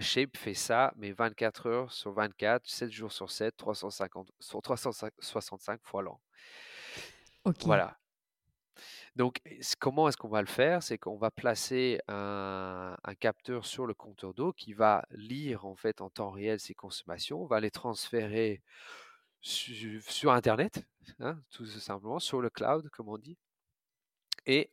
Shape 0.00 0.36
fait 0.36 0.54
ça, 0.54 0.92
mais 0.96 1.12
24 1.12 1.66
heures 1.66 1.92
sur 1.92 2.12
24, 2.12 2.66
7 2.68 2.90
jours 2.90 3.12
sur 3.12 3.30
7, 3.30 3.56
350, 3.56 4.30
sur 4.40 4.60
365 4.60 5.80
fois 5.84 6.02
l'an. 6.02 6.20
Voilà. 7.60 7.98
Donc, 9.14 9.40
comment 9.78 10.08
est-ce 10.08 10.16
qu'on 10.16 10.28
va 10.28 10.40
le 10.40 10.48
faire? 10.48 10.82
C'est 10.82 10.98
qu'on 10.98 11.16
va 11.16 11.30
placer 11.30 12.00
un, 12.08 12.96
un, 13.04 13.14
capteur 13.14 13.64
sur 13.64 13.86
le 13.86 13.94
compteur 13.94 14.34
d'eau 14.34 14.52
qui 14.52 14.72
va 14.72 15.04
lire 15.12 15.66
en 15.66 15.76
fait 15.76 16.00
en 16.00 16.10
temps 16.10 16.30
réel 16.30 16.58
ses 16.58 16.74
consommations, 16.74 17.42
on 17.42 17.46
va 17.46 17.60
les 17.60 17.70
transférer 17.70 18.60
sur, 19.44 20.32
Internet, 20.32 20.86
hein, 21.20 21.38
tout 21.50 21.66
simplement, 21.66 22.18
sur 22.18 22.40
le 22.40 22.50
cloud, 22.50 22.88
comme 22.90 23.08
on 23.08 23.18
dit. 23.18 23.36
Et 24.46 24.70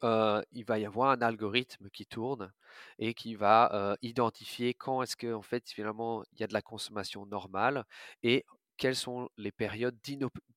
il 0.51 0.65
va 0.65 0.79
y 0.79 0.85
avoir 0.85 1.11
un 1.11 1.21
algorithme 1.21 1.89
qui 1.89 2.05
tourne 2.05 2.51
et 2.99 3.13
qui 3.13 3.35
va 3.35 3.95
identifier 4.01 4.73
quand 4.73 5.03
est-ce 5.03 5.15
qu'en 5.15 5.39
en 5.39 5.41
fait, 5.41 5.69
finalement, 5.69 6.23
il 6.33 6.41
y 6.41 6.43
a 6.43 6.47
de 6.47 6.53
la 6.53 6.61
consommation 6.61 7.25
normale 7.25 7.85
et 8.23 8.45
quelles 8.77 8.95
sont 8.95 9.29
les 9.37 9.51
périodes 9.51 9.97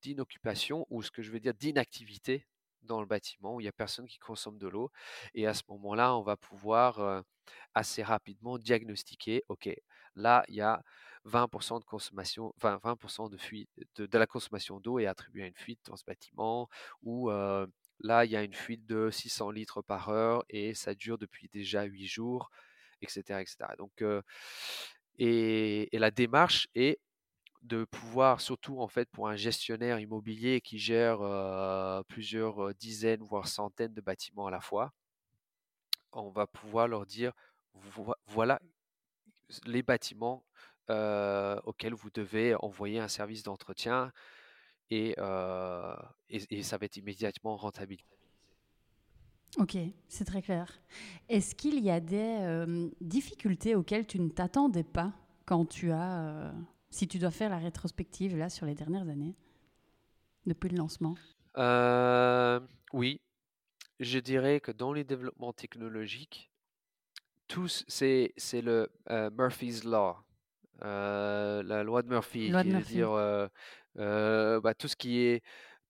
d'inoccupation 0.02 0.86
ou 0.90 1.02
ce 1.02 1.10
que 1.10 1.22
je 1.22 1.30
veux 1.30 1.40
dire 1.40 1.54
d'inactivité 1.54 2.46
dans 2.82 3.00
le 3.00 3.06
bâtiment 3.06 3.54
où 3.54 3.60
il 3.60 3.64
n'y 3.64 3.68
a 3.68 3.72
personne 3.72 4.06
qui 4.06 4.18
consomme 4.18 4.58
de 4.58 4.68
l'eau. 4.68 4.90
Et 5.34 5.46
à 5.46 5.54
ce 5.54 5.62
moment-là, 5.68 6.16
on 6.16 6.22
va 6.22 6.36
pouvoir 6.36 7.22
assez 7.74 8.02
rapidement 8.02 8.58
diagnostiquer, 8.58 9.44
OK, 9.48 9.68
là, 10.16 10.44
il 10.48 10.56
y 10.56 10.60
a 10.60 10.82
20% 11.26 11.80
de 11.80 11.84
consommation, 11.84 12.54
20% 12.60 13.30
de, 13.30 13.36
fuite, 13.36 13.68
de, 13.96 14.18
la 14.18 14.26
consommation 14.26 14.80
d'eau 14.80 14.98
est 14.98 15.06
attribuée 15.06 15.44
à 15.44 15.46
une 15.46 15.56
fuite 15.56 15.80
dans 15.86 15.96
ce 15.96 16.04
bâtiment, 16.04 16.68
ou 17.02 17.30
là, 17.30 18.24
il 18.24 18.30
y 18.30 18.36
a 18.36 18.42
une 18.42 18.54
fuite 18.54 18.86
de 18.86 19.10
600 19.10 19.50
litres 19.50 19.82
par 19.82 20.08
heure 20.10 20.44
et 20.50 20.74
ça 20.74 20.94
dure 20.94 21.18
depuis 21.18 21.48
déjà 21.48 21.84
8 21.84 22.06
jours, 22.06 22.50
etc. 23.00 23.40
etc. 23.40 23.56
Donc, 23.78 24.04
et, 25.18 25.88
la 25.92 26.10
démarche 26.10 26.68
est 26.74 26.98
de 27.62 27.84
pouvoir, 27.84 28.42
surtout 28.42 28.80
en 28.80 28.88
fait 28.88 29.08
pour 29.10 29.28
un 29.28 29.36
gestionnaire 29.36 29.98
immobilier 29.98 30.60
qui 30.60 30.78
gère 30.78 31.18
plusieurs 32.08 32.74
dizaines, 32.74 33.22
voire 33.22 33.48
centaines 33.48 33.94
de 33.94 34.02
bâtiments 34.02 34.46
à 34.46 34.50
la 34.50 34.60
fois, 34.60 34.92
on 36.12 36.30
va 36.30 36.46
pouvoir 36.46 36.88
leur 36.88 37.06
dire, 37.06 37.32
voilà 38.26 38.60
les 39.66 39.82
bâtiments 39.82 40.44
auxquels 40.88 41.94
vous 41.94 42.10
devez 42.10 42.54
envoyer 42.56 42.98
un 42.98 43.08
service 43.08 43.42
d'entretien 43.42 44.12
et, 44.90 45.16
et, 46.28 46.62
ça 46.62 46.78
va 46.78 46.86
être 46.86 46.96
immédiatement 46.96 47.56
rentabilisé. 47.56 48.04
Ok, 49.56 49.76
c'est 50.08 50.24
très 50.24 50.42
clair. 50.42 50.80
Est-ce 51.28 51.54
qu'il 51.54 51.78
y 51.80 51.90
a 51.90 52.00
des 52.00 52.90
difficultés 53.00 53.74
auxquelles 53.74 54.06
tu 54.06 54.20
ne 54.20 54.28
t'attendais 54.28 54.84
pas 54.84 55.12
quand 55.46 55.64
tu 55.66 55.90
as, 55.92 56.52
si 56.90 57.08
tu 57.08 57.18
dois 57.18 57.30
faire 57.30 57.50
la 57.50 57.58
rétrospective 57.58 58.36
là 58.36 58.50
sur 58.50 58.66
les 58.66 58.74
dernières 58.74 59.08
années, 59.08 59.36
depuis 60.46 60.68
le 60.70 60.76
lancement? 60.76 61.14
Oui, 62.92 63.20
je 64.00 64.18
dirais 64.18 64.60
que 64.60 64.70
dans 64.72 64.92
les 64.92 65.04
développements 65.04 65.52
technologiques, 65.52 66.50
tous, 67.48 67.84
c'est, 67.88 68.32
c'est 68.36 68.62
le 68.62 68.90
Murphy's 69.08 69.84
Law. 69.84 70.23
Euh, 70.82 71.62
la 71.62 71.82
loi 71.82 72.02
de 72.02 72.08
Murphy, 72.08 72.52
qui 72.62 72.70
veut 72.70 72.80
dire 72.80 73.12
euh, 73.12 73.46
euh, 73.98 74.60
bah, 74.60 74.74
tout 74.74 74.88
ce 74.88 74.96
qui 74.96 75.20
est 75.20 75.42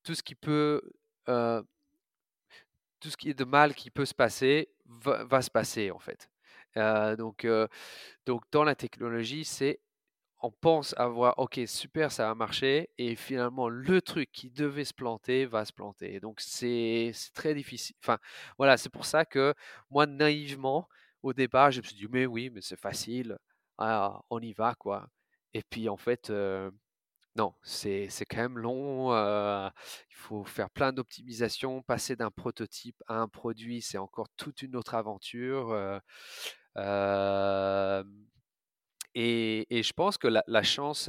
tout 0.03 0.14
ce 0.14 0.23
qui 0.23 0.35
peut 0.35 0.83
tout 1.27 3.11
ce 3.11 3.16
qui 3.16 3.31
est 3.31 3.38
de 3.38 3.44
mal 3.44 3.75
qui 3.75 3.90
peut 3.90 4.05
se 4.05 4.14
passer 4.14 4.70
va, 4.87 5.42
se 5.42 5.51
passer 5.51 5.90
en 5.90 5.99
fait. 5.99 6.31
donc 7.16 7.47
donc 8.27 8.42
dans 8.53 8.64
la 8.64 8.75
technologie, 8.75 9.44
c'est 9.44 9.81
on 10.42 10.51
pense 10.51 10.94
avoir 10.99 11.38
ok 11.38 11.61
super 11.66 12.12
ça 12.12 12.31
a 12.31 12.35
marché 12.35 12.90
et 12.99 13.16
finalement 13.16 13.70
le 13.70 14.03
truc 14.03 14.31
qui 14.31 14.51
devait 14.51 14.85
se 14.85 14.92
planter 14.92 15.47
va 15.47 15.64
se 15.64 15.73
planter. 15.73 16.20
Donc 16.20 16.40
c'est 16.40 17.12
très 17.33 17.55
difficile. 17.55 17.97
Enfin 18.03 18.18
voilà 18.59 18.77
c'est 18.77 18.90
pour 18.90 19.07
ça 19.07 19.25
que 19.25 19.55
moi 19.90 20.07
naïvement 20.07 20.88
au 21.23 21.33
départ 21.33 21.70
je 21.70 21.81
me 21.81 21.87
suis 21.87 21.97
dit 21.97 22.07
mais 22.11 22.27
oui 22.27 22.51
mais 22.51 22.61
c'est 22.61 22.79
facile 22.79 23.38
ah, 23.78 24.20
on 24.30 24.40
y 24.40 24.52
va, 24.52 24.74
quoi. 24.74 25.08
Et 25.52 25.62
puis, 25.62 25.88
en 25.88 25.96
fait, 25.96 26.30
non, 27.37 27.54
c'est 27.62 28.08
quand 28.28 28.38
même 28.38 28.58
long. 28.58 29.12
il 29.12 30.16
faut 30.16 30.44
faire 30.44 30.70
plein 30.70 30.92
d'optimisations, 30.92 31.82
passer 31.82 32.16
d'un 32.16 32.30
prototype 32.30 33.02
à 33.08 33.16
un 33.20 33.28
produit, 33.28 33.82
c'est 33.82 33.98
encore 33.98 34.28
toute 34.37 34.62
une 34.62 34.76
autre 34.76 34.94
aventure. 34.94 36.00
et, 39.14 39.82
je 39.82 39.92
pense 39.92 40.18
que 40.18 40.28
la, 40.28 40.62
chance 40.62 41.08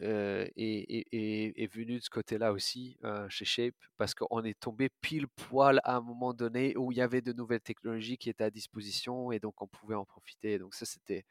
est, 0.00 1.06
est, 1.12 1.74
venue 1.74 1.98
de 1.98 2.04
ce 2.04 2.10
côté-là 2.10 2.52
aussi 2.52 2.98
chez 3.28 3.44
Shape, 3.44 3.74
parce 3.96 4.14
qu'on 4.14 4.42
est 4.44 4.58
tombé 4.58 4.88
pile 5.00 5.28
poil 5.28 5.80
à 5.84 5.96
un 5.96 6.00
moment 6.00 6.34
donné 6.34 6.76
où 6.76 6.92
il 6.92 6.98
y 6.98 7.00
avait 7.00 7.22
de 7.22 7.32
nouvelles 7.32 7.60
technologies 7.60 8.18
qui 8.18 8.30
étaient 8.30 8.44
à 8.44 8.50
disposition 8.50 9.32
et 9.32 9.40
donc 9.40 9.60
on 9.62 9.66
pouvait 9.66 9.94
en 9.94 10.04
profiter. 10.04 10.58
Donc 10.58 10.74
ça, 10.74 10.86
c'était 10.86 11.24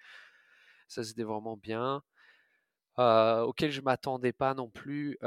ça 0.87 1.03
c'était 1.03 1.23
vraiment 1.23 1.57
bien. 1.57 2.03
auquel 2.97 3.71
je 3.71 3.81
m'attendais 3.81 4.33
pas 4.33 4.53
non 4.53 4.69
plus. 4.69 5.17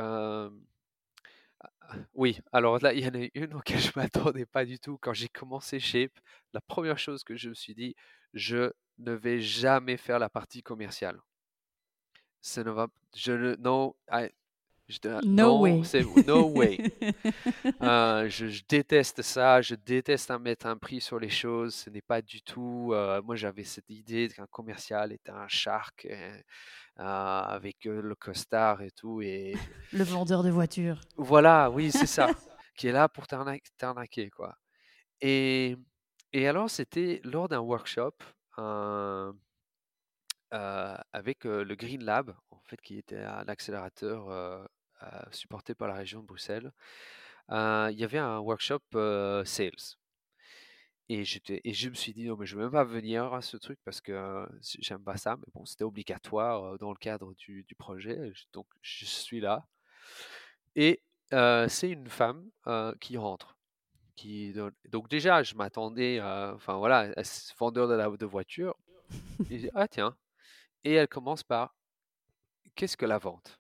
oui, 2.15 2.39
alors 2.53 2.79
là, 2.81 2.93
il 2.93 3.05
y 3.05 3.09
en 3.09 3.15
a 3.15 3.29
une 3.35 3.55
auquel 3.55 3.79
je 3.79 3.93
m'attendais 3.97 4.47
pas 4.47 4.65
du 4.65 4.79
tout. 4.79 4.99
Quand 4.99 5.13
j'ai 5.13 5.29
commencé 5.29 5.79
Shape, 5.81 6.13
la 6.53 6.61
première 6.61 6.99
chose 6.99 7.25
que 7.25 7.37
je 7.37 7.51
me 7.51 7.55
suis 7.55 7.75
dit, 7.75 7.95
je 8.35 8.73
ne 8.99 9.13
vais 9.13 9.41
jamais 9.41 9.97
faire 9.97 10.19
la 10.19 10.31
partie 10.31 10.63
commerciale 10.63 11.21
ne 12.57 12.71
va 12.71 12.89
je 13.15 13.33
ne 13.33 13.57
non 13.57 13.95
no 15.25 15.59
way. 15.61 15.83
no 16.27 16.45
way. 16.55 16.79
Euh, 17.83 18.29
je, 18.29 18.63
déteste 18.69 19.23
ça 19.23 19.61
je 19.61 19.75
déteste 19.75 20.31
mettre 20.39 20.67
un 20.67 20.77
prix 20.77 21.01
sur 21.01 21.19
les 21.19 21.29
choses 21.29 21.75
ce 21.75 21.91
n'est 21.91 22.03
pas 22.03 22.23
du 22.23 22.41
tout 22.43 22.91
euh, 22.93 23.21
moi 23.23 23.35
j'avais 23.35 23.65
cette 23.65 23.91
idée 23.91 24.29
qu'un 24.29 24.47
commercial 24.47 25.13
était 25.13 25.33
un 25.33 25.49
shark 25.49 26.07
euh, 26.09 26.39
avec 26.99 27.85
le 27.85 28.15
costard 28.15 28.83
et 28.83 28.91
tout 28.91 29.21
et 29.23 29.57
le 29.93 30.05
vendeur 30.05 30.43
de 30.43 30.51
voitures. 30.51 31.01
Voilà 31.17 31.71
oui 31.71 31.91
c'est 31.91 32.07
ça 32.07 32.31
qui 32.77 32.87
est 32.87 32.93
là 32.93 33.09
pour 33.09 33.27
t'arnaquer 33.27 34.31
quoi. 34.31 34.57
Et 35.21 35.77
et 36.33 36.47
alors 36.47 36.71
c'était 36.71 37.21
lors 37.25 37.49
d'un 37.49 37.61
workshop 37.61 38.15
un 38.57 39.35
avec 40.51 41.45
le 41.45 41.75
Green 41.75 42.05
Lab, 42.05 42.35
en 42.51 42.61
fait, 42.65 42.81
qui 42.81 42.99
était 42.99 43.23
un 43.23 43.47
accélérateur 43.49 44.69
supporté 45.31 45.75
par 45.75 45.89
la 45.89 45.95
région 45.95 46.21
de 46.21 46.27
Bruxelles. 46.27 46.73
il 47.51 47.97
y 47.97 48.05
avait 48.05 48.19
un 48.19 48.39
workshop 48.39 48.81
sales. 49.45 49.97
Et, 51.09 51.25
je 51.25 51.89
me 51.89 51.95
suis 51.95 52.13
dit, 52.13 52.25
non, 52.25 52.37
mais 52.37 52.47
je 52.47 52.57
ne 52.57 52.61
vais 52.61 52.65
même 52.65 52.73
pas 52.73 52.85
venir 52.85 53.33
à 53.33 53.41
ce 53.41 53.57
truc 53.57 53.79
parce 53.85 54.01
que 54.01 54.47
j'aime 54.81 55.03
pas 55.05 55.17
ça. 55.17 55.37
Mais 55.37 55.47
bon, 55.55 55.65
c'était 55.65 55.85
obligatoire 55.85 56.79
dans 56.79 56.91
le 56.91 56.97
cadre 56.97 57.33
du, 57.35 57.65
projet. 57.79 58.33
Donc, 58.53 58.67
je 58.83 59.05
suis 59.05 59.41
là. 59.41 59.67
Et 60.75 61.01
c'est 61.31 61.91
une 61.91 62.09
femme 62.09 62.51
qui 63.01 63.17
rentre. 63.17 63.57
donc 64.91 65.09
déjà, 65.09 65.43
je 65.43 65.55
m'attendais, 65.55 66.21
enfin 66.21 66.77
voilà, 66.77 67.13
vendeur 67.59 67.89
de, 67.89 67.95
la, 67.95 68.09
de 68.09 68.27
voiture. 68.27 68.77
Et 69.51 69.61
je 69.61 69.69
ah 69.75 69.87
tiens. 69.87 70.17
Et 70.87 70.93
elle 70.93 71.09
commence 71.09 71.43
par, 71.43 71.75
qu'est-ce 72.77 72.97
que 72.97 73.07
la 73.07 73.19
vente? 73.19 73.59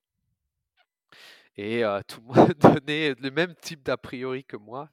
Et 1.57 1.83
tout 2.07 2.21
le 2.21 2.27
monde 2.27 2.55
donnait 2.81 3.15
le 3.15 3.33
même 3.33 3.53
type 3.57 3.83
d'a 3.83 3.97
priori 3.97 4.45
que 4.45 4.57
moi. 4.57 4.93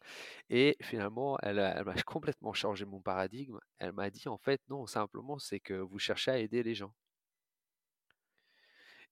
Et 0.50 0.76
finalement, 0.82 1.38
elle, 1.44 1.60
elle 1.60 1.86
m'a 1.86 1.94
complètement 2.02 2.52
changé 2.52 2.86
mon 2.86 3.02
paradigme. 3.02 3.60
Elle 3.78 3.92
m'a 3.92 4.10
dit, 4.10 4.28
en 4.28 4.40
fait, 4.40 4.60
non, 4.68 4.88
simplement, 4.88 5.38
c'est 5.38 5.60
que 5.60 5.76
vous 5.76 6.00
cherchez 6.00 6.32
à 6.32 6.40
aider 6.40 6.64
les 6.64 6.74
gens. 6.74 6.96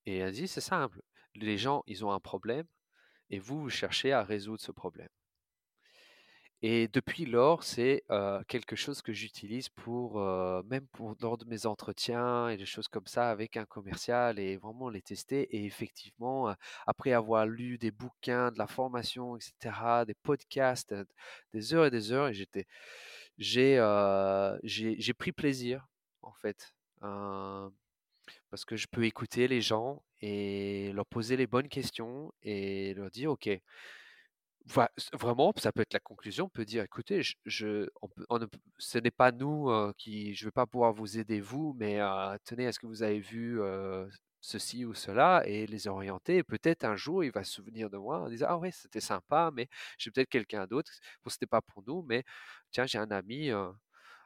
Et 0.08 0.18
elle 0.18 0.34
dit, 0.34 0.48
c'est 0.48 0.60
simple. 0.60 1.00
Les 1.36 1.60
gens, 1.60 1.84
ils 1.86 2.04
ont 2.04 2.12
un 2.12 2.20
problème 2.20 2.66
et 3.30 3.38
vous, 3.38 3.62
vous 3.62 3.70
cherchez 3.70 4.12
à 4.12 4.24
résoudre 4.24 4.62
ce 4.62 4.72
problème. 4.72 5.10
Et 6.64 6.88
depuis 6.90 7.26
lors, 7.26 7.64
c'est 7.64 8.04
quelque 8.48 8.76
chose 8.76 9.02
que 9.02 9.14
j'utilise 9.14 9.70
pour, 9.70 10.20
même 10.66 10.86
pour 10.92 11.16
lors 11.22 11.38
de 11.38 11.46
mes 11.46 11.66
entretiens 11.66 12.50
et 12.50 12.58
des 12.58 12.66
choses 12.66 12.88
comme 12.88 13.08
ça 13.08 13.32
avec 13.32 13.58
un 13.58 13.66
commercial 13.66 14.38
et 14.38 14.58
vraiment 14.58 14.90
les 14.90 15.02
tester. 15.02 15.42
Et 15.56 15.66
effectivement, 15.66 16.56
après 16.86 17.14
avoir 17.14 17.48
lu 17.48 17.78
des 17.80 17.92
bouquins, 17.92 18.52
de 18.52 18.60
la 18.60 18.68
formation, 18.68 19.38
etc., 19.38 20.06
des 20.06 20.14
podcasts, 20.14 20.94
des 21.54 21.74
heures 21.74 21.86
et 21.88 21.92
des 21.92 22.12
heures, 22.12 22.28
et 22.28 22.34
j'étais, 22.34 22.68
j'ai, 23.40 23.78
j'ai, 24.64 25.14
pris 25.14 25.32
plaisir 25.32 25.88
en 26.22 26.34
fait. 26.34 26.76
parce 28.52 28.66
que 28.66 28.76
je 28.76 28.88
peux 28.88 29.06
écouter 29.06 29.48
les 29.48 29.62
gens 29.62 30.04
et 30.22 30.92
leur 30.94 31.06
poser 31.08 31.38
les 31.38 31.48
bonnes 31.48 31.70
questions 31.70 32.32
et 32.44 32.94
leur 32.94 33.10
dire, 33.10 33.32
OK, 33.32 33.50
vraiment, 35.14 35.54
ça 35.58 35.72
peut 35.72 35.82
être 35.82 35.94
la 35.94 36.00
conclusion. 36.00 36.46
On 36.46 36.50
peut 36.50 36.66
dire, 36.66 36.84
écoutez, 36.84 37.22
je, 37.46 37.88
ce 38.78 38.98
n'est 38.98 39.12
pas 39.12 39.32
nous 39.32 39.70
qui, 39.98 40.34
je 40.34 40.46
ne 40.46 40.48
vais 40.48 40.52
pas 40.52 40.66
pouvoir 40.66 40.94
vous 40.94 41.18
aider 41.18 41.42
vous, 41.42 41.76
mais 41.78 42.00
tenez, 42.46 42.66
est-ce 42.66 42.80
que 42.80 42.88
vous 42.88 43.04
avez 43.04 43.20
vu 43.20 43.60
ceci 44.42 44.86
ou 44.86 44.94
cela 44.94 45.44
et 45.46 45.68
les 45.68 45.88
orienter. 45.88 46.44
Peut-être 46.44 46.84
un 46.84 46.96
jour, 46.96 47.24
il 47.24 47.32
va 47.32 47.44
se 47.44 47.54
souvenir 47.54 47.90
de 47.90 47.98
moi 47.98 48.20
en 48.22 48.30
disant, 48.30 48.48
ah 48.50 48.58
ouais, 48.58 48.72
c'était 48.72 49.00
sympa, 49.00 49.52
mais 49.54 49.68
j'ai 49.98 50.12
peut-être 50.12 50.30
quelqu'un 50.30 50.66
d'autre. 50.66 50.92
Bon, 51.24 51.30
c'était 51.30 51.46
pas 51.46 51.62
pour 51.62 51.84
nous, 51.86 52.04
mais 52.08 52.24
tiens, 52.72 52.86
j'ai 52.88 52.98
un 52.98 53.12
ami, 53.12 53.52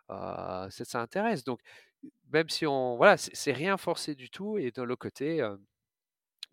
ça, 0.10 0.70
ça 0.70 1.02
intéresse. 1.02 1.44
Donc, 1.44 1.60
même 2.32 2.50
si 2.50 2.66
on, 2.66 2.98
voilà, 2.98 3.18
c'est 3.18 3.52
rien 3.52 3.78
forcé 3.78 4.16
du 4.16 4.30
tout. 4.30 4.58
Et 4.58 4.72
de 4.72 4.82
l'autre 4.82 5.02
côté, 5.02 5.48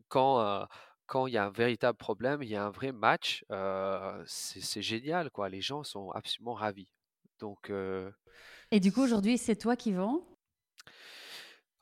quand 0.09 0.67
quand 1.13 1.27
il 1.27 1.35
y 1.35 1.37
a 1.37 1.45
un 1.45 1.51
véritable 1.51 1.99
problème, 1.99 2.43
il 2.43 2.49
y 2.49 2.57
a 2.57 2.65
un 2.65 2.71
vrai 2.71 2.91
match, 2.91 3.45
c'est 4.25 4.81
génial, 4.81 5.31
quoi. 5.31 5.51
Les 5.51 5.61
gens 5.61 5.85
sont 5.85 6.11
absolument 6.13 6.55
ravis. 6.55 6.89
Donc, 7.39 7.71
Et 8.71 8.81
du 8.81 8.93
coup, 8.93 9.03
aujourd'hui, 9.03 9.37
c'est 9.37 9.57
toi 9.57 9.77
qui 9.77 9.93
vends? 9.93 10.25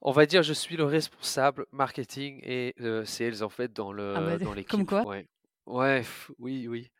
On 0.02 0.10
va 0.10 0.26
dire, 0.26 0.42
je 0.42 0.52
suis 0.52 0.76
le 0.76 0.82
responsable 0.82 1.66
marketing 1.70 2.40
et 2.42 2.74
sales 3.04 3.44
en 3.44 3.48
fait 3.50 3.72
dans 3.72 3.92
le 3.92 4.14
ah 4.16 4.20
bah, 4.20 4.38
dans 4.38 4.52
l'équipe. 4.52 4.70
Comme 4.70 4.84
quoi 4.84 5.06
ouais. 5.06 5.28
ouais. 5.66 6.02
oui, 6.40 6.66
oui. 6.66 6.90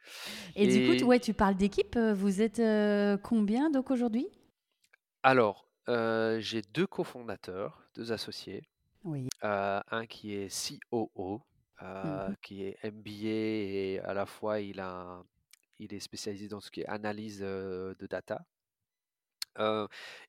Et, 0.54 0.68
du 0.68 1.00
coup, 1.00 1.06
ouais, 1.06 1.18
tu 1.18 1.34
parles 1.34 1.56
d'équipe. 1.56 1.98
Vous 1.98 2.42
êtes 2.42 2.62
combien 3.22 3.70
donc 3.70 3.90
aujourd'hui? 3.90 4.28
Alors, 5.24 5.66
j'ai 5.88 6.62
deux 6.72 6.86
cofondateurs, 6.86 7.82
deux 7.96 8.12
associés. 8.12 8.68
Oui. 9.02 9.26
un 9.42 10.06
qui 10.06 10.34
est 10.34 10.78
COO, 10.90 11.42
Mmh 11.82 12.34
qui 12.42 12.64
est 12.64 12.76
MBA 12.84 13.10
et 13.24 14.00
à 14.04 14.12
la 14.12 14.26
fois 14.26 14.60
il, 14.60 14.80
a, 14.80 15.22
il 15.78 15.94
est 15.94 16.00
spécialisé 16.00 16.46
dans 16.48 16.60
ce 16.60 16.70
qui 16.70 16.82
est 16.82 16.86
analyse 16.86 17.40
de 17.40 18.06
data. 18.08 18.44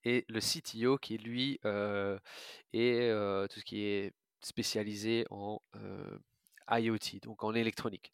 et 0.05 0.25
le 0.29 0.39
CTO 0.39 0.97
qui 0.97 1.17
lui 1.17 1.59
est 1.63 3.11
tout 3.49 3.59
ce 3.59 3.65
qui 3.65 3.83
est 3.83 4.13
spécialisé 4.41 5.25
en 5.29 5.61
IoT, 6.69 7.19
donc 7.21 7.43
en 7.43 7.53
électronique. 7.53 8.13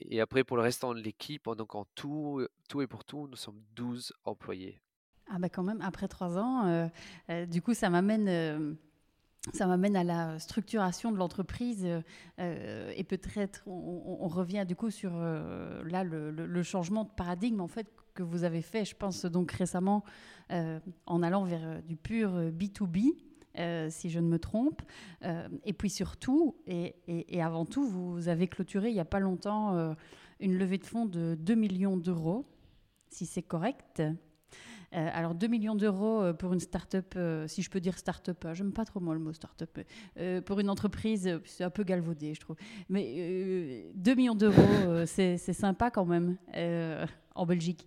Et 0.00 0.20
après, 0.20 0.44
pour 0.44 0.56
le 0.56 0.62
restant 0.62 0.94
de 0.94 1.00
l'équipe, 1.00 1.48
donc 1.56 1.74
en 1.74 1.86
tout, 1.94 2.46
tout 2.68 2.82
et 2.82 2.86
pour 2.86 3.04
tout, 3.04 3.26
nous 3.28 3.36
sommes 3.36 3.62
12 3.74 4.12
employés. 4.24 4.80
Ah 5.28 5.38
bah 5.38 5.48
quand 5.48 5.62
même, 5.62 5.80
après 5.80 6.08
trois 6.08 6.38
ans, 6.38 6.90
du 7.48 7.62
coup, 7.62 7.74
ça 7.74 7.90
m'amène 7.90 8.76
ça 9.52 9.66
m'amène 9.66 9.96
à 9.96 10.04
la 10.04 10.38
structuration 10.38 11.12
de 11.12 11.16
l'entreprise 11.16 11.84
euh, 11.84 12.00
euh, 12.40 12.92
et 12.96 13.04
peut-être 13.04 13.62
on, 13.66 14.28
revient 14.28 14.64
du 14.66 14.74
coup 14.74 14.90
sur 14.90 15.12
euh, 15.14 15.82
là 15.84 16.02
le, 16.04 16.62
changement 16.62 17.04
de 17.04 17.10
paradigme 17.10 17.60
en 17.60 17.68
fait 17.68 17.86
que 18.14 18.22
vous 18.22 18.44
avez 18.44 18.62
fait, 18.62 18.84
je 18.84 18.96
pense 18.96 19.24
donc 19.26 19.52
récemment 19.52 20.02
en 20.50 21.22
allant 21.22 21.44
vers 21.44 21.82
du 21.82 21.96
pur 21.96 22.50
B2B. 22.50 23.14
si 23.90 24.10
je 24.10 24.18
ne 24.20 24.26
me 24.26 24.38
trompe. 24.38 24.80
et 25.22 25.72
puis 25.74 25.90
surtout, 25.90 26.56
et, 26.66 26.96
et, 27.06 27.42
avant 27.42 27.66
tout, 27.66 27.86
vous 27.86 28.28
avez 28.28 28.48
clôturé 28.48 28.88
il 28.88 28.94
n'y 28.94 29.00
a 29.00 29.04
pas 29.04 29.20
longtemps 29.20 29.94
une 30.40 30.56
levée 30.56 30.78
de 30.78 30.86
fonds 30.86 31.04
de 31.04 31.36
2 31.38 31.54
millions 31.54 31.98
d'euros, 31.98 32.46
si 33.10 33.26
c'est 33.26 33.42
correct. 33.42 34.02
Euh, 34.96 35.10
alors 35.12 35.34
2 35.34 35.46
millions 35.46 35.74
d'euros 35.74 36.22
euh, 36.22 36.32
pour 36.32 36.52
une 36.54 36.60
start-up, 36.60 37.12
euh, 37.16 37.46
si 37.46 37.60
je 37.62 37.68
peux 37.68 37.80
dire 37.80 37.98
start-up, 37.98 38.46
j'aime 38.52 38.72
pas 38.72 38.86
trop 38.86 38.98
moi 38.98 39.12
le 39.14 39.20
mot 39.20 39.32
start-up, 39.32 39.78
pour 40.46 40.60
une 40.60 40.70
entreprise, 40.70 41.38
c'est 41.44 41.64
un 41.64 41.70
peu 41.70 41.84
galvaudé 41.84 42.34
je 42.34 42.40
trouve. 42.40 42.56
Mais 42.88 43.90
2 43.94 44.14
millions 44.14 44.34
d'euros, 44.34 44.54
c'est 45.06 45.36
sympa 45.38 45.90
quand 45.90 46.06
même 46.06 46.36
en 47.34 47.46
Belgique. 47.46 47.84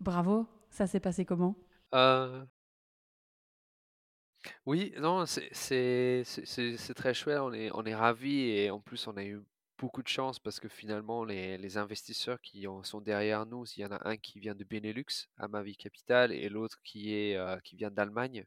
Bravo, 0.00 0.46
ça 0.70 0.86
s'est 0.86 1.00
passé 1.00 1.24
comment? 1.24 1.56
Oui, 4.64 4.94
non, 4.98 5.24
c'est 5.26 6.22
très 6.94 7.14
chouette, 7.14 7.40
on 7.40 7.52
est, 7.52 7.70
on 7.74 7.84
est 7.84 7.94
ravis 7.94 8.50
et 8.50 8.70
en 8.70 8.80
plus 8.80 9.06
on 9.06 9.16
a 9.16 9.24
eu 9.24 9.40
beaucoup 9.78 10.02
de 10.02 10.08
chance 10.08 10.38
parce 10.38 10.60
que 10.60 10.68
finalement, 10.68 11.24
les, 11.24 11.76
investisseurs 11.76 12.40
qui 12.40 12.66
sont 12.82 13.00
derrière 13.00 13.46
nous, 13.46 13.64
il 13.76 13.80
y 13.80 13.84
en 13.84 13.92
a 13.92 14.08
un 14.08 14.16
qui 14.16 14.40
vient 14.40 14.54
de 14.54 14.64
Benelux, 14.64 15.28
à 15.36 15.48
Mavi 15.48 15.76
Capital, 15.76 16.32
et 16.32 16.48
l'autre 16.48 16.78
qui, 16.84 17.34
euh, 17.34 17.58
qui 17.60 17.76
vient 17.76 17.90
d'Allemagne, 17.90 18.44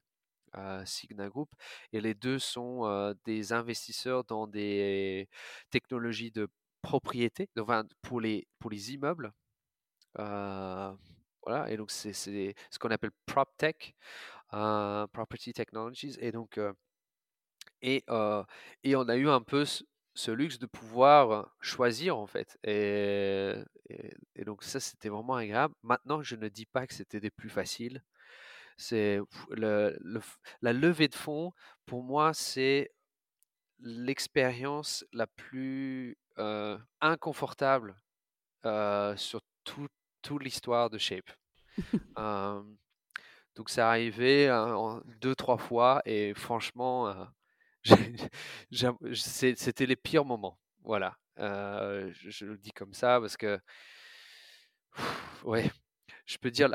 Signa 0.86 1.30
Group. 1.30 1.50
Et 1.94 2.02
les 2.02 2.16
deux 2.16 2.40
sont 2.40 2.86
euh, 2.86 3.14
des 3.26 3.54
investisseurs 3.54 4.24
dans 4.24 4.48
des 4.48 5.30
technologies 5.70 6.32
de 6.32 6.48
propriété, 6.82 7.50
enfin, 7.60 7.86
pour, 8.02 8.22
les, 8.22 8.48
pour 8.60 8.72
les 8.72 8.94
immeubles. 8.94 9.32
Euh, 10.18 10.92
voilà, 11.44 11.72
et 11.72 11.78
donc 11.78 11.92
c'est 11.92 12.14
ce 12.14 12.80
qu'on 12.80 12.90
appelle 12.90 13.12
PropTech, 13.26 13.96
Property 14.50 15.54
Technologies. 15.54 16.18
Et 16.20 16.32
donc, 16.32 16.60
et, 17.82 18.04
et 18.84 18.96
on 18.96 19.10
a 19.10 19.16
eu 19.16 19.30
un 19.30 19.42
peu 19.42 19.66
ce 20.20 20.32
luxe 20.32 20.60
de 20.60 20.66
pouvoir 20.66 21.56
choisir 21.62 22.18
en 22.18 22.28
fait. 22.28 22.58
Et, 22.64 23.54
et, 24.36 24.44
donc 24.44 24.64
ça, 24.64 24.82
c'était 24.82 25.08
vraiment 25.08 25.36
agréable. 25.36 25.74
Maintenant, 25.82 26.22
je 26.22 26.36
ne 26.36 26.50
dis 26.50 26.66
pas 26.66 26.86
que 26.88 26.94
c'était 26.94 27.22
des 27.22 27.32
plus 27.32 27.50
faciles. 27.50 28.04
C'est 28.76 29.20
le, 29.50 29.98
la 30.62 30.74
levée 30.74 31.08
de 31.08 31.16
fonds, 31.16 31.54
pour 31.86 32.04
moi, 32.04 32.34
c'est 32.34 32.92
l'expérience 33.80 35.06
la 35.14 35.28
plus 35.28 36.18
inconfortable 37.02 37.96
sur 39.16 39.42
toute 39.64 39.92
tout 40.22 40.38
l'histoire 40.38 40.90
de 40.90 40.98
Shape. 40.98 41.32
donc 43.56 43.70
ça 43.70 43.90
arrivé 43.90 44.52
en 44.52 45.02
deux, 45.22 45.34
trois 45.34 45.58
fois 45.58 46.02
et 46.04 46.34
franchement, 46.34 47.08
c'était 49.14 49.86
les 49.86 49.96
pires 49.96 50.26
moments. 50.26 50.58
Voilà. 50.84 51.18
Euh, 51.40 52.12
je, 52.14 52.46
le 52.46 52.58
dis 52.58 52.72
comme 52.72 52.94
ça 52.94 53.20
parce 53.20 53.38
que, 53.38 53.60
ouais, 55.44 55.72
je 56.26 56.38
peux 56.38 56.52
dire, 56.52 56.70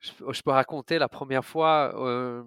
je, 0.00 0.42
peux 0.42 0.50
raconter 0.50 0.98
la 0.98 1.08
première 1.08 1.44
fois 1.44 1.92
euh, 1.96 2.42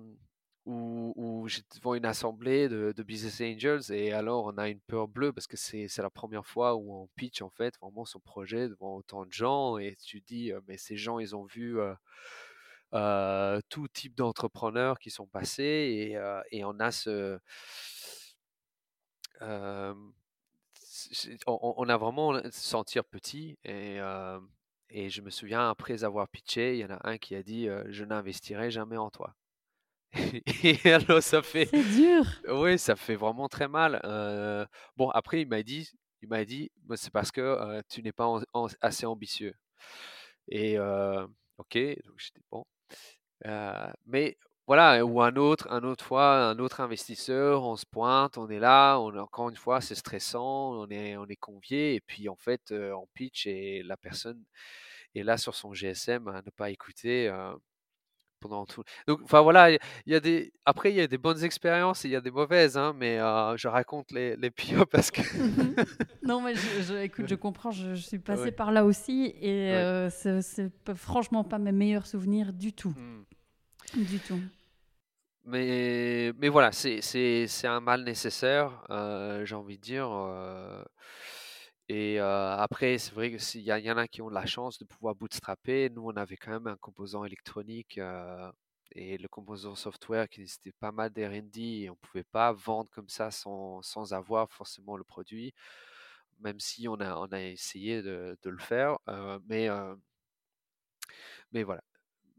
où, 0.65 1.45
j'étais 1.47 1.77
devant 1.77 1.95
une 1.95 2.05
assemblée 2.05 2.67
de, 2.69 3.03
Business 3.03 3.41
Angels 3.41 3.91
et 3.91 4.11
alors 4.11 4.45
on 4.45 4.57
a 4.57 4.69
une 4.69 4.79
peur 4.81 5.07
bleue 5.07 5.33
parce 5.33 5.47
que 5.47 5.57
c'est 5.57 5.87
la 5.97 6.09
première 6.09 6.45
fois 6.45 6.75
où 6.75 6.93
on 6.93 7.07
pitch 7.15 7.41
en 7.41 7.49
fait 7.49 7.75
vraiment 7.79 8.05
son 8.05 8.19
projet 8.19 8.69
devant 8.69 8.95
autant 8.95 9.25
de 9.25 9.31
gens 9.31 9.77
et 9.77 9.95
tu 10.03 10.21
dis, 10.21 10.51
mais 10.67 10.77
ces 10.77 10.97
gens, 10.97 11.19
ils 11.19 11.35
ont 11.35 11.45
vu. 11.45 11.79
Euh, 12.93 13.61
tout 13.69 13.87
type 13.87 14.15
d'entrepreneurs 14.17 14.99
qui 14.99 15.11
sont 15.11 15.25
passés 15.25 15.63
et, 15.63 16.19
et 16.51 16.65
on 16.65 16.77
a 16.77 16.91
ce, 16.91 17.39
on, 21.47 21.87
a 21.87 21.97
vraiment 21.97 22.33
se 22.43 22.51
sentir 22.51 23.05
petit 23.05 23.57
et, 23.63 23.99
et 24.89 25.09
je 25.09 25.21
me 25.21 25.29
souviens 25.29 25.69
après 25.69 26.03
avoir 26.03 26.27
pitché, 26.27 26.73
il 26.75 26.79
y 26.79 26.85
en 26.85 26.89
a 26.89 27.09
un 27.09 27.17
qui 27.17 27.33
a 27.33 27.43
dit 27.43 27.69
je 27.87 28.03
n'investirai 28.03 28.71
jamais 28.71 28.97
en 28.97 29.09
toi. 29.09 29.35
et 30.63 30.91
alors 30.91 31.23
ça 31.23 31.41
fait 31.41 31.67
c'est 31.67 31.83
dur. 31.83 32.25
Oui, 32.49 32.77
ça 32.77 32.97
fait 32.97 33.15
vraiment 33.15 33.47
très 33.47 33.69
mal. 33.69 34.01
bon 34.97 35.09
après 35.11 35.41
il 35.41 35.47
m'a 35.47 35.63
dit 35.63 35.89
il 36.21 36.27
m'a 36.27 36.43
dit 36.43 36.69
c'est 36.95 37.13
parce 37.13 37.31
que 37.31 37.81
tu 37.87 38.03
n'es 38.03 38.11
pas 38.11 38.27
assez 38.81 39.05
ambitieux. 39.05 39.55
Et 40.49 40.77
ok, 40.77 41.77
donc 42.05 42.19
j'étais 42.19 42.41
bon. 42.51 42.65
Mais 44.05 44.37
voilà, 44.67 45.03
ou 45.05 45.21
un 45.21 45.35
autre, 45.35 45.67
un 45.71 45.83
autre 45.83 46.05
fois, 46.05 46.49
un 46.49 46.59
autre 46.59 46.79
investisseur, 46.81 47.63
on 47.63 47.75
se 47.75 47.85
pointe, 47.85 48.37
on 48.37 48.49
est 48.49 48.59
là, 48.59 48.99
on 48.99 49.15
encore 49.17 49.49
une 49.49 49.55
fois, 49.55 49.81
c'est 49.81 49.95
stressant, 49.95 50.73
on 50.73 50.87
est, 50.89 51.17
on 51.17 51.25
est 51.25 51.35
convié, 51.35 51.95
et 51.95 52.01
puis 52.01 52.29
en 52.29 52.35
fait, 52.35 52.71
on 52.71 53.07
pitch 53.13 53.47
et 53.47 53.83
la 53.83 53.97
personne 53.97 54.43
est 55.15 55.23
là 55.23 55.37
sur 55.37 55.55
son 55.55 55.73
GSM 55.73 56.27
à 56.29 56.41
ne 56.41 56.51
pas 56.51 56.69
écouter 56.69 57.29
pendant 58.41 58.65
tout. 58.65 58.83
Donc, 59.07 59.21
enfin 59.23 59.39
voilà, 59.41 59.71
il 59.71 59.79
y 60.07 60.15
a 60.15 60.19
des. 60.19 60.51
Après, 60.65 60.91
il 60.91 60.95
y 60.95 61.01
a 61.01 61.07
des 61.07 61.17
bonnes 61.17 61.43
expériences 61.43 62.03
et 62.03 62.09
il 62.09 62.11
y 62.11 62.15
a 62.15 62.21
des 62.21 62.31
mauvaises, 62.31 62.77
hein, 62.77 62.93
mais 62.97 63.17
je 63.55 63.67
raconte 63.67 64.11
les, 64.11 64.35
les 64.35 64.51
pires 64.51 64.87
parce 64.87 65.11
que. 65.11 65.21
Mmh 65.21 65.75
non, 66.23 66.41
mais 66.41 66.55
je, 66.55 66.95
écoute, 66.95 67.27
je 67.29 67.35
comprends, 67.35 67.71
je, 67.71 67.93
suis 67.93 68.19
passée 68.19 68.51
par 68.51 68.71
là 68.71 68.83
aussi 68.83 69.33
et 69.41 69.73
c'est 70.09 70.69
franchement 70.95 71.43
pas 71.43 71.59
mes 71.59 71.71
meilleurs 71.71 72.07
souvenirs 72.07 72.51
du 72.51 72.73
tout. 72.73 72.93
Mmh. 72.97 74.03
Du 74.03 74.19
tout. 74.19 74.39
Mais, 75.45 76.33
mais 76.37 76.49
voilà, 76.49 76.71
c'est 76.71 77.65
un 77.65 77.79
mal 77.79 78.03
nécessaire, 78.03 78.83
euh, 78.89 79.45
j'ai 79.45 79.55
envie 79.55 79.77
de 79.77 79.81
dire. 79.81 80.09
Et 81.93 82.19
après, 82.19 82.97
c'est 82.97 83.13
vrai 83.13 83.35
qu'il 83.35 83.61
y, 83.61 83.65
y 83.65 83.91
en 83.91 83.97
a 83.97 84.07
qui 84.07 84.21
ont 84.21 84.29
la 84.29 84.45
chance 84.45 84.77
de 84.77 84.85
pouvoir 84.85 85.13
bootstrapper. 85.13 85.89
Nous, 85.89 86.03
on 86.05 86.15
avait 86.15 86.37
quand 86.37 86.51
même 86.51 86.67
un 86.67 86.77
composant 86.77 87.25
électronique 87.25 87.99
et 88.93 89.17
le 89.17 89.27
composant 89.27 89.75
software 89.75 90.29
qui 90.29 90.39
nécessitait 90.39 90.71
pas 90.71 90.93
mal 90.93 91.09
d'R&D 91.09 91.89
on 91.89 91.91
ne 91.91 91.97
pouvait 91.97 92.23
pas 92.23 92.53
vendre 92.53 92.89
comme 92.91 93.09
ça 93.09 93.29
sans, 93.29 93.81
sans, 93.81 94.13
avoir 94.13 94.49
forcément 94.53 94.95
le 94.95 95.03
produit, 95.03 95.53
même 96.39 96.61
si 96.61 96.87
on 96.87 96.95
a, 97.01 97.17
on 97.17 97.27
a 97.27 97.41
essayé 97.41 98.01
de, 98.01 98.37
le 98.41 98.57
faire. 98.57 98.97
mais, 99.49 99.67
mais 101.51 101.63
voilà. 101.63 101.83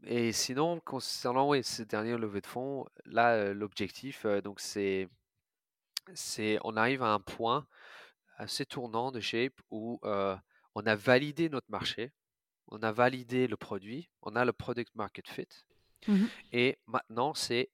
Et 0.05 0.31
sinon, 0.31 0.79
concernant 0.79 1.47
ouais, 1.49 1.61
ces 1.61 1.85
dernières 1.85 2.17
levées 2.17 2.41
de 2.41 2.47
fonds, 2.47 2.87
là, 3.05 3.53
l'objectif, 3.53 4.25
donc 4.43 4.59
c'est, 4.59 5.09
c'est, 6.15 6.57
on 6.63 6.75
arrive 6.75 7.03
à 7.03 7.13
un 7.13 7.19
point 7.19 7.67
assez 8.37 8.65
tournant 8.65 9.11
de 9.11 9.19
Shape 9.19 9.59
où 9.69 9.99
on 10.03 10.85
a 10.85 10.95
validé 10.95 11.49
notre 11.49 11.69
marché, 11.69 12.11
on 12.67 12.81
a 12.81 12.91
validé 12.91 13.47
le 13.47 13.57
produit, 13.57 14.09
on 14.21 14.35
a 14.35 14.45
le 14.45 14.53
product 14.53 14.95
market 14.95 15.27
fit, 15.27 15.47
mmh 16.07 16.25
et 16.51 16.77
maintenant 16.87 17.33
c'est, 17.33 17.69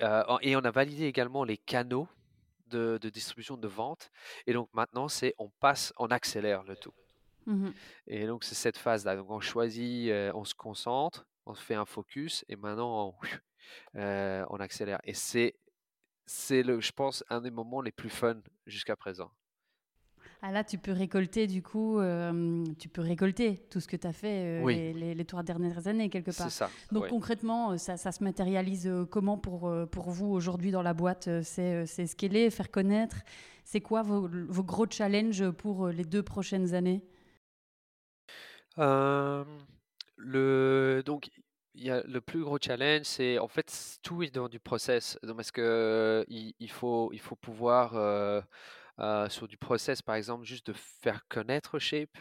et 0.00 0.56
on 0.56 0.64
a 0.64 0.70
validé 0.70 1.04
également 1.04 1.44
les 1.44 1.56
canaux 1.58 2.08
de, 2.68 2.98
de 3.00 3.08
distribution 3.10 3.56
de 3.56 3.68
vente, 3.68 4.10
et 4.46 4.52
donc 4.52 4.68
maintenant 4.72 5.08
c'est, 5.08 5.34
on 5.38 5.50
passe, 5.60 5.92
on 5.98 6.08
accélère 6.08 6.62
le 6.64 6.76
tout. 6.76 6.94
Mmh 7.46 7.70
et 8.06 8.26
donc, 8.26 8.44
c'est 8.44 8.54
cette 8.54 8.76
phase-là. 8.76 9.16
Donc, 9.16 9.30
on 9.30 9.40
choisit, 9.40 10.12
on 10.34 10.44
se 10.44 10.54
concentre, 10.54 11.26
on 11.46 11.54
fait 11.54 11.74
un 11.74 11.86
focus 11.86 12.44
et 12.48 12.56
maintenant, 12.56 13.14
on, 13.94 14.00
on 14.50 14.56
accélère. 14.60 15.00
Et 15.04 15.14
c'est, 15.14 15.54
c'est 16.26 16.62
le, 16.62 16.80
je 16.80 16.92
pense, 16.92 17.24
un 17.30 17.40
des 17.40 17.50
moments 17.50 17.80
les 17.80 17.92
plus 17.92 18.10
fun 18.10 18.40
jusqu'à 18.66 18.96
présent. 18.96 19.30
Ah 20.40 20.52
là, 20.52 20.62
tu 20.62 20.78
peux 20.78 20.92
récolter, 20.92 21.46
du 21.48 21.62
coup, 21.62 22.00
tu 22.78 22.88
peux 22.88 23.02
récolter 23.02 23.56
tout 23.70 23.80
ce 23.80 23.88
que 23.88 23.96
tu 23.96 24.06
as 24.06 24.12
fait 24.12 24.64
les, 24.64 25.14
les, 25.14 25.24
trois 25.24 25.42
dernières 25.42 25.88
années, 25.88 26.08
quelque 26.10 26.30
part. 26.30 26.48
C'est 26.48 26.58
ça. 26.58 26.70
Donc 26.92 27.08
concrètement, 27.08 27.76
ça, 27.76 27.96
ça, 27.96 28.12
se 28.12 28.22
matérialise 28.22 28.88
comment 29.10 29.36
pour, 29.36 29.72
pour 29.90 30.10
vous 30.10 30.28
aujourd'hui 30.28 30.70
dans 30.70 30.82
la 30.82 30.94
boîte 30.94 31.28
C'est 31.42 32.06
scaler, 32.06 32.50
faire 32.50 32.70
connaître 32.70 33.16
C'est 33.64 33.80
quoi 33.80 34.02
vos, 34.02 34.28
vos, 34.28 34.62
gros 34.62 34.86
challenges 34.88 35.50
pour 35.50 35.88
les 35.88 36.04
deux 36.04 36.22
prochaines 36.22 36.72
années? 36.72 37.02
Le, 40.18 41.02
donc, 41.04 41.30
y 41.74 41.90
a 41.90 42.02
le 42.02 42.20
plus 42.20 42.42
gros 42.42 42.58
challenge, 42.60 43.04
c'est 43.04 43.38
en 43.38 43.48
fait 43.48 43.98
tout 44.02 44.22
est 44.22 44.34
dans 44.34 44.48
du 44.48 44.58
process. 44.58 45.18
Donc, 45.22 45.36
parce 45.36 45.50
que 45.50 46.24
il, 46.28 46.54
il 46.58 46.70
faut, 46.70 47.10
il 47.12 47.20
faut 47.20 47.36
pouvoir 47.36 47.94
sur 49.28 49.48
du 49.48 49.56
process, 49.56 50.02
par 50.02 50.14
exemple, 50.16 50.44
juste 50.44 50.66
de 50.66 50.72
faire 50.72 51.26
connaître 51.28 51.78
Shape. 51.78 52.16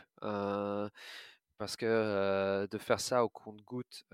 parce 1.58 1.76
que 1.76 2.68
de 2.70 2.78
faire 2.78 3.00
ça 3.00 3.24
au 3.24 3.30
compte-goutte, 3.30 4.06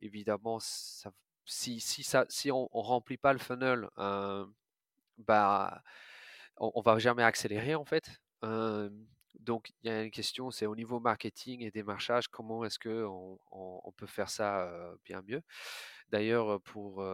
évidemment, 0.00 0.58
si, 0.60 1.80
si, 1.80 2.02
ça, 2.02 2.26
si 2.28 2.50
on, 2.50 2.62
ne 2.74 2.80
remplit 2.80 3.16
pas 3.16 3.32
le 3.32 3.38
funnel, 3.38 3.88
bah, 5.18 5.82
on, 6.56 6.72
on 6.74 6.80
va 6.80 6.98
jamais 6.98 7.22
accélérer 7.22 7.74
en 7.74 7.84
fait. 7.84 8.20
Donc, 9.40 9.72
il 9.82 9.88
y 9.88 9.90
a 9.90 10.02
une 10.02 10.10
question, 10.10 10.50
c'est 10.50 10.66
au 10.66 10.76
niveau 10.76 11.00
marketing 11.00 11.62
et 11.62 11.70
démarchage, 11.70 12.28
comment 12.28 12.64
est-ce 12.64 12.78
qu'on 12.78 13.38
on, 13.50 13.92
peut 13.92 14.06
faire 14.06 14.30
ça 14.30 14.70
bien 15.04 15.22
mieux 15.22 15.42
D'ailleurs, 16.08 16.60
pour, 16.62 17.04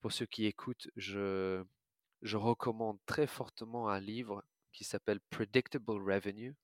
pour 0.00 0.12
ceux 0.12 0.26
qui 0.26 0.46
écoutent, 0.46 0.88
je, 0.96 1.62
je 2.24 2.36
recommande 2.36 2.98
très 3.06 3.26
fortement 3.26 3.88
un 3.88 4.00
livre 4.00 4.42
qui 4.72 4.82
s'appelle 4.82 5.20
Predictable 5.30 5.92
Revenue. 5.92 6.56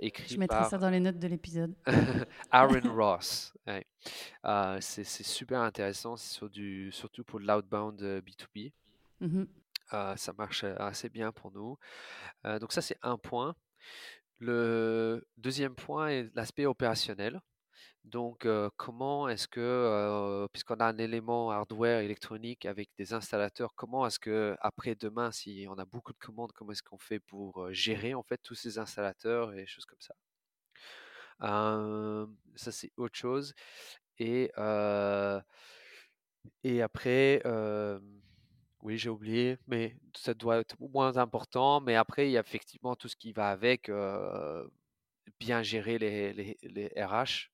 écrit 0.00 0.28
je 0.28 0.38
mettrai 0.38 0.64
ça 0.64 0.76
dans 0.76 0.90
les 0.90 1.00
notes 1.00 1.18
de 1.18 1.28
l'épisode. 1.28 1.74
Aaron 2.50 2.80
Ross. 2.94 3.54
c'est 4.80 5.04
super 5.04 5.60
intéressant, 5.60 6.16
sur 6.16 6.50
du, 6.50 6.90
surtout 6.92 7.24
pour 7.24 7.38
l'outbound 7.40 8.02
B2B. 8.02 8.72
Mmh 9.20 9.44
ça 10.16 10.32
marche 10.38 10.64
assez 10.64 11.10
bien 11.10 11.32
pour 11.32 11.52
nous. 11.52 11.78
donc 12.44 12.72
ça, 12.72 12.80
c'est 12.80 12.96
un 13.02 13.18
point. 13.18 13.54
Le 14.38 15.28
deuxième 15.36 15.74
point 15.74 16.08
est 16.08 16.34
l'aspect 16.34 16.64
opérationnel. 16.64 17.42
Donc, 18.04 18.46
comment 18.76 19.28
est-ce 19.28 19.48
que, 19.48 20.46
puisqu'on 20.52 20.76
a 20.76 20.86
un 20.86 20.98
élément 20.98 21.50
hardware 21.50 22.00
électronique 22.00 22.66
avec 22.66 22.90
des 22.98 23.12
installateurs, 23.14 23.74
comment 23.74 24.06
est-ce 24.06 24.18
que 24.18 24.56
après 24.60 24.94
demain, 24.94 25.30
si 25.32 25.66
on 25.68 25.78
a 25.78 25.84
beaucoup 25.84 26.12
de 26.12 26.18
commandes, 26.18 26.52
comment 26.52 26.72
est-ce 26.72 26.82
qu'on 26.82 26.98
fait 26.98 27.20
pour 27.20 27.72
gérer 27.72 28.14
en 28.14 28.22
fait 28.22 28.38
tous 28.42 28.54
ces 28.54 28.78
installateurs 28.78 29.54
et 29.54 29.66
choses 29.66 29.86
comme 29.86 30.00
ça? 30.00 30.14
Ça, 32.56 32.72
c'est 32.72 32.92
autre 32.96 33.16
chose. 33.16 33.54
Et 34.18 34.50
et 36.64 36.82
après, 36.82 37.42
oui, 38.82 38.98
j'ai 38.98 39.08
oublié, 39.10 39.58
mais 39.66 39.96
ça 40.16 40.34
doit 40.34 40.58
être 40.58 40.76
moins 40.80 41.16
important. 41.16 41.80
Mais 41.80 41.94
après, 41.96 42.28
il 42.28 42.32
y 42.32 42.36
a 42.36 42.40
effectivement 42.40 42.96
tout 42.96 43.08
ce 43.08 43.16
qui 43.16 43.32
va 43.32 43.50
avec, 43.50 43.90
bien 45.38 45.62
gérer 45.62 45.98
les, 45.98 46.88
RH. 46.96 47.51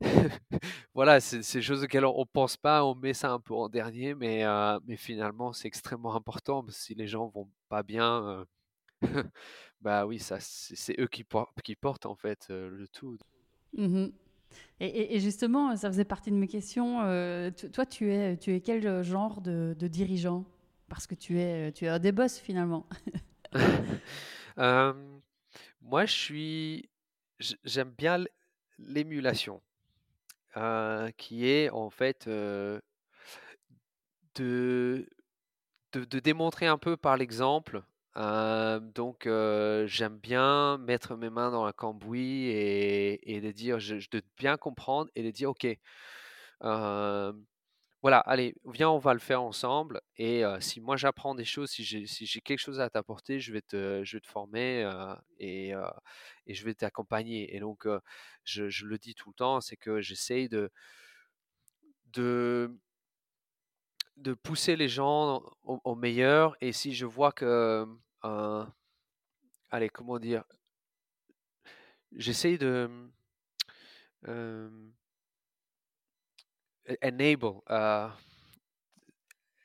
voilà, 0.94 1.20
c'est 1.20 1.42
ces 1.42 1.62
choses 1.62 1.84
auxquelles 1.84 2.04
on 2.04 2.20
ne 2.20 2.24
pense 2.24 2.56
pas, 2.56 2.84
on 2.84 2.94
met 2.94 3.14
ça 3.14 3.30
un 3.30 3.40
peu 3.40 3.54
en 3.54 3.68
dernier, 3.68 4.14
mais, 4.14 4.44
mais 4.86 4.96
finalement, 4.96 5.52
c'est 5.52 5.68
extrêmement 5.68 6.14
important. 6.14 6.64
si 6.68 6.94
les 6.94 7.06
gens 7.06 7.28
vont 7.28 7.48
pas 7.68 7.82
bien, 7.82 8.46
bah 9.80 10.06
oui, 10.06 10.18
ça, 10.18 10.38
c'est 10.40 10.98
eux 11.00 11.06
qui, 11.06 11.24
qui, 11.64 11.76
portent 11.76 12.06
en 12.06 12.16
fait 12.16 12.46
le 12.48 12.86
tout. 12.88 13.16
Mmh 13.76 14.08
et, 14.80 15.20
justement, 15.20 15.76
ça 15.76 15.88
faisait 15.88 16.04
partie 16.04 16.30
de 16.30 16.36
mes 16.36 16.48
questions. 16.48 17.02
Euh, 17.02 17.50
toi, 17.72 17.86
tu 17.86 18.12
es, 18.12 18.36
tu 18.36 18.54
es 18.54 18.60
quel 18.60 19.02
genre 19.02 19.40
de, 19.40 19.74
dirigeant? 19.80 20.44
Parce 20.88 21.06
que 21.06 21.14
tu 21.14 21.38
es, 21.38 21.72
tu 21.72 21.84
es 21.84 21.88
un 21.88 21.98
des 21.98 22.12
boss 22.12 22.38
finalement. 22.38 22.86
Euh, 24.58 24.92
moi, 25.80 26.04
je 26.04 26.12
suis, 26.12 26.90
j'aime 27.64 27.94
bien 27.96 28.22
l'émulation, 28.86 29.62
euh, 30.56 31.10
qui 31.16 31.48
est 31.48 31.70
en 31.70 31.90
fait 31.90 32.28
de, 32.28 32.82
de, 34.34 36.18
démontrer 36.20 36.66
un 36.66 36.78
peu 36.78 36.96
par 36.96 37.16
l'exemple 37.16 37.82
donc 38.94 39.26
j'aime 39.86 40.18
bien 40.18 40.78
mettre 40.78 41.16
mes 41.16 41.30
mains 41.30 41.50
dans 41.50 41.64
la 41.64 41.72
cambouis 41.72 42.48
et, 42.48 43.34
et 43.34 43.40
de 43.40 43.50
dire, 43.50 43.78
je, 43.78 43.94
de 44.10 44.22
bien 44.36 44.58
comprendre 44.58 45.10
et 45.14 45.22
de 45.22 45.30
dire, 45.30 45.50
ok, 45.50 45.66
voilà, 48.02 48.18
allez, 48.18 48.54
viens, 48.66 48.90
on 48.90 48.98
va 48.98 49.14
le 49.14 49.20
faire 49.20 49.42
ensemble. 49.42 50.00
Et 50.16 50.42
si 50.60 50.80
moi 50.80 50.96
j'apprends 50.96 51.36
des 51.36 51.44
choses, 51.44 51.70
si 51.70 51.84
j'ai 51.84 52.40
quelque 52.40 52.58
chose 52.58 52.80
à 52.80 52.90
t'apporter, 52.90 53.38
je 53.38 53.52
vais 53.52 53.62
te, 53.62 54.02
je 54.04 54.16
vais 54.16 54.20
te 54.20 54.26
former 54.26 54.90
et, 55.38 55.72
je 56.48 56.64
vais 56.64 56.74
t'accompagner. 56.74 57.54
Et 57.54 57.60
donc, 57.60 57.86
je, 58.44 58.84
le 58.84 58.98
dis 58.98 59.14
tout 59.14 59.30
le 59.30 59.34
temps, 59.34 59.60
c'est 59.60 59.76
que 59.76 60.00
j'essaye 60.00 60.48
de, 60.48 60.70
pousser 64.42 64.74
les 64.76 64.88
gens 64.88 65.42
au, 65.62 65.94
meilleur. 65.94 66.56
Et 66.60 66.72
si 66.72 66.94
je 66.94 67.06
vois 67.06 67.30
que, 67.30 67.86
allez, 69.70 69.88
comment 69.90 70.18
dire, 70.18 70.44
j'essaye 72.16 72.58
de 72.58 72.90
enable, 77.02 77.60
euh, 77.70 78.08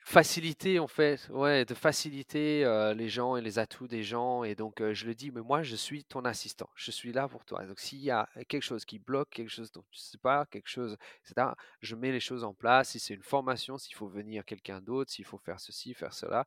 faciliter 0.05 0.80
en 0.80 0.88
fait, 0.88 1.28
ouais, 1.30 1.65
de 1.65 1.74
faciliter 1.74 2.63
euh, 2.63 2.93
les 2.93 3.09
gens 3.09 3.36
et 3.36 3.41
les 3.41 3.59
atouts 3.59 3.88
des 3.88 4.03
gens. 4.03 4.43
Et 4.43 4.55
donc, 4.55 4.82
euh, 4.82 4.93
je 4.93 5.05
le 5.05 5.15
dis, 5.15 5.32
mais 5.32 5.41
moi, 5.41 5.63
je 5.63 5.76
suis 5.76 6.03
ton 6.05 6.24
assistant. 6.26 6.70
Je 6.76 6.91
suis 6.91 7.11
là 7.11 7.28
pour 7.28 7.43
toi. 7.45 7.65
Donc, 7.65 7.80
s'il 7.80 7.99
y 7.99 8.11
a 8.11 8.30
quelque 8.47 8.63
chose 8.63 8.86
qui 8.86 8.99
bloque, 8.99 9.30
quelque 9.30 9.49
chose 9.49 9.72
dont 9.72 9.84
tu 9.91 9.99
ne 9.99 10.11
sais 10.11 10.18
pas, 10.18 10.45
quelque 10.45 10.70
chose, 10.70 10.97
etc., 11.26 11.47
je 11.82 11.95
mets 11.95 12.11
les 12.11 12.20
choses 12.20 12.43
en 12.43 12.53
place. 12.53 12.89
Si 12.91 12.99
c'est 12.99 13.13
une 13.15 13.24
formation, 13.24 13.78
s'il 13.78 13.95
faut 13.95 14.07
venir 14.07 14.45
quelqu'un 14.45 14.82
d'autre, 14.82 15.11
s'il 15.11 15.26
faut 15.26 15.39
faire 15.39 15.59
ceci, 15.59 15.93
faire 15.93 16.13
cela. 16.13 16.45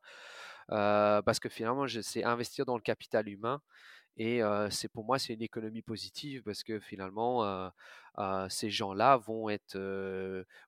Parce 0.67 1.39
que 1.39 1.49
finalement, 1.49 1.85
c'est 2.01 2.23
investir 2.23 2.65
dans 2.65 2.75
le 2.75 2.81
capital 2.81 3.27
humain. 3.27 3.61
Et 4.17 4.41
c'est 4.69 4.89
pour 4.89 5.05
moi, 5.05 5.19
c'est 5.19 5.33
une 5.33 5.41
économie 5.41 5.81
positive 5.81 6.43
parce 6.43 6.63
que 6.63 6.79
finalement, 6.79 7.71
ces 8.49 8.69
gens-là 8.69 9.17
vont 9.17 9.49
être, 9.49 9.77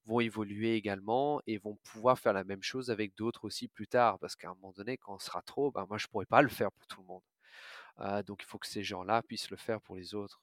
vont 0.05 0.19
évoluer 0.19 0.75
également 0.75 1.41
et 1.47 1.57
vont 1.57 1.77
pouvoir 1.83 2.17
faire 2.19 2.33
la 2.33 2.43
même 2.43 2.63
chose 2.63 2.89
avec 2.89 3.15
d'autres 3.15 3.45
aussi 3.45 3.67
plus 3.67 3.87
tard. 3.87 4.19
Parce 4.19 4.35
qu'à 4.35 4.49
un 4.49 4.55
moment 4.55 4.73
donné, 4.73 4.97
quand 4.97 5.15
on 5.15 5.19
sera 5.19 5.41
trop, 5.41 5.71
ben, 5.71 5.85
moi, 5.89 5.97
je 5.97 6.07
pourrais 6.07 6.25
pas 6.25 6.41
le 6.41 6.49
faire 6.49 6.71
pour 6.71 6.87
tout 6.87 7.01
le 7.01 7.07
monde. 7.07 8.25
donc, 8.25 8.43
il 8.43 8.45
faut 8.45 8.59
que 8.59 8.67
ces 8.67 8.83
gens-là 8.83 9.21
puissent 9.23 9.51
le 9.51 9.57
faire 9.57 9.81
pour 9.81 9.95
les 9.95 10.15
autres. 10.15 10.41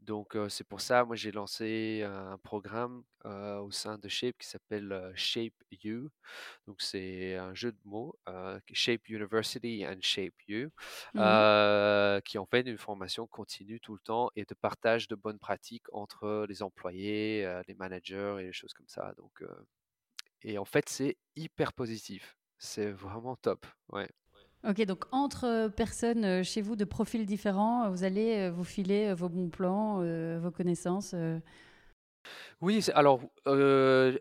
Donc, 0.00 0.36
c'est 0.48 0.62
pour 0.64 0.80
ça, 0.80 1.04
moi, 1.04 1.16
j'ai 1.16 1.32
lancé 1.32 2.02
un 2.04 2.38
programme 2.38 3.02
au 3.24 3.70
sein 3.72 3.98
de 3.98 4.08
Shape 4.08 4.36
qui 4.38 4.46
s'appelle 4.48 5.12
Shape 5.16 5.54
You. 5.70 6.10
Donc, 6.66 6.80
c'est 6.80 7.34
un 7.36 7.54
jeu 7.54 7.72
de 7.72 7.78
mots, 7.84 8.16
Shape 8.72 9.08
University 9.08 9.84
and 9.86 9.98
Shape 10.00 10.34
You, 10.46 10.70
mmh 11.14 12.20
qui 12.24 12.38
en 12.38 12.46
fait 12.46 12.60
une 12.60 12.78
formation 12.78 13.26
continue 13.26 13.80
tout 13.80 13.94
le 13.94 14.00
temps 14.00 14.30
et 14.36 14.44
de 14.44 14.54
partage 14.54 15.08
de 15.08 15.16
bonnes 15.16 15.38
pratiques 15.38 15.86
entre 15.92 16.46
les 16.48 16.62
employés, 16.62 17.60
les 17.66 17.74
managers 17.74 18.36
et 18.40 18.44
les 18.44 18.52
choses 18.52 18.74
comme 18.74 18.88
ça. 18.88 19.12
Donc, 19.16 19.42
et 20.42 20.58
en 20.58 20.64
fait, 20.64 20.88
c'est 20.88 21.16
hyper 21.34 21.72
positif. 21.72 22.36
C'est 22.58 22.90
vraiment 22.90 23.36
top. 23.36 23.66
Ouais. 23.88 24.08
Ok, 24.64 24.82
donc 24.84 25.04
entre 25.12 25.68
personnes 25.68 26.42
chez 26.42 26.60
vous 26.60 26.74
de 26.74 26.84
profils 26.84 27.24
différents, 27.24 27.88
vous 27.90 28.02
allez 28.02 28.50
vous 28.50 28.64
filer 28.64 29.14
vos 29.14 29.28
bons 29.28 29.48
plans, 29.48 30.00
vos 30.38 30.50
connaissances. 30.50 31.14
Oui, 32.60 32.84
alors 32.94 33.20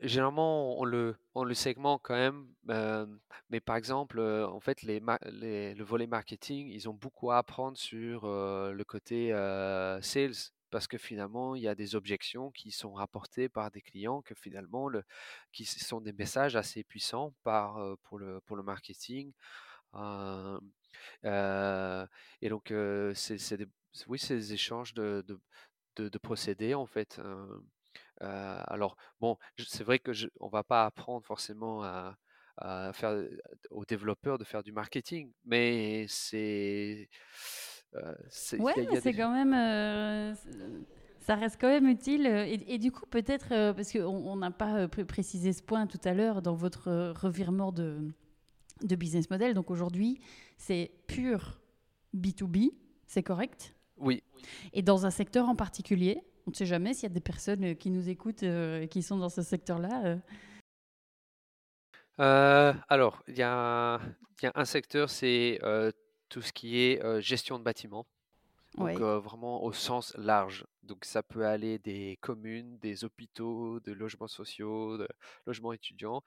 généralement 0.04 0.80
on 0.80 0.86
le, 0.86 1.16
on 1.34 1.44
le 1.44 1.56
segmente 1.56 2.02
quand 2.04 2.14
même, 2.14 2.46
mais 3.50 3.60
par 3.60 3.76
exemple, 3.76 4.20
en 4.20 4.60
fait, 4.60 4.84
les, 4.84 5.00
le 5.00 5.84
volet 5.84 6.06
marketing, 6.06 6.68
ils 6.70 6.88
ont 6.88 6.94
beaucoup 6.94 7.32
à 7.32 7.40
apprendre 7.40 7.78
sur 7.78 8.28
le 8.28 8.84
côté 8.84 9.30
sales, 10.02 10.52
parce 10.70 10.88
que 10.88 10.98
finalement, 11.00 11.56
il 11.56 11.64
y 11.64 11.68
a 11.68 11.74
des 11.74 11.96
objections 11.96 12.52
qui 12.52 12.70
sont 12.70 12.94
rapportées 12.94 13.50
par 13.50 13.72
des 13.72 13.82
clients 13.82 14.22
que 14.22 14.36
finalement, 14.36 14.90
le, 14.90 15.04
qui 15.52 15.66
sont 15.66 16.02
des 16.02 16.14
messages 16.14 16.56
assez 16.56 16.84
puissants 16.84 17.34
par, 17.44 17.80
pour, 18.04 18.20
le, 18.20 18.42
pour 18.42 18.58
le 18.58 18.64
marketing. 18.64 19.32
Et 21.24 22.50
donc, 22.50 22.74
c'est 23.14 23.58
des, 23.58 23.68
oui, 24.08 24.20
c'est 24.20 24.36
des 24.36 24.54
échanges 24.54 24.94
de, 24.94 25.26
de, 25.98 26.18
procédés, 26.18 26.74
en 26.74 26.86
fait. 26.86 27.20
alors, 28.20 28.96
bon, 29.20 29.38
c'est 29.58 29.84
vrai 29.84 30.00
que 30.00 30.14
je, 30.14 30.28
on 30.40 30.50
va 30.50 30.64
pas 30.64 30.86
apprendre 30.86 31.26
forcément 31.26 31.84
à, 31.84 32.18
faire 32.94 33.22
aux 33.70 33.86
développeurs 33.86 34.38
de 34.38 34.46
faire 34.46 34.64
du 34.64 34.72
marketing, 34.72 35.32
mais 35.44 36.06
c'est 36.08 37.10
ouais, 38.58 38.74
mais 38.78 39.02
c'est 39.02 39.14
quand 39.14 39.32
même 39.32 40.36
ça 41.20 41.34
reste 41.34 41.60
quand 41.60 41.70
même 41.70 41.88
utile. 41.88 42.28
Et, 42.28 42.78
du 42.78 42.92
coup, 42.92 43.06
peut-être, 43.08 43.74
parce 43.74 43.92
qu'on 43.92 44.36
n'a 44.36 44.52
pas 44.52 44.88
précisé 44.88 45.54
ce 45.54 45.64
point 45.64 45.88
tout 45.88 46.00
à 46.04 46.14
l'heure 46.14 46.44
dans 46.44 46.54
votre 46.54 47.14
revirement 47.20 47.72
de, 47.72 48.14
de 48.84 48.96
business 48.96 49.30
model. 49.30 49.54
Donc 49.54 49.72
aujourd'hui, 49.72 50.20
c'est 50.58 50.92
pur 51.08 51.60
B2B, 52.16 52.74
c'est 53.08 53.24
correct? 53.24 53.76
Oui. 53.98 54.24
Et 54.74 54.82
dans 54.82 55.06
un 55.06 55.10
secteur 55.10 55.48
en 55.48 55.56
particulier, 55.56 56.22
on 56.48 56.52
ne 56.52 56.56
sait 56.56 56.66
jamais 56.66 56.94
s'il 56.94 57.04
y 57.04 57.12
a 57.12 57.14
des 57.14 57.22
personnes 57.22 57.64
euh, 57.64 57.74
qui 57.74 57.90
nous 57.90 58.10
écoutent 58.10 58.44
euh, 58.44 58.82
et 58.82 58.88
qui 58.88 59.02
sont 59.02 59.18
dans 59.18 59.30
ce 59.30 59.42
secteur-là. 59.42 60.20
Euh. 62.20 62.74
alors, 62.88 63.24
il 63.28 63.38
y, 63.38 63.42
a 63.42 64.00
un 64.42 64.66
secteur, 64.66 65.10
c'est 65.10 65.60
tout 66.30 66.42
ce 66.42 66.54
qui 66.54 66.80
est 66.80 67.22
gestion 67.22 67.58
de 67.60 67.64
bâtiments. 67.64 68.06
Donc 68.78 69.00
vraiment 69.00 69.64
au 69.64 69.72
sens 69.72 70.14
large. 70.18 70.66
Donc 70.84 71.06
ça 71.06 71.24
peut 71.24 71.46
aller 71.46 71.80
des 71.80 72.18
communes, 72.22 72.78
des 72.80 73.06
hôpitaux, 73.06 73.80
de 73.80 73.94
logements 73.94 74.28
sociaux, 74.28 74.98
de 74.98 75.08
logements 75.46 75.72
étudiants 75.72 76.24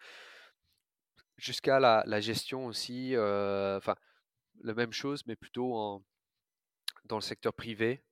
jusqu'à 1.39 1.81
la, 1.81 2.21
gestion 2.21 2.67
aussi, 2.67 3.15
enfin, 3.17 3.95
la 4.63 4.75
même 4.75 4.93
chose, 4.93 5.23
mais 5.27 5.37
plutôt 5.37 5.75
en, 5.75 6.03
dans 7.07 7.17
le 7.17 7.23
secteur 7.23 7.55
privé. 7.55 8.03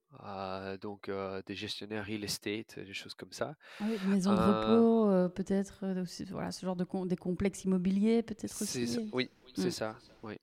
donc 0.81 1.11
des 1.45 1.55
gestionnaires 1.55 2.05
real 2.05 2.23
estate, 2.23 2.79
des 2.79 2.93
choses 2.93 3.13
comme 3.13 3.33
ça. 3.33 3.55
Ah 3.79 3.85
oui, 3.87 3.97
maisons 4.07 4.33
de 4.33 4.39
repos, 4.39 5.29
peut-être, 5.35 5.85
voilà, 6.31 6.51
ce 6.51 6.65
genre 6.65 6.75
de 6.75 6.85
des 7.05 7.17
complexes 7.17 7.65
immobiliers, 7.65 8.23
peut-être 8.23 8.61
aussi. 8.61 9.09
Oui, 9.13 9.29
c'est 9.55 9.67
mmh. 9.67 9.71
ça. 9.71 9.95
Oui. 10.23 10.37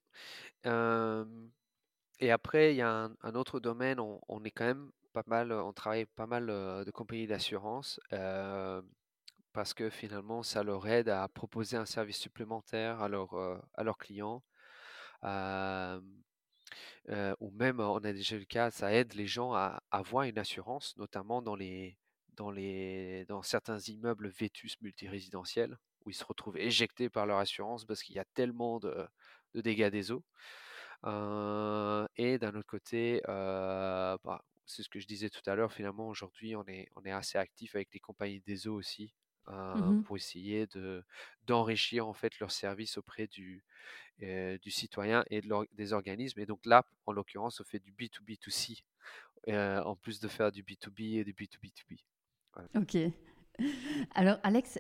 et 2.21 2.31
après, 2.31 2.75
il 2.75 2.77
y 2.77 2.83
a 2.83 3.11
un, 3.23 3.35
autre 3.35 3.61
domaine, 3.61 3.99
on, 3.99 4.21
on, 4.29 4.45
est 4.45 4.51
quand 4.51 4.67
même 4.67 4.91
pas 5.13 5.25
mal, 5.27 5.53
on 5.53 5.73
travaille 5.73 6.07
pas 6.07 6.27
mal 6.27 6.47
de 6.47 6.91
compagnies 6.91 7.27
d'assurance 7.27 7.99
parce 9.55 9.73
que 9.73 9.89
finalement, 9.89 10.43
ça 10.43 10.63
leur 10.65 10.87
aide 10.89 11.09
à 11.09 11.29
proposer 11.29 11.77
un 11.77 11.87
service 11.87 12.19
supplémentaire 12.19 13.01
à, 13.01 13.07
à 13.75 13.85
leurs 13.85 13.99
clients. 13.99 14.43
ou 17.41 17.51
même, 17.53 17.81
on 17.81 17.99
a 17.99 18.13
déjà 18.13 18.37
le 18.37 18.45
cas, 18.45 18.71
ça 18.71 18.93
aide 18.93 19.15
les 19.15 19.27
gens 19.27 19.55
à, 19.55 19.83
avoir 19.91 20.25
une 20.25 20.39
assurance, 20.39 20.97
notamment 20.97 21.41
dans, 21.43 21.55
les, 21.57 21.97
dans, 22.37 22.51
les, 22.51 23.25
dans 23.27 23.43
certains 23.43 23.79
immeubles 23.79 24.29
vétus 24.29 24.81
multirésidentiels, 24.83 25.79
où 26.05 26.11
ils 26.11 26.15
se 26.15 26.25
retrouvent 26.25 26.59
éjectés 26.59 27.09
par 27.09 27.27
leur 27.27 27.39
assurance 27.39 27.85
parce 27.85 28.03
qu'il 28.03 28.17
y 28.17 28.19
a 28.19 28.25
tellement 28.35 28.81
de, 28.81 29.07
dégâts 29.55 29.91
des 29.91 30.11
eaux. 30.13 30.25
et 32.17 32.39
d'un 32.39 32.55
autre 32.57 32.67
côté, 32.67 33.23
bah, 33.27 34.43
c'est 34.67 34.83
ce 34.83 34.89
que 34.89 34.99
je 35.01 35.07
disais 35.07 35.31
tout 35.31 35.49
à 35.49 35.55
l'heure, 35.55 35.73
finalement, 35.73 36.09
aujourd'hui, 36.09 36.57
on 36.57 36.65
est, 36.67 36.89
on 36.97 37.05
est 37.05 37.13
assez 37.13 37.39
actif 37.39 37.75
avec 37.77 37.93
les 37.93 38.01
compagnies 38.01 38.41
des 38.41 38.67
eaux 38.67 38.75
aussi, 38.75 39.15
Mmh 39.47 40.03
pour 40.05 40.17
essayer 40.17 40.67
de 40.69 41.05
d'enrichir 41.47 42.09
en 42.09 42.15
fait 42.15 42.39
leur 42.39 42.51
service 42.51 42.97
auprès 42.97 43.27
du, 43.27 43.63
du 44.19 44.71
citoyen 44.71 45.25
et 45.29 45.43
de 45.43 45.75
des 45.75 45.93
organismes. 45.93 46.41
Et 46.41 46.47
donc 46.47 46.65
là, 46.65 46.87
en 47.07 47.13
l'occurrence, 47.13 47.61
on 47.61 47.65
fait 47.65 47.79
du 47.79 47.93
B2B2C 47.93 48.83
en 49.49 49.97
plus 49.97 50.21
de 50.21 50.29
faire 50.29 50.51
du 50.51 50.63
B2B 50.63 51.19
et 51.19 51.25
du 51.25 51.35
B2B2B. 51.35 52.01
Ok. 52.75 52.97
Alors 54.15 54.39
Alex, 54.43 54.79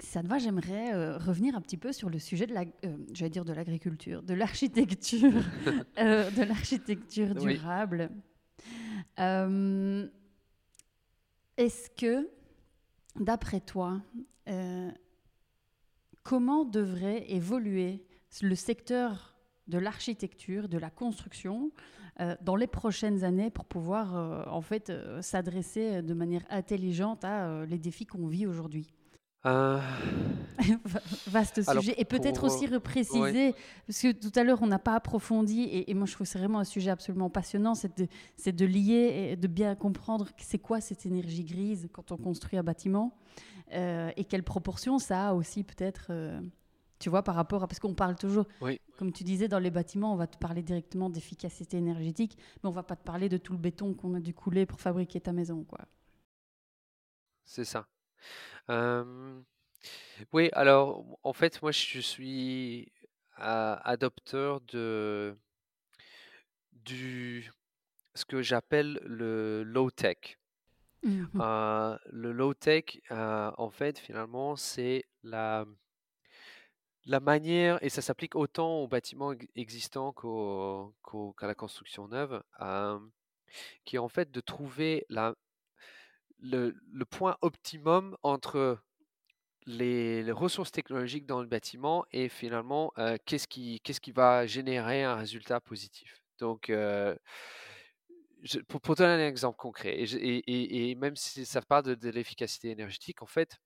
ça 0.00 0.22
te 0.22 0.26
va, 0.26 0.38
j'aimerais 0.38 1.16
revenir 1.18 1.54
un 1.54 1.60
petit 1.60 1.78
peu 1.78 1.92
sur 1.92 2.10
le 2.10 2.18
sujet 2.18 2.46
de 2.46 2.54
la, 2.54 2.64
j'allais 3.12 3.30
dire 3.30 3.44
de 3.44 3.52
l'agriculture, 3.52 4.22
de 4.22 4.34
l'architecture, 4.34 5.32
de 5.96 6.42
l'architecture 6.42 7.34
durable. 7.36 8.10
Est-ce 11.56 11.90
que 11.90 12.28
D'après 13.18 13.60
toi, 13.60 14.00
euh, 14.48 14.90
comment 16.22 16.64
devrait 16.64 17.30
évoluer 17.30 18.04
le 18.42 18.54
secteur 18.54 19.36
de 19.68 19.78
l'architecture, 19.78 20.68
de 20.68 20.78
la 20.78 20.90
construction 20.90 21.70
euh, 22.20 22.34
dans 22.40 22.56
les 22.56 22.66
prochaines 22.66 23.24
années 23.24 23.50
pour 23.50 23.64
pouvoir 23.64 24.16
euh, 24.16 24.44
en 24.46 24.62
fait 24.62 24.92
s'adresser 25.20 26.02
de 26.02 26.14
manière 26.14 26.44
intelligente 26.50 27.24
à 27.24 27.64
les 27.66 27.78
défis 27.78 28.06
qu'on 28.06 28.26
vit 28.26 28.46
aujourd'hui? 28.46 28.92
euh, 29.46 29.80
Vaste 31.26 31.62
sujet. 31.68 31.94
et 31.98 32.04
peut-être 32.04 32.44
aussi 32.44 32.66
repréciser, 32.66 33.54
parce 33.86 34.00
que 34.00 34.12
tout 34.12 34.30
à 34.36 34.44
l'heure, 34.44 34.62
on 34.62 34.68
n'a 34.68 34.78
pas 34.78 34.94
approfondi, 34.94 35.68
et, 35.86 35.92
moi 35.94 36.06
je 36.06 36.12
trouve 36.12 36.26
que 36.26 36.32
c'est 36.32 36.38
vraiment 36.38 36.60
un 36.60 36.64
sujet 36.64 36.90
absolument 36.90 37.28
passionnant, 37.28 37.74
c'est 37.74 37.98
de, 37.98 38.06
de, 38.50 38.64
lier 38.64 39.30
et 39.32 39.36
de 39.36 39.48
bien 39.48 39.74
comprendre 39.74 40.28
c'est 40.38 40.60
quoi 40.60 40.80
cette 40.80 41.06
énergie 41.06 41.44
grise 41.44 41.88
quand 41.92 42.12
on 42.12 42.16
construit 42.16 42.56
un 42.56 42.62
bâtiment, 42.62 43.16
euh, 43.72 44.12
et 44.16 44.24
quelle 44.24 44.44
proportion 44.44 45.00
ça 45.00 45.30
a 45.30 45.34
aussi 45.34 45.64
peut-être, 45.64 46.06
euh, 46.10 46.40
tu 47.00 47.10
vois, 47.10 47.24
par 47.24 47.34
rapport 47.34 47.64
à... 47.64 47.66
Parce 47.66 47.80
qu'on 47.80 47.94
parle 47.94 48.14
toujours, 48.14 48.46
comme 48.96 49.12
tu 49.12 49.24
disais, 49.24 49.48
dans 49.48 49.58
les 49.58 49.70
bâtiments, 49.72 50.12
on 50.12 50.16
va 50.16 50.28
te 50.28 50.36
parler 50.36 50.62
directement 50.62 51.10
d'efficacité 51.10 51.78
énergétique, 51.78 52.38
mais 52.62 52.68
on 52.68 52.72
va 52.72 52.84
pas 52.84 52.94
te 52.94 53.02
parler 53.02 53.28
de 53.28 53.38
tout 53.38 53.54
le 53.54 53.58
béton 53.58 53.92
qu'on 53.94 54.14
a 54.14 54.20
dû 54.20 54.34
couler 54.34 54.66
pour 54.66 54.80
fabriquer 54.80 55.20
ta 55.20 55.32
maison, 55.32 55.64
quoi. 55.64 55.80
C'est 57.44 57.64
ça 57.64 57.86
oui, 60.32 60.48
alors, 60.52 61.04
en 61.22 61.32
fait, 61.32 61.60
moi, 61.62 61.72
je 61.72 62.00
suis 62.00 62.92
adopteur 63.36 64.60
de 64.60 65.36
du 66.72 67.50
ce 68.14 68.24
que 68.24 68.42
j'appelle 68.42 69.00
le 69.04 69.62
low 69.62 69.90
tech. 69.90 70.38
Mmh 71.02 71.26
le 72.12 72.32
low 72.32 72.54
tech, 72.54 73.00
en 73.10 73.70
fait, 73.70 73.98
finalement, 73.98 74.56
c'est 74.56 75.04
la 75.22 75.64
la 77.04 77.18
manière, 77.18 77.82
et 77.82 77.88
ça 77.88 78.00
s'applique 78.00 78.36
autant 78.36 78.76
aux 78.76 78.86
bâtiments 78.86 79.32
existants 79.56 80.12
qu'à 80.12 81.46
la 81.46 81.54
construction 81.54 82.06
neuve, 82.06 82.42
qui 83.84 83.96
est 83.96 83.98
en 83.98 84.08
fait 84.08 84.30
de 84.30 84.40
trouver 84.40 85.04
la, 85.08 85.34
le, 86.42 87.04
point 87.04 87.36
optimum 87.40 88.16
entre 88.22 88.78
les, 89.66 90.30
ressources 90.32 90.72
technologiques 90.72 91.26
dans 91.26 91.40
le 91.40 91.46
bâtiment 91.46 92.04
et 92.10 92.28
finalement 92.28 92.92
qu'est-ce 93.24 93.48
qui, 93.48 93.80
qu'est-ce 93.80 94.00
qui 94.00 94.12
va 94.12 94.46
générer 94.46 95.04
un 95.04 95.16
résultat 95.16 95.60
positif. 95.60 96.22
Donc, 96.38 96.72
pour, 98.68 98.80
pour, 98.80 98.94
donner 98.96 99.24
un 99.24 99.28
exemple 99.28 99.56
concret, 99.56 99.96
et, 100.02 100.94
même 100.96 101.16
si 101.16 101.46
ça 101.46 101.62
parle 101.62 101.96
de, 101.96 102.10
l'efficacité 102.10 102.70
énergétique, 102.70 103.22
en 103.22 103.26
fait, 103.26 103.56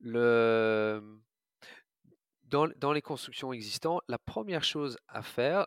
le, 0.00 1.02
dans, 2.44 2.68
dans, 2.76 2.92
les 2.92 3.02
constructions 3.02 3.52
existantes, 3.52 4.02
la 4.08 4.18
première 4.18 4.64
chose 4.64 4.96
à 5.08 5.22
faire, 5.22 5.66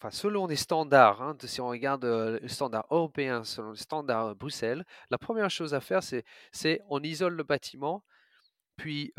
enfin, 0.00 0.10
selon 0.10 0.46
les 0.46 0.56
standards, 0.56 1.22
hein, 1.22 1.36
si 1.44 1.60
on 1.60 1.68
regarde 1.68 2.04
le 2.04 2.48
standard 2.48 2.86
européen, 2.90 3.44
selon 3.44 3.72
les 3.72 3.78
standards 3.78 4.34
Bruxelles, 4.34 4.84
la 5.10 5.18
première 5.18 5.50
chose 5.50 5.74
à 5.74 5.80
faire, 5.80 6.02
c'est, 6.02 6.80
on 6.88 7.02
isole 7.02 7.34
le 7.34 7.42
bâtiment, 7.42 8.02
puis 8.76 9.12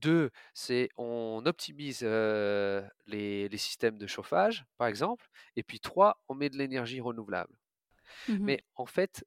deux, 0.00 0.30
c'est 0.54 0.88
on 0.96 1.42
optimise 1.46 2.02
les, 2.02 3.48
les, 3.48 3.58
systèmes 3.58 3.98
de 3.98 4.06
chauffage, 4.06 4.64
par 4.78 4.88
exemple, 4.88 5.28
et 5.56 5.62
puis 5.62 5.78
trois, 5.78 6.20
on 6.28 6.34
met 6.34 6.50
de 6.50 6.56
l'énergie 6.56 7.00
renouvelable. 7.00 7.54
Mmh 8.28 8.38
Mais 8.40 8.64
en 8.74 8.86
fait, 8.86 9.24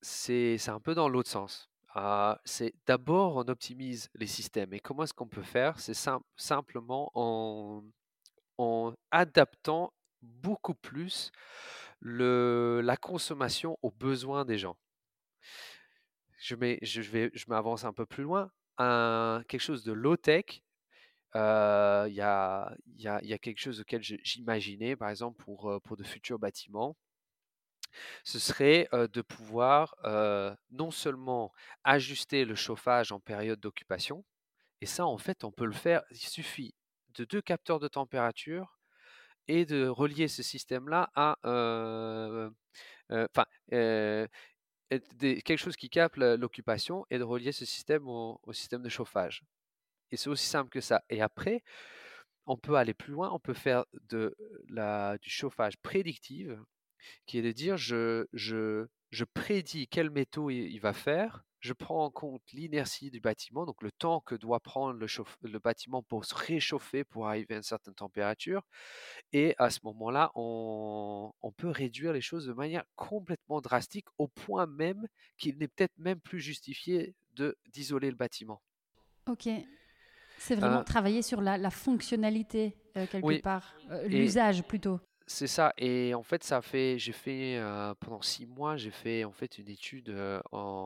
c'est, 0.00 0.58
c'est 0.58 0.70
un 0.70 0.80
peu 0.80 0.94
dans 0.94 1.08
l'autre 1.08 1.30
sens. 1.30 1.68
Ah, 1.94 2.40
c'est 2.44 2.74
d'abord 2.86 3.36
on 3.36 3.48
optimise 3.48 4.08
les 4.14 4.26
systèmes. 4.26 4.72
Et 4.72 4.80
comment 4.80 5.04
est-ce 5.04 5.14
qu'on 5.14 5.26
peut 5.26 5.42
faire? 5.42 5.80
C'est 5.80 5.96
simplement 6.36 7.10
en, 7.14 7.82
en 8.58 8.94
adaptant 9.10 9.92
beaucoup 10.22 10.74
plus 10.74 11.30
le, 12.00 12.80
la 12.82 12.96
consommation 12.96 13.78
aux 13.82 13.90
besoins 13.90 14.44
des 14.44 14.58
gens. 14.58 14.76
Je, 16.40 16.54
m'avance 17.48 17.84
un 17.84 17.92
peu 17.92 18.06
plus 18.06 18.22
loin. 18.22 18.50
Quelque 18.78 19.58
chose 19.58 19.84
de 19.84 19.92
low-tech, 19.92 20.62
il 21.34 22.14
y, 22.14 22.20
a, 22.20 23.38
quelque 23.40 23.58
chose 23.58 23.80
auquel 23.80 24.02
j'imaginais, 24.02 24.96
par 24.96 25.10
exemple, 25.10 25.42
pour, 25.42 25.80
pour 25.82 25.96
de 25.96 26.04
futurs 26.04 26.38
bâtiments. 26.38 26.96
Ce 28.22 28.38
serait 28.38 28.88
de 28.92 29.22
pouvoir 29.22 29.96
non 30.70 30.90
seulement 30.90 31.52
ajuster 31.84 32.44
le 32.44 32.54
chauffage 32.54 33.10
en 33.12 33.18
période 33.20 33.60
d'occupation, 33.60 34.24
et 34.80 34.86
ça, 34.86 35.06
en 35.06 35.18
fait, 35.18 35.44
on 35.44 35.50
peut 35.50 35.66
le 35.66 35.72
faire. 35.72 36.02
Il 36.10 36.18
suffit 36.18 36.74
de 37.14 37.24
deux 37.24 37.42
capteurs 37.42 37.80
de 37.80 37.88
température 37.88 38.78
et 39.48 39.64
de 39.64 39.86
relier 39.86 40.28
ce 40.28 40.42
système-là 40.42 41.10
à 41.14 41.38
enfin 43.10 43.44
quelque 43.70 45.56
chose 45.56 45.76
qui 45.76 45.90
capte 45.90 46.16
l'occupation 46.16 47.06
et 47.10 47.18
de 47.18 47.24
relier 47.24 47.52
ce 47.52 47.64
système 47.64 48.06
au, 48.08 48.40
système 48.52 48.82
de 48.82 48.88
chauffage. 48.88 49.42
Et 50.10 50.16
c'est 50.16 50.30
aussi 50.30 50.46
simple 50.46 50.70
que 50.70 50.80
ça. 50.80 51.02
Et 51.10 51.20
après, 51.20 51.62
on 52.46 52.56
peut 52.56 52.76
aller 52.76 52.94
plus 52.94 53.12
loin, 53.12 53.30
on 53.32 53.38
peut 53.38 53.54
faire 53.54 53.84
de 54.08 54.34
la, 54.68 55.18
du 55.18 55.30
chauffage 55.30 55.76
prédictif, 55.78 56.48
qui 57.26 57.38
est 57.38 57.42
de 57.42 57.52
dire 57.52 57.76
je, 57.76 58.26
je, 58.32 58.86
je 59.10 59.24
prédis 59.24 59.86
quel 59.88 60.10
métaux 60.10 60.50
il 60.50 60.78
va 60.78 60.92
faire 60.92 61.44
je 61.60 61.72
prends 61.72 62.04
en 62.04 62.10
compte 62.10 62.42
l'inertie 62.52 63.10
du 63.10 63.20
bâtiment, 63.20 63.66
donc 63.66 63.82
le 63.82 63.90
temps 63.90 64.20
que 64.20 64.34
doit 64.34 64.60
prendre 64.60 64.98
le, 64.98 65.58
bâtiment 65.58 66.02
pour 66.02 66.24
se 66.24 66.34
réchauffer 66.34 67.04
pour 67.04 67.28
arriver 67.28 67.54
à 67.54 67.56
une 67.58 67.62
certaine 67.62 67.94
température. 67.94 68.62
Et 69.32 69.54
à 69.58 69.70
ce 69.70 69.80
moment-là, 69.84 70.30
on, 70.34 71.32
peut 71.56 71.68
réduire 71.68 72.12
les 72.12 72.20
choses 72.20 72.46
de 72.46 72.52
manière 72.52 72.84
complètement 72.94 73.60
drastique, 73.60 74.06
au 74.18 74.28
point 74.28 74.66
même 74.66 75.08
qu'il 75.36 75.58
n'est 75.58 75.66
peut-être 75.66 75.96
même 75.98 76.20
plus 76.20 76.38
justifié 76.38 77.14
d'isoler 77.72 78.10
le 78.10 78.16
bâtiment. 78.16 78.62
Ok. 79.26 79.48
C'est 80.38 80.54
vraiment 80.54 80.80
euh 80.80 80.84
travailler 80.84 81.22
sur 81.22 81.40
la, 81.40 81.70
fonctionnalité 81.70 82.76
euh, 82.96 83.06
quelque 83.06 83.42
part, 83.42 83.74
euh, 83.90 84.06
l'usage 84.06 84.62
plutôt. 84.62 85.00
C'est 85.30 85.46
ça. 85.46 85.74
Et 85.76 86.14
en 86.14 86.22
fait, 86.22 86.42
ça 86.42 86.62
fait, 86.62 86.98
j'ai 86.98 87.12
fait 87.12 87.60
pendant 88.00 88.22
six 88.22 88.46
mois, 88.46 88.78
j'ai 88.78 88.90
fait 88.90 89.24
en 89.24 89.32
fait 89.32 89.58
une 89.58 89.68
étude 89.68 90.08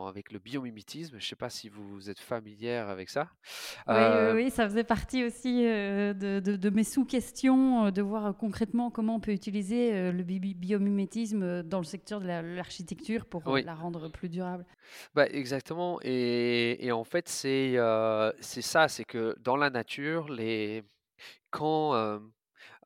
avec 0.04 0.32
le 0.32 0.40
biomimétisme. 0.40 1.12
Je 1.12 1.24
ne 1.24 1.28
sais 1.28 1.36
pas 1.36 1.48
si 1.48 1.68
vous 1.68 2.10
êtes 2.10 2.18
familière 2.18 2.88
avec 2.88 3.08
ça. 3.08 3.28
Oui, 3.86 3.94
oui, 4.34 4.50
ça 4.50 4.68
faisait 4.68 4.82
partie 4.82 5.24
aussi 5.24 5.62
de, 5.62 6.40
de, 6.40 6.70
mes 6.70 6.82
sous-questions, 6.82 7.92
de 7.92 8.02
voir 8.02 8.36
concrètement 8.36 8.90
comment 8.90 9.14
on 9.14 9.20
peut 9.20 9.32
utiliser 9.32 10.10
le 10.10 10.22
biomimétisme 10.24 11.62
dans 11.62 11.78
le 11.78 11.84
secteur 11.84 12.20
de 12.20 12.26
l'architecture 12.26 13.26
pour 13.26 13.42
la 13.58 13.74
rendre 13.74 14.08
plus 14.10 14.28
durable. 14.28 14.66
Bah, 15.14 15.26
exactement. 15.28 16.00
Et, 16.02 16.84
et 16.84 16.90
en 16.90 17.04
fait, 17.04 17.28
c'est 17.28 17.76
c'est 18.40 18.62
ça, 18.62 18.88
c'est 18.88 19.04
que 19.04 19.36
dans 19.40 19.56
la 19.56 19.70
nature, 19.70 20.28
les 20.28 20.82
quand 21.50 22.20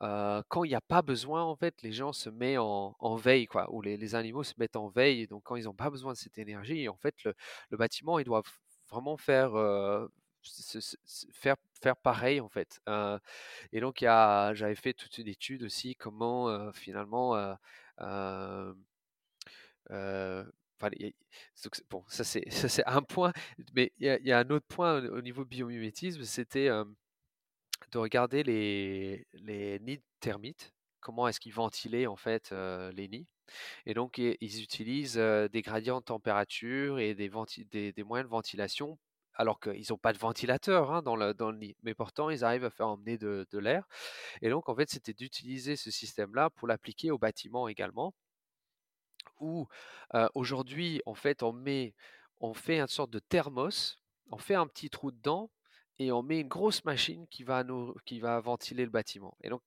quand 0.00 0.64
il 0.64 0.68
n'y 0.68 0.74
a 0.74 0.80
pas 0.80 1.02
besoin, 1.02 1.42
en 1.42 1.56
fait, 1.56 1.82
les 1.82 1.92
gens 1.92 2.12
se 2.12 2.28
mettent 2.30 2.58
en, 2.58 3.16
veille, 3.16 3.46
quoi, 3.46 3.72
ou 3.72 3.82
les, 3.82 4.14
animaux 4.14 4.42
se 4.42 4.54
mettent 4.58 4.76
en 4.76 4.88
veille. 4.88 5.26
donc, 5.26 5.44
quand 5.44 5.56
ils 5.56 5.64
n'ont 5.64 5.74
pas 5.74 5.90
besoin 5.90 6.12
de 6.12 6.18
cette 6.18 6.38
énergie, 6.38 6.88
en 6.88 6.96
fait, 6.96 7.14
le, 7.24 7.34
bâtiment, 7.76 8.18
il 8.18 8.24
doit 8.24 8.42
vraiment 8.90 9.16
faire, 9.16 9.52
faire, 11.32 11.56
faire 11.82 11.96
pareil, 11.96 12.40
en 12.40 12.48
fait. 12.48 12.80
et 13.72 13.80
donc, 13.80 13.98
j'avais 14.00 14.74
fait 14.74 14.94
toute 14.94 15.18
une 15.18 15.28
étude 15.28 15.62
aussi, 15.62 15.96
comment 15.96 16.72
finalement. 16.72 17.56
bon, 21.90 22.04
ça 22.08 22.24
c'est 22.24 22.86
un 22.86 23.02
point, 23.02 23.32
mais 23.74 23.92
il 23.98 24.20
y, 24.24 24.32
a 24.32 24.38
un 24.38 24.50
autre 24.50 24.66
point 24.66 25.02
au, 25.04 25.22
niveau 25.22 25.44
biomimétisme, 25.44 26.22
c'était 26.24 26.68
de 27.96 28.00
regarder 28.00 28.42
les, 28.42 29.26
nids 29.80 29.96
de 29.96 30.02
termites, 30.20 30.74
comment 31.00 31.28
est-ce 31.28 31.40
qu'ils 31.40 31.54
ventilaient 31.54 32.06
en 32.06 32.16
fait 32.16 32.52
les 32.52 33.08
nids. 33.08 33.26
Et 33.86 33.94
donc 33.94 34.18
ils 34.18 34.62
utilisent 34.62 35.16
des 35.16 35.62
gradients 35.62 36.00
de 36.00 36.04
température 36.04 36.98
et 36.98 37.14
des, 37.14 37.30
des, 37.92 38.04
moyens 38.04 38.28
de 38.28 38.30
ventilation 38.30 38.98
alors 39.32 39.60
qu'ils 39.60 39.86
n'ont 39.90 39.98
pas 39.98 40.12
de 40.12 40.18
ventilateur 40.18 40.92
hein, 40.92 41.02
dans, 41.02 41.16
le, 41.16 41.32
nid, 41.52 41.74
mais 41.82 41.94
pourtant 41.94 42.28
ils 42.28 42.44
arrivent 42.44 42.64
à 42.64 42.70
faire 42.70 42.88
emmener 42.88 43.16
de, 43.16 43.46
de 43.50 43.58
l'air. 43.58 43.86
Et 44.42 44.50
donc 44.50 44.68
en 44.68 44.76
fait 44.76 44.90
c'était 44.90 45.14
d'utiliser 45.14 45.76
ce 45.76 45.90
système-là 45.90 46.50
pour 46.50 46.68
l'appliquer 46.68 47.10
au 47.10 47.18
bâtiment 47.18 47.66
également, 47.66 48.12
où 49.40 49.68
aujourd'hui 50.34 51.00
en 51.06 51.14
fait 51.14 51.42
on 51.42 51.54
met, 51.54 51.94
on 52.40 52.52
fait 52.52 52.78
une 52.78 52.88
sorte 52.88 53.10
de 53.10 53.20
thermos, 53.20 54.02
on 54.30 54.38
fait 54.38 54.54
un 54.54 54.66
petit 54.66 54.90
trou 54.90 55.12
dedans 55.12 55.50
et 55.98 56.12
on 56.12 56.22
met 56.22 56.40
une 56.40 56.48
grosse 56.48 56.84
machine 56.84 57.26
qui 57.28 57.44
va, 57.44 57.64
nous, 57.64 57.94
qui 58.04 58.20
va 58.20 58.40
ventiler 58.40 58.84
le 58.84 58.90
bâtiment. 58.90 59.36
Et 59.42 59.48
donc, 59.48 59.62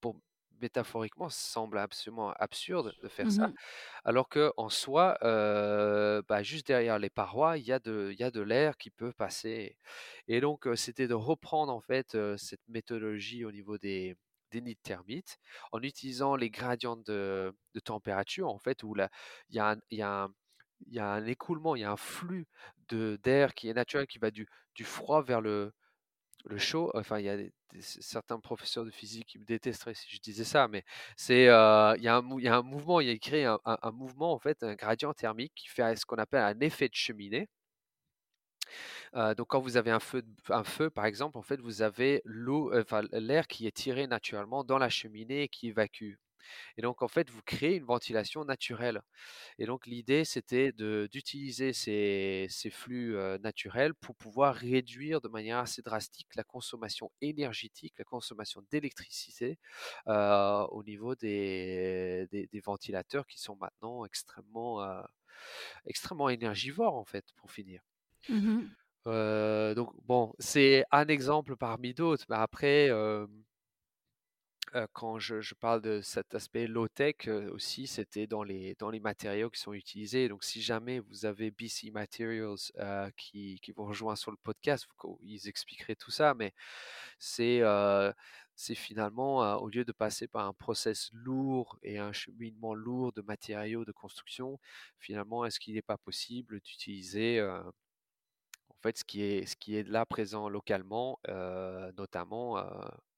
pour, 0.00 0.16
métaphoriquement, 0.60 1.28
ça 1.28 1.52
semble 1.52 1.78
absolument 1.78 2.32
absurde 2.32 2.94
de 3.02 3.08
faire 3.08 3.30
ça, 3.30 3.48
mmh 3.48 3.54
alors 4.04 4.28
qu'en 4.28 4.68
soi, 4.68 5.16
euh, 5.22 6.22
bah, 6.28 6.42
juste 6.42 6.66
derrière 6.66 6.98
les 6.98 7.10
parois, 7.10 7.58
il 7.58 7.64
y 7.64 7.72
a 7.72 7.78
de, 7.78 8.14
de 8.18 8.40
l'air 8.40 8.76
qui 8.76 8.90
peut 8.90 9.12
passer. 9.12 9.76
Et 10.28 10.40
donc, 10.40 10.68
c'était 10.76 11.08
de 11.08 11.14
reprendre 11.14 11.72
en 11.72 11.80
fait 11.80 12.16
cette 12.36 12.60
méthodologie 12.68 13.44
au 13.44 13.52
niveau 13.52 13.78
des, 13.78 14.16
des 14.50 14.60
nids 14.60 14.74
de 14.74 14.80
termites 14.82 15.38
en 15.72 15.82
utilisant 15.82 16.36
les 16.36 16.50
gradients 16.50 16.96
de, 16.96 17.54
température, 17.84 18.48
en 18.48 18.58
fait, 18.58 18.82
où 18.82 18.94
il 18.96 19.08
y 19.50 19.58
a 19.58 19.76
il 19.90 19.98
y 19.98 20.02
a 20.02 20.24
un 20.24 20.34
il 20.86 20.94
y 20.94 20.98
a 20.98 21.08
un 21.08 21.26
écoulement, 21.26 21.76
il 21.76 21.80
y 21.80 21.84
a 21.84 21.92
un 21.92 21.96
flux 21.96 22.46
d'air 22.90 23.54
qui 23.54 23.68
est 23.68 23.74
naturel, 23.74 24.06
qui 24.06 24.18
va 24.18 24.30
du, 24.30 24.46
du 24.74 24.84
froid 24.84 25.22
vers 25.22 25.40
le, 25.40 25.72
chaud. 26.56 26.90
Enfin, 26.94 27.18
il 27.20 27.26
y 27.26 27.30
a 27.30 27.38
certains 27.80 28.38
professeurs 28.40 28.84
de 28.84 28.90
physique 28.90 29.26
qui 29.28 29.38
me 29.38 29.44
détesteraient 29.44 29.94
si 29.94 30.08
je 30.10 30.20
disais 30.20 30.44
ça, 30.44 30.68
mais 30.68 30.84
c'est 31.16 31.44
il, 31.44 31.46
y 31.46 32.08
a 32.08 32.16
un, 32.16 32.38
il 32.38 32.44
y 32.44 32.48
a 32.48 32.56
un 32.56 32.62
mouvement, 32.62 33.00
il 33.00 33.08
y 33.08 33.10
a 33.10 33.18
créé 33.18 33.44
un, 33.46 33.90
mouvement, 33.92 34.32
en 34.32 34.38
fait, 34.38 34.62
un 34.62 34.74
gradient 34.74 35.14
thermique 35.14 35.52
qui 35.54 35.68
fait 35.68 35.96
ce 35.96 36.06
qu'on 36.06 36.16
appelle 36.16 36.42
un 36.42 36.60
effet 36.60 36.88
de 36.88 36.94
cheminée. 36.94 37.48
donc, 39.14 39.48
quand 39.48 39.60
vous 39.60 39.76
avez 39.76 39.90
un 39.90 40.00
feu, 40.00 40.90
par 40.90 41.06
exemple, 41.06 41.38
en 41.38 41.42
fait, 41.42 41.60
vous 41.60 41.82
avez 41.82 42.22
l'eau, 42.24 42.72
enfin, 42.78 43.02
l'air 43.12 43.46
qui 43.46 43.66
est 43.66 43.76
tiré 43.76 44.06
naturellement 44.06 44.64
dans 44.64 44.78
la 44.78 44.88
cheminée 44.90 45.42
et 45.44 45.48
qui 45.48 45.68
évacue. 45.68 46.14
Et 46.76 46.82
donc, 46.82 47.02
en 47.02 47.08
fait, 47.08 47.30
vous 47.30 47.42
créez 47.42 47.76
une 47.76 47.84
ventilation 47.84 48.44
naturelle. 48.44 49.00
Et 49.58 49.66
donc, 49.66 49.86
l'idée, 49.86 50.24
c'était 50.24 50.72
d'utiliser 50.72 51.72
ces, 51.72 52.46
ces, 52.50 52.70
flux 52.70 53.16
naturels 53.40 53.94
pour 53.94 54.16
pouvoir 54.16 54.54
réduire 54.54 55.20
de 55.20 55.28
manière 55.28 55.58
assez 55.58 55.82
drastique 55.82 56.34
la 56.36 56.44
consommation 56.44 57.10
énergétique, 57.20 57.94
la 57.98 58.04
consommation 58.04 58.62
d'électricité 58.70 59.58
au 60.06 60.82
niveau 60.84 61.14
des, 61.14 62.26
des, 62.30 62.60
ventilateurs 62.60 63.26
qui 63.26 63.40
sont 63.40 63.56
maintenant 63.60 64.04
extrêmement, 64.04 64.80
extrêmement 65.86 66.28
énergivores, 66.28 66.94
en 66.96 67.04
fait, 67.04 67.24
pour 67.36 67.50
finir. 67.52 67.82
Mmh 68.28 68.74
Euh, 69.06 69.74
donc 69.74 69.92
bon, 70.04 70.32
c'est 70.38 70.84
un 70.90 71.06
exemple 71.08 71.56
parmi 71.56 71.92
d'autres, 71.94 72.24
mais 72.30 72.36
après, 72.36 72.88
euh, 74.76 74.86
quand 74.92 75.20
je, 75.20 75.54
parle 75.54 75.80
de 75.82 76.00
cet 76.00 76.34
aspect 76.34 76.66
low-tech 76.66 77.28
euh, 77.28 77.48
aussi, 77.52 77.86
c'était 77.86 78.26
dans 78.26 78.42
les, 78.42 78.74
dans 78.74 78.90
les 78.90 78.98
matériaux 78.98 79.48
qui 79.48 79.60
sont 79.60 79.72
utilisés. 79.72 80.28
Donc 80.28 80.42
si 80.42 80.60
jamais 80.60 80.98
vous 80.98 81.26
avez 81.26 81.52
BC 81.52 81.92
Materials 81.92 82.56
euh, 82.78 83.08
qui, 83.16 83.60
qui 83.62 83.70
vous 83.72 83.84
rejoint 83.84 84.16
sur 84.16 84.32
le 84.32 84.36
podcast, 84.36 84.88
ils 85.22 85.48
expliqueraient 85.48 85.94
tout 85.94 86.10
ça, 86.10 86.34
mais 86.34 86.52
c'est 87.18 87.62
c'est 88.56 88.74
finalement, 88.76 89.38
au 89.60 89.68
lieu 89.68 89.84
de 89.84 89.92
passer 89.92 90.28
par 90.28 90.46
un 90.46 90.52
process 90.52 91.10
lourd 91.12 91.78
et 91.82 91.98
un 91.98 92.12
cheminement 92.12 92.74
lourd 92.74 93.12
de 93.12 93.20
matériaux 93.22 93.84
de 93.84 93.92
construction, 93.92 94.60
finalement, 94.98 95.44
est-ce 95.44 95.58
qu'il 95.60 95.74
n'est 95.74 95.82
pas 95.82 95.98
possible 95.98 96.60
d'utiliser 96.60 97.42
en 97.42 98.74
fait 98.82 98.98
ce 98.98 99.04
qui 99.04 99.22
est, 99.22 99.46
ce 99.46 99.56
qui 99.56 99.76
est 99.76 99.88
là 99.88 100.06
présent 100.06 100.48
localement, 100.48 101.18
notamment 101.96 102.64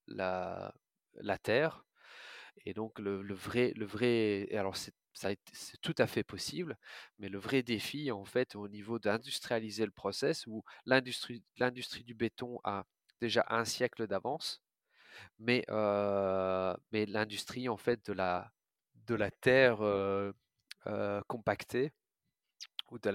la, 0.06 0.72
la 1.20 1.38
terre. 1.38 1.84
Et 2.64 2.74
donc 2.74 2.98
le, 2.98 3.34
vrai, 3.34 3.72
le 3.76 3.86
vrai, 3.86 4.48
alors 4.52 4.76
c'est 4.76 4.94
tout 5.80 5.94
à 5.98 6.06
fait 6.06 6.24
possible, 6.24 6.76
mais 7.18 7.28
le 7.28 7.38
vrai 7.38 7.62
défi 7.62 8.10
en 8.10 8.24
fait 8.24 8.54
au 8.56 8.68
niveau 8.68 8.98
d'industrialiser 8.98 9.84
le 9.86 9.92
process 9.92 10.46
où 10.46 10.64
l'industrie 10.84 11.42
du 12.04 12.14
béton 12.14 12.60
a 12.64 12.84
déjà 13.20 13.44
un 13.48 13.64
siècle 13.64 14.06
d'avance, 14.06 14.62
mais 15.38 15.64
euh, 15.70 16.74
mais 16.92 17.06
l'industrie 17.06 17.68
en 17.68 17.76
fait 17.76 18.04
de 18.06 18.12
la 18.12 18.52
de 19.06 19.14
la 19.14 19.30
terre 19.30 19.82
euh, 19.82 20.32
euh, 20.86 21.22
compactée 21.28 21.92
ou 22.90 22.98
de 22.98 23.10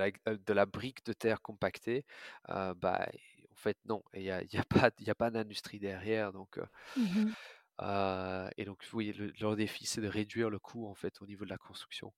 la, 0.53 0.65
brique 0.65 1.05
de 1.05 1.13
terre 1.13 1.41
compactée, 1.41 2.05
bah, 2.47 3.07
en 3.51 3.55
fait, 3.55 3.77
non, 3.85 4.03
il 4.13 4.23
n'y 4.23 4.29
a, 4.29 4.43
y 4.43 5.09
a 5.09 5.15
pas, 5.15 5.31
d'industrie 5.31 5.79
derrière. 5.79 6.33
Donc, 6.33 6.59
Mhm. 6.97 7.33
Euh, 7.81 8.49
et 8.57 8.65
donc, 8.65 8.85
oui, 8.93 9.13
le- 9.13 9.33
leur 9.39 9.55
défi, 9.55 9.85
c'est 9.85 10.01
de 10.01 10.07
réduire 10.07 10.49
le 10.49 10.59
coût, 10.59 10.87
en 10.87 10.93
fait, 10.95 11.21
au 11.21 11.25
niveau 11.25 11.45
de 11.45 11.49
la 11.49 11.57
construction. 11.57 12.13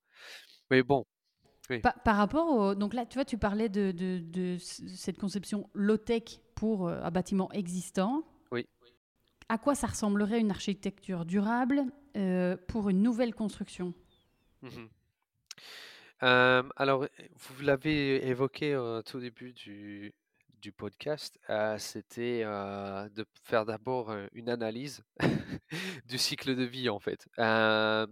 Mais 0.69 0.83
bon, 0.83 1.05
oui, 1.69 1.85
par 2.03 2.15
rapport 2.17 2.47
au... 2.49 2.75
Donc 2.75 2.93
là, 2.93 3.05
tu 3.05 3.15
vois, 3.15 3.25
tu 3.25 3.37
parlais 3.37 3.69
de, 3.69 3.91
de- 3.91 4.19
de 4.19 4.57
c- 4.57 4.87
cette 4.89 5.17
conception 5.17 5.69
low-tech 5.73 6.39
pour 6.55 6.89
un 6.89 7.11
bâtiment 7.11 7.51
existant. 7.51 8.23
oui. 8.51 8.67
À 9.49 9.57
quoi 9.57 9.75
ça 9.75 9.87
ressemblerait 9.87 10.39
une 10.39 10.51
architecture 10.51 11.25
durable 11.25 11.83
euh, 12.17 12.57
pour 12.67 12.89
une 12.89 13.01
nouvelle 13.01 13.33
construction? 13.35 13.93
Euh, 16.23 16.63
alors, 16.77 17.05
vous 17.35 17.63
l'avez 17.63 18.25
évoqué 18.27 18.75
au 18.75 19.01
tout 19.01 19.19
début 19.19 19.51
du, 19.53 20.13
du 20.61 20.71
podcast, 20.71 21.37
euh, 21.49 21.77
c'était 21.77 22.41
euh, 22.45 23.09
de 23.09 23.25
faire 23.43 23.65
d'abord 23.65 24.13
une 24.31 24.49
analyse 24.49 25.03
du 26.05 26.17
cycle 26.17 26.55
de 26.55 26.63
vie 26.63 26.89
en 26.89 26.99
fait. 26.99 27.27
Euh, 27.39 28.07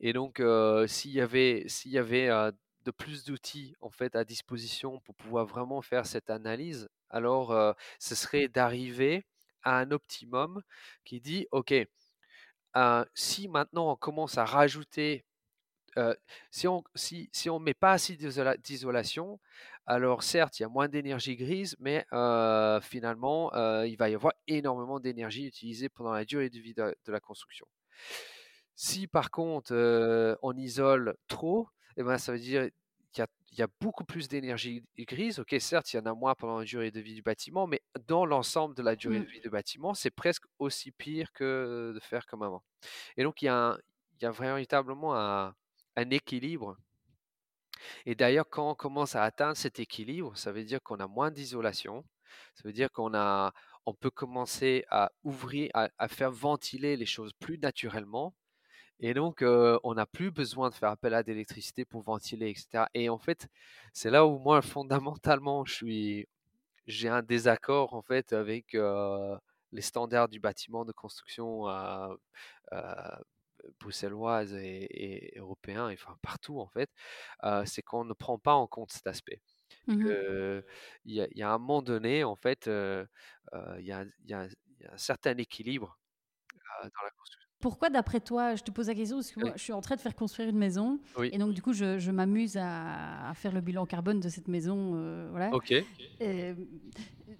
et 0.00 0.12
donc, 0.12 0.40
euh, 0.40 0.86
s'il 0.86 1.12
y 1.12 1.20
avait, 1.20 1.64
s'il 1.68 1.92
y 1.92 1.98
avait 1.98 2.28
euh, 2.28 2.52
de 2.84 2.90
plus 2.90 3.24
d'outils 3.24 3.74
en 3.80 3.90
fait 3.90 4.14
à 4.16 4.24
disposition 4.24 5.00
pour 5.00 5.14
pouvoir 5.16 5.46
vraiment 5.46 5.82
faire 5.82 6.06
cette 6.06 6.30
analyse, 6.30 6.88
alors 7.10 7.74
ce 7.98 8.14
serait 8.14 8.48
d'arriver 8.48 9.24
à 9.62 9.78
un 9.78 9.90
optimum 9.92 10.62
qui 11.04 11.20
dit, 11.20 11.46
OK, 11.52 11.72
si 13.14 13.48
maintenant 13.48 13.92
on 13.92 13.96
commence 13.96 14.38
à 14.38 14.44
rajouter 14.44 15.24
si 16.50 16.68
on 16.68 16.82
si, 16.94 17.28
si 17.32 17.50
on 17.50 17.58
met 17.58 17.74
pas 17.74 17.92
assez 17.92 18.16
d'isola- 18.16 18.56
d'isolation, 18.58 19.40
alors 19.86 20.22
certes, 20.22 20.58
il 20.58 20.62
y 20.62 20.66
a 20.66 20.68
moins 20.68 20.88
d'énergie 20.88 21.36
grise, 21.36 21.76
mais 21.78 22.06
euh, 22.12 22.80
finalement, 22.80 23.52
euh, 23.54 23.86
il 23.86 23.96
va 23.96 24.08
y 24.08 24.14
avoir 24.14 24.32
énormément 24.46 25.00
d'énergie 25.00 25.46
utilisée 25.46 25.88
pendant 25.88 26.12
la 26.12 26.24
durée 26.24 26.50
de 26.50 26.58
vie 26.58 26.74
de, 26.74 26.94
de 27.04 27.12
la 27.12 27.20
construction. 27.20 27.66
Si 28.74 29.06
par 29.06 29.30
contre, 29.30 29.72
euh, 29.74 30.34
on 30.42 30.56
isole 30.56 31.14
trop, 31.28 31.68
eh 31.96 32.02
ben, 32.02 32.18
ça 32.18 32.32
veut 32.32 32.38
dire 32.38 32.68
qu'il 33.12 33.22
y 33.22 33.22
a, 33.22 33.28
il 33.52 33.58
y 33.58 33.62
a 33.62 33.68
beaucoup 33.80 34.04
plus 34.04 34.26
d'énergie 34.28 34.84
grise. 34.98 35.38
Ok, 35.38 35.54
certes, 35.60 35.92
il 35.92 35.96
y 35.96 36.00
en 36.00 36.06
a 36.06 36.14
moins 36.14 36.34
pendant 36.34 36.58
la 36.58 36.64
durée 36.64 36.90
de 36.90 37.00
vie 37.00 37.14
du 37.14 37.22
bâtiment, 37.22 37.66
mais 37.68 37.80
dans 38.08 38.26
l'ensemble 38.26 38.74
de 38.74 38.82
la 38.82 38.96
durée 38.96 39.20
de 39.20 39.24
Mm. 39.24 39.28
vie 39.28 39.40
du 39.40 39.50
bâtiment, 39.50 39.94
c'est 39.94 40.10
presque 40.10 40.44
aussi 40.58 40.90
pire 40.90 41.32
que 41.32 41.92
de 41.94 42.00
faire 42.00 42.26
comme 42.26 42.42
avant. 42.42 42.64
Et 43.16 43.22
donc, 43.22 43.42
il 43.42 43.44
y 43.46 43.48
a, 43.48 43.54
un- 43.56 43.78
il 44.18 44.22
y 44.24 44.26
a 44.26 44.32
véritablement 44.32 45.14
un, 45.16 45.54
un 45.96 46.10
équilibre. 46.10 46.76
Et 48.06 48.14
d'ailleurs, 48.14 48.48
quand 48.48 48.70
on 48.70 48.74
commence 48.74 49.14
à 49.16 49.22
atteindre 49.24 49.56
cet 49.56 49.80
équilibre, 49.80 50.36
ça 50.36 50.52
veut 50.52 50.64
dire 50.64 50.82
qu'on 50.82 51.00
a 51.00 51.06
moins 51.06 51.30
d'isolation. 51.30 52.04
Ça 52.54 52.62
veut 52.64 52.72
dire 52.72 52.90
qu'on 52.90 53.14
a, 53.14 53.52
on 53.86 53.94
peut 53.94 54.10
commencer 54.10 54.84
à 54.90 55.12
ouvrir, 55.24 55.70
à, 55.74 56.08
faire 56.08 56.30
ventiler 56.30 56.96
les 56.96 57.06
choses 57.06 57.32
plus 57.34 57.58
naturellement. 57.58 58.34
Et 59.00 59.14
donc, 59.14 59.42
euh, 59.42 59.78
on 59.84 59.94
n'a 59.94 60.06
plus 60.06 60.30
besoin 60.30 60.70
de 60.70 60.74
faire 60.74 60.90
appel 60.90 61.14
à 61.14 61.22
l'électricité 61.22 61.84
pour 61.84 62.02
ventiler, 62.02 62.50
etc. 62.50 62.84
Et 62.94 63.08
en 63.08 63.18
fait, 63.18 63.48
c'est 63.92 64.10
là 64.10 64.26
où 64.26 64.38
moi, 64.38 64.62
fondamentalement, 64.62 65.64
je 65.64 65.74
suis, 65.74 66.28
j'ai 66.86 67.08
un 67.08 67.22
désaccord 67.22 67.94
en 67.94 68.02
fait 68.02 68.32
avec 68.32 68.74
euh, 68.74 69.36
les 69.72 69.82
standards 69.82 70.28
du 70.28 70.40
bâtiment 70.40 70.84
de 70.84 70.92
construction 70.92 71.68
euh, 71.68 72.14
bruxelloise 73.80 74.54
et, 74.54 75.32
et 75.34 75.38
européen, 75.38 75.88
et 75.90 75.94
enfin 75.94 76.16
partout 76.22 76.60
en 76.60 76.68
fait, 76.68 76.90
euh, 77.44 77.64
c'est 77.66 77.82
qu'on 77.82 78.04
ne 78.04 78.14
prend 78.14 78.38
pas 78.38 78.54
en 78.54 78.66
compte 78.66 78.92
cet 78.92 79.06
aspect. 79.06 79.42
Euh, 80.10 80.62
Il 81.04 81.14
y, 81.14 81.20
a- 81.22 81.28
il 81.32 81.38
y 81.38 81.42
a 81.42 81.50
un 81.52 81.58
moment 81.58 81.82
donné, 81.82 82.24
en 82.24 82.36
fait, 82.36 82.68
euh, 82.68 83.06
euh, 83.54 83.76
il 83.80 83.86
y, 83.86 83.92
a, 83.92 84.04
y 84.26 84.30
y 84.30 84.34
un 84.34 84.98
certain 84.98 85.36
équilibre 85.38 85.98
dans 86.82 87.02
la 87.04 87.10
construction. 87.10 87.43
Pourquoi, 87.64 87.88
d'après 87.88 88.20
toi, 88.20 88.56
je 88.56 88.62
te 88.62 88.70
pose 88.70 88.88
la 88.88 88.94
question 88.94 89.16
parce 89.16 89.32
que 89.32 89.40
moi, 89.40 89.48
Oui, 89.48 89.54
je 89.56 89.62
suis 89.62 89.72
en 89.72 89.80
train 89.80 89.96
de 89.96 90.00
faire 90.02 90.14
construire 90.14 90.50
une 90.50 90.58
maison 90.58 90.98
oui, 91.16 91.30
et 91.32 91.38
donc 91.38 91.54
du 91.54 91.62
coup, 91.62 91.72
je, 91.72 91.98
je 91.98 92.10
m'amuse 92.10 92.58
à, 92.58 93.30
à 93.30 93.32
faire 93.32 93.52
le 93.52 93.62
bilan 93.62 93.86
carbone 93.86 94.20
de 94.20 94.28
cette 94.28 94.48
maison, 94.48 94.92
euh, 94.96 95.28
voilà. 95.30 95.48
ok. 95.54 95.72
Euh, 96.20 96.54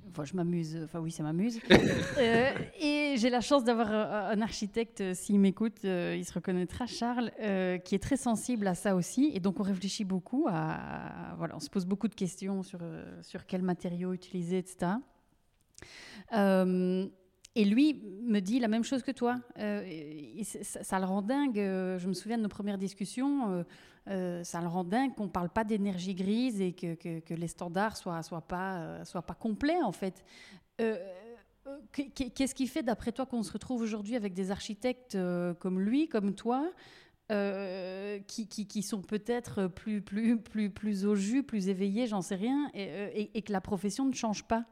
enfin, 0.09 0.25
je 0.25 0.35
m'amuse, 0.35 0.81
enfin 0.83 1.01
oui, 1.01 1.11
ça 1.11 1.23
m'amuse. 1.23 1.61
Euh, 2.17 2.53
et 2.81 3.17
j'ai 3.19 3.29
la 3.29 3.41
chance 3.41 3.65
d'avoir 3.65 3.93
un, 3.93 4.41
architecte, 4.41 5.01
euh, 5.03 5.15
s'il 5.15 5.39
m'écoute, 5.41 5.85
euh, 5.85 6.15
il 6.17 6.25
se 6.25 6.33
reconnaîtra, 6.33 6.87
Charles, 6.87 7.33
euh, 7.41 7.77
qui 7.77 7.95
est 7.95 7.99
très 7.99 8.17
sensible 8.17 8.67
à 8.67 8.75
ça 8.75 8.95
aussi. 8.95 9.33
Et 9.35 9.41
donc, 9.41 9.61
on 9.61 9.63
réfléchit 9.65 10.05
beaucoup 10.05 10.47
à. 10.49 11.35
Voilà, 11.37 11.57
on 11.57 11.61
se 11.61 11.69
pose 11.69 11.85
beaucoup 11.85 12.09
de 12.09 12.15
questions 12.15 12.63
sur, 12.63 12.79
euh, 12.83 13.05
sur 13.23 13.47
quels 13.47 13.63
matériaux 13.63 14.13
utiliser, 14.15 14.59
etc. 14.59 14.93
Euh, 16.33 17.09
et 17.57 17.65
lui 17.65 18.03
me 18.23 18.41
dit 18.41 18.59
la 18.59 18.69
même 18.69 18.85
chose 18.85 19.03
que 19.03 19.13
toi. 19.13 19.37
Euh, 19.59 20.43
ça, 20.63 20.99
le 20.99 21.05
rend 21.05 21.23
dingue. 21.23 21.59
euh, 21.59 21.99
Je 21.99 22.09
me 22.09 22.15
souviens 22.15 22.37
de 22.37 22.43
nos 22.43 22.49
premières 22.49 22.79
discussions. 22.79 23.65
euh, 24.09 24.43
ça 24.45 24.61
le 24.61 24.67
rend 24.67 24.85
dingue 24.85 25.15
qu'on 25.15 25.25
ne 25.25 25.31
parle 25.31 25.51
pas 25.51 25.65
d'énergie 25.65 26.15
grise 26.15 26.61
et 26.61 26.73
que, 26.73 27.35
les 27.35 27.49
standards 27.49 27.97
soient, 27.97 28.23
soient, 28.23 28.41
pas, 28.47 29.03
complets, 29.39 29.83
en 29.83 29.93
fait. 29.93 30.25
Qu'est- 31.93 32.11
qu'est- 32.11 32.31
Qu'est-ce 32.31 32.55
qui 32.55 32.67
fait, 32.67 32.83
d'après 32.83 33.13
toi, 33.13 33.25
qu'on 33.25 33.43
se 33.43 33.53
retrouve 33.53 33.81
aujourd'hui 33.83 34.17
avec 34.17 34.35
des 34.35 34.51
architectes 34.51 35.17
comme 35.61 35.81
lui, 35.81 36.09
comme 36.09 36.35
toi, 36.35 36.71
qui, 38.27 38.83
sont 38.83 39.01
peut-être 39.03 39.69
plus, 39.69 41.07
au 41.07 41.15
jus, 41.15 41.43
plus 41.43 41.69
éveillés, 41.69 42.07
j'en 42.07 42.21
sais 42.21 42.35
rien, 42.35 42.69
et, 42.75 43.43
que 43.43 43.53
la 43.53 43.61
profession 43.61 44.05
ne 44.05 44.13
change 44.13 44.45
pas? 44.45 44.67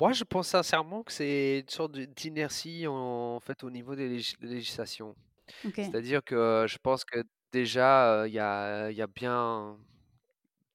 Moi, 0.00 0.12
je 0.12 0.24
pense 0.24 0.48
sincèrement 0.48 1.02
que 1.02 1.12
c'est 1.12 1.60
une 1.60 1.68
sorte 1.68 1.92
de- 1.92 2.04
d'inertie 2.06 2.86
en, 2.86 3.38
fait 3.40 3.62
au 3.64 3.70
niveau 3.70 3.94
des 3.94 4.08
légis- 4.08 4.36
législations. 4.40 5.16
Ok. 5.64 5.80
C'est-à-dire 5.80 6.24
que 6.24 6.66
je 6.68 6.78
pense 6.78 7.04
que 7.04 7.24
déjà, 7.52 8.22
euh, 8.22 8.28
il 8.28 8.34
y 8.34 8.38
a, 8.40 8.90
il 8.90 8.96
y 8.96 9.02
a 9.02 9.06
bien, 9.08 9.78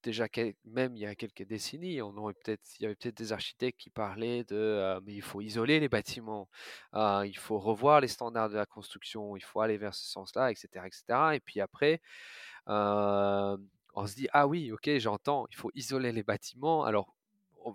déjà 0.03 0.29
quel- 0.29 0.53
même 0.65 0.95
il 0.95 1.01
y 1.01 1.05
a 1.05 1.15
quelques 1.15 1.43
décennies, 1.43 2.01
on 2.01 2.15
aurait 2.17 2.33
peut-être, 2.35 2.61
il 2.79 2.83
y 2.83 2.85
avait 2.85 2.95
peut-être 2.95 3.17
des 3.17 3.33
architectes 3.33 3.79
qui 3.79 3.89
parlaient 3.89 4.43
de, 4.43 4.55
euh, 4.55 4.99
mais 5.05 5.13
il 5.15 5.21
faut 5.21 5.41
isoler 5.41 5.79
les 5.79 5.89
bâtiments, 5.89 6.47
euh, 6.95 7.25
il 7.25 7.37
faut 7.37 7.57
revoir 7.59 8.01
les 8.01 8.07
standards 8.07 8.49
de 8.49 8.55
la 8.55 8.65
construction, 8.67 9.35
il 9.35 9.43
faut 9.43 9.61
aller 9.61 9.77
vers 9.77 9.95
ce 9.95 10.05
sens-là, 10.05 10.51
etc., 10.51 10.87
etc. 10.87 11.35
Et 11.35 11.39
puis 11.39 11.59
après, 11.61 12.01
euh, 12.69 13.57
on 13.95 14.07
se 14.07 14.15
dit, 14.15 14.27
ah 14.33 14.47
oui, 14.47 14.71
ok, 14.71 14.89
j'entends, 14.99 15.47
il 15.51 15.57
faut 15.57 15.71
isoler 15.75 16.11
les 16.11 16.23
bâtiments. 16.23 16.83
Alors, 16.85 17.15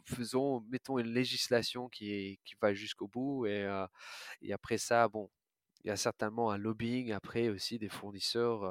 faisons, 0.07 0.61
mettons 0.71 0.99
une 0.99 1.13
législation 1.13 1.89
qui 1.89 2.41
qui 2.45 2.55
va 2.61 2.75
jusqu'au 2.75 3.09
bout. 3.09 3.47
Et, 3.47 3.67
et 4.43 4.53
après 4.53 4.79
ça, 4.79 5.09
bon, 5.09 5.31
il 5.85 5.89
y 5.89 5.91
a 5.91 5.97
certainement 5.97 6.51
un 6.51 6.59
lobbying 6.59 7.13
après 7.13 7.49
aussi 7.49 7.79
des 7.79 7.89
fournisseurs 7.89 8.63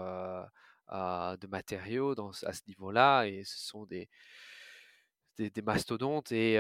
de 0.92 1.48
matériaux 1.48 2.16
dans, 2.16 2.32
à 2.44 2.54
ce 2.54 2.62
niveau-là. 2.68 3.26
Et 3.26 3.44
ce 3.44 3.60
sont 3.60 3.86
des, 3.86 4.10
des, 5.38 5.62
mastodontes. 5.62 6.32
Et, 6.32 6.58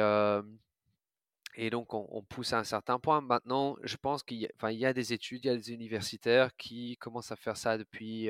et 1.55 1.69
donc, 1.69 1.93
on, 1.93 2.23
pousse 2.23 2.53
à 2.53 2.59
un 2.59 2.63
certain 2.63 2.99
point. 2.99 3.21
Maintenant, 3.21 3.75
je 3.83 3.97
pense 3.97 4.23
qu'il 4.23 4.37
y, 4.37 4.45
a- 4.45 4.49
enfin, 4.55 4.71
y 4.71 4.85
a 4.85 4.93
des 4.93 5.13
études, 5.13 5.45
il 5.45 5.47
y 5.47 5.51
a 5.51 5.55
des 5.57 5.73
universitaires 5.73 6.55
qui 6.55 6.95
commencent 6.97 7.31
à 7.31 7.35
faire 7.35 7.57
ça 7.57 7.77
depuis, 7.77 8.29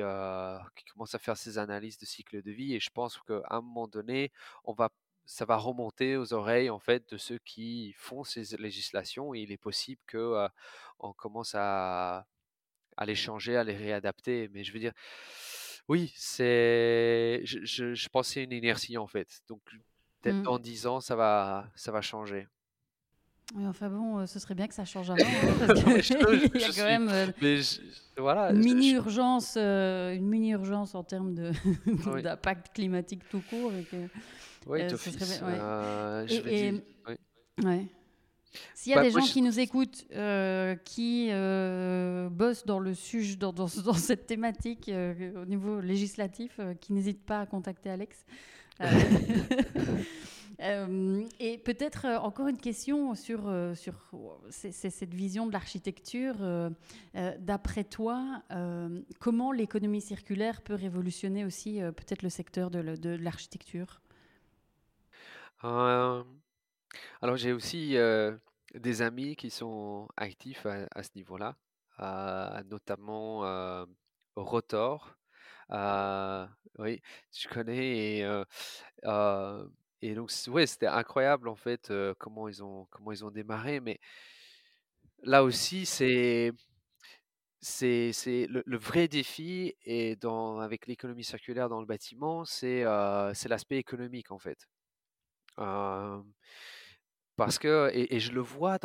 qui 0.76 0.84
commencent 0.86 1.14
à 1.14 1.18
faire 1.18 1.36
ces 1.36 1.58
analyses 1.58 1.98
de 1.98 2.06
cycle 2.06 2.42
de 2.42 2.50
vie. 2.50 2.74
Et 2.74 2.80
je 2.80 2.90
pense 2.90 3.18
qu'à 3.26 3.42
un 3.50 3.60
moment 3.60 3.88
donné, 3.88 4.32
on 4.64 4.72
va, 4.72 4.90
ça 5.32 5.44
va 5.44 5.56
remonter 5.56 6.16
aux 6.16 6.32
oreilles 6.32 6.70
en 6.70 6.80
fait 6.80 7.08
de 7.12 7.16
ceux 7.16 7.38
qui 7.44 7.94
font 7.96 8.24
ces 8.24 8.56
législations 8.56 9.32
et 9.32 9.40
il 9.40 9.52
est 9.52 9.56
possible 9.56 10.00
que 10.08 10.48
on 10.98 11.12
commence 11.12 11.54
à, 11.54 12.26
à 12.96 13.06
les 13.06 13.14
changer, 13.14 13.56
à 13.56 13.62
les 13.62 13.76
réadapter. 13.76 14.48
Mais 14.52 14.64
je 14.64 14.72
veux 14.72 14.80
dire, 14.80 14.92
oui, 15.88 16.12
c'est, 16.16 17.40
je, 17.44 17.64
je, 17.64 17.94
je 17.94 18.08
pensais 18.08 18.42
une 18.42 18.52
inertie 18.52 18.98
en 18.98 19.06
fait. 19.06 19.40
Donc 19.48 19.60
peut-être 20.20 20.36
Mm. 20.38 20.42
dans 20.42 20.58
10 20.58 20.86
ans, 20.88 21.00
ça 21.00 21.14
va, 21.16 21.70
ça 21.76 21.92
va 21.92 22.00
changer. 22.02 22.48
Oui, 23.54 23.66
enfin 23.66 23.88
bon, 23.88 24.18
euh, 24.18 24.26
ce 24.26 24.38
serait 24.38 24.54
bien 24.54 24.68
que 24.68 24.74
ça 24.74 24.84
change 24.84 25.10
avant, 25.10 25.22
hein, 25.22 25.54
parce 25.66 25.80
qu'il 25.82 26.20
y 26.60 26.64
a 26.64 26.66
quand 26.66 26.72
suis- 26.72 26.82
même 26.82 27.08
euh, 27.08 27.26
voilà, 28.16 28.52
mini 28.52 28.90
je- 28.90 28.96
urgence, 28.96 29.54
euh, 29.56 30.12
une 30.14 30.26
mini 30.28 30.50
urgence 30.52 30.94
en 30.94 31.02
termes 31.04 31.34
Oui. 32.06 32.22
d'impact 32.22 32.74
climatique 32.74 33.22
tout 33.30 33.42
court. 33.48 33.72
Et 33.74 33.82
que, 33.84 33.96
oui, 34.66 34.82
euh, 34.82 34.88
d'office. 34.90 35.16
S'il 38.74 38.90
y 38.90 38.94
a 38.94 38.96
Bah, 38.96 39.02
des 39.04 39.10
gens 39.12 39.20
je- 39.20 39.32
qui 39.32 39.42
nous 39.42 39.60
écoutent, 39.60 40.06
euh, 40.12 40.74
qui 40.84 41.28
euh, 41.30 42.28
bossent 42.30 42.66
dans 42.66 42.80
le 42.80 42.94
sujet, 42.94 43.36
dans, 43.36 43.52
dans, 43.52 43.66
dans 43.84 43.94
cette 43.94 44.26
thématique 44.26 44.88
euh, 44.88 45.40
au 45.42 45.44
niveau 45.46 45.80
législatif, 45.80 46.58
qui 46.80 46.92
n'hésitent 46.92 47.24
pas 47.24 47.40
à 47.42 47.46
contacter 47.46 47.90
Alex. 47.90 48.24
Et 51.40 51.56
peut-être 51.58 52.06
encore 52.22 52.48
une 52.48 52.58
question 52.58 53.14
sur, 53.14 53.50
sur 53.74 53.94
c'est- 54.50 54.72
c'est 54.72 54.90
cette 54.90 55.14
vision 55.14 55.46
de 55.46 55.52
l'architecture. 55.52 56.34
D'après 57.38 57.84
toi, 57.84 58.42
comment 59.20 59.52
l'économie 59.52 60.02
circulaire 60.02 60.60
peut 60.60 60.74
révolutionner 60.74 61.44
aussi 61.46 61.80
peut-être 61.96 62.22
le 62.22 62.28
secteur 62.28 62.70
de 62.70 63.08
l'architecture? 63.16 64.02
Alors 65.62 67.36
j'ai 67.36 67.52
aussi 67.52 67.96
des 68.74 69.02
amis 69.02 69.36
qui 69.36 69.50
sont 69.50 70.08
actifs 70.16 70.66
à, 70.66 71.02
ce 71.02 71.10
niveau-là, 71.16 71.56
notamment 72.70 73.86
Rotor. 74.36 75.16
Oui, 76.78 77.00
je 77.32 77.48
connais 77.48 78.24
et, 80.02 80.14
donc 80.14 80.30
c- 80.30 80.50
ouais, 80.50 80.66
c'était 80.66 80.86
incroyable 80.86 81.48
en 81.48 81.56
fait 81.56 81.92
comment 82.18 82.48
ils 82.48 82.62
ont 82.62 82.86
comment 82.90 83.12
ils 83.12 83.24
ont 83.24 83.30
démarré, 83.30 83.80
mais 83.80 84.00
là 85.22 85.42
aussi 85.44 85.86
c'est 85.86 86.52
c'est 87.60 88.12
c'est 88.12 88.46
le, 88.48 88.62
vrai 88.78 89.08
défi 89.08 89.74
et 89.84 90.16
avec 90.60 90.86
l'économie 90.86 91.24
circulaire 91.24 91.68
dans 91.68 91.80
le 91.80 91.86
bâtiment, 91.86 92.44
c'est 92.44 92.84
c'est 93.34 93.48
l'aspect 93.48 93.76
économique 93.78 94.30
en 94.30 94.38
fait. 94.38 94.66
Parce 95.56 96.24
que, 97.58 97.90
et, 97.94 98.20
je 98.20 98.32
le 98.32 98.40
vois 98.40 98.78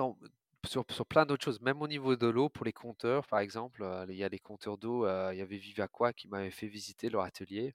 sur, 0.65 0.85
plein 0.85 1.25
d'autres 1.25 1.43
choses, 1.43 1.61
même 1.61 1.81
au 1.81 1.87
niveau 1.87 2.15
de 2.15 2.27
l'eau, 2.27 2.49
pour 2.49 2.65
les 2.65 2.73
compteurs, 2.73 3.27
par 3.27 3.39
exemple, 3.39 3.85
il 4.09 4.15
y 4.15 4.23
a 4.23 4.29
des 4.29 4.39
compteurs 4.39 4.77
d'eau, 4.77 5.05
il 5.31 5.37
y 5.37 5.41
avait 5.41 5.57
Vivaqua 5.57 6.13
qui 6.13 6.27
m'avait 6.27 6.51
fait 6.51 6.67
visiter 6.67 7.09
leur 7.09 7.23
atelier. 7.23 7.73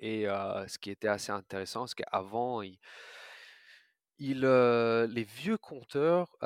Et 0.00 0.24
ce 0.24 0.78
qui 0.78 0.90
était 0.90 1.08
assez 1.08 1.32
intéressant, 1.32 1.86
c'est 1.86 1.96
qu'avant, 1.96 2.62
les 4.18 5.24
vieux 5.24 5.58
compteurs, 5.58 6.36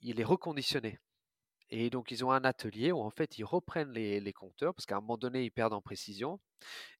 ils 0.00 0.16
les 0.16 0.24
reconditionnaient. 0.24 0.98
Et 1.70 1.88
donc, 1.88 2.10
ils 2.10 2.24
ont 2.24 2.30
un 2.30 2.44
atelier 2.44 2.92
où, 2.92 3.00
en 3.00 3.10
fait, 3.10 3.38
ils 3.38 3.44
reprennent 3.44 3.92
les, 3.92 4.32
compteurs, 4.32 4.74
parce 4.74 4.86
qu'à 4.86 4.96
un 4.96 5.00
moment 5.00 5.16
donné, 5.16 5.44
ils 5.44 5.50
perdent 5.50 5.74
en 5.74 5.82
précision, 5.82 6.40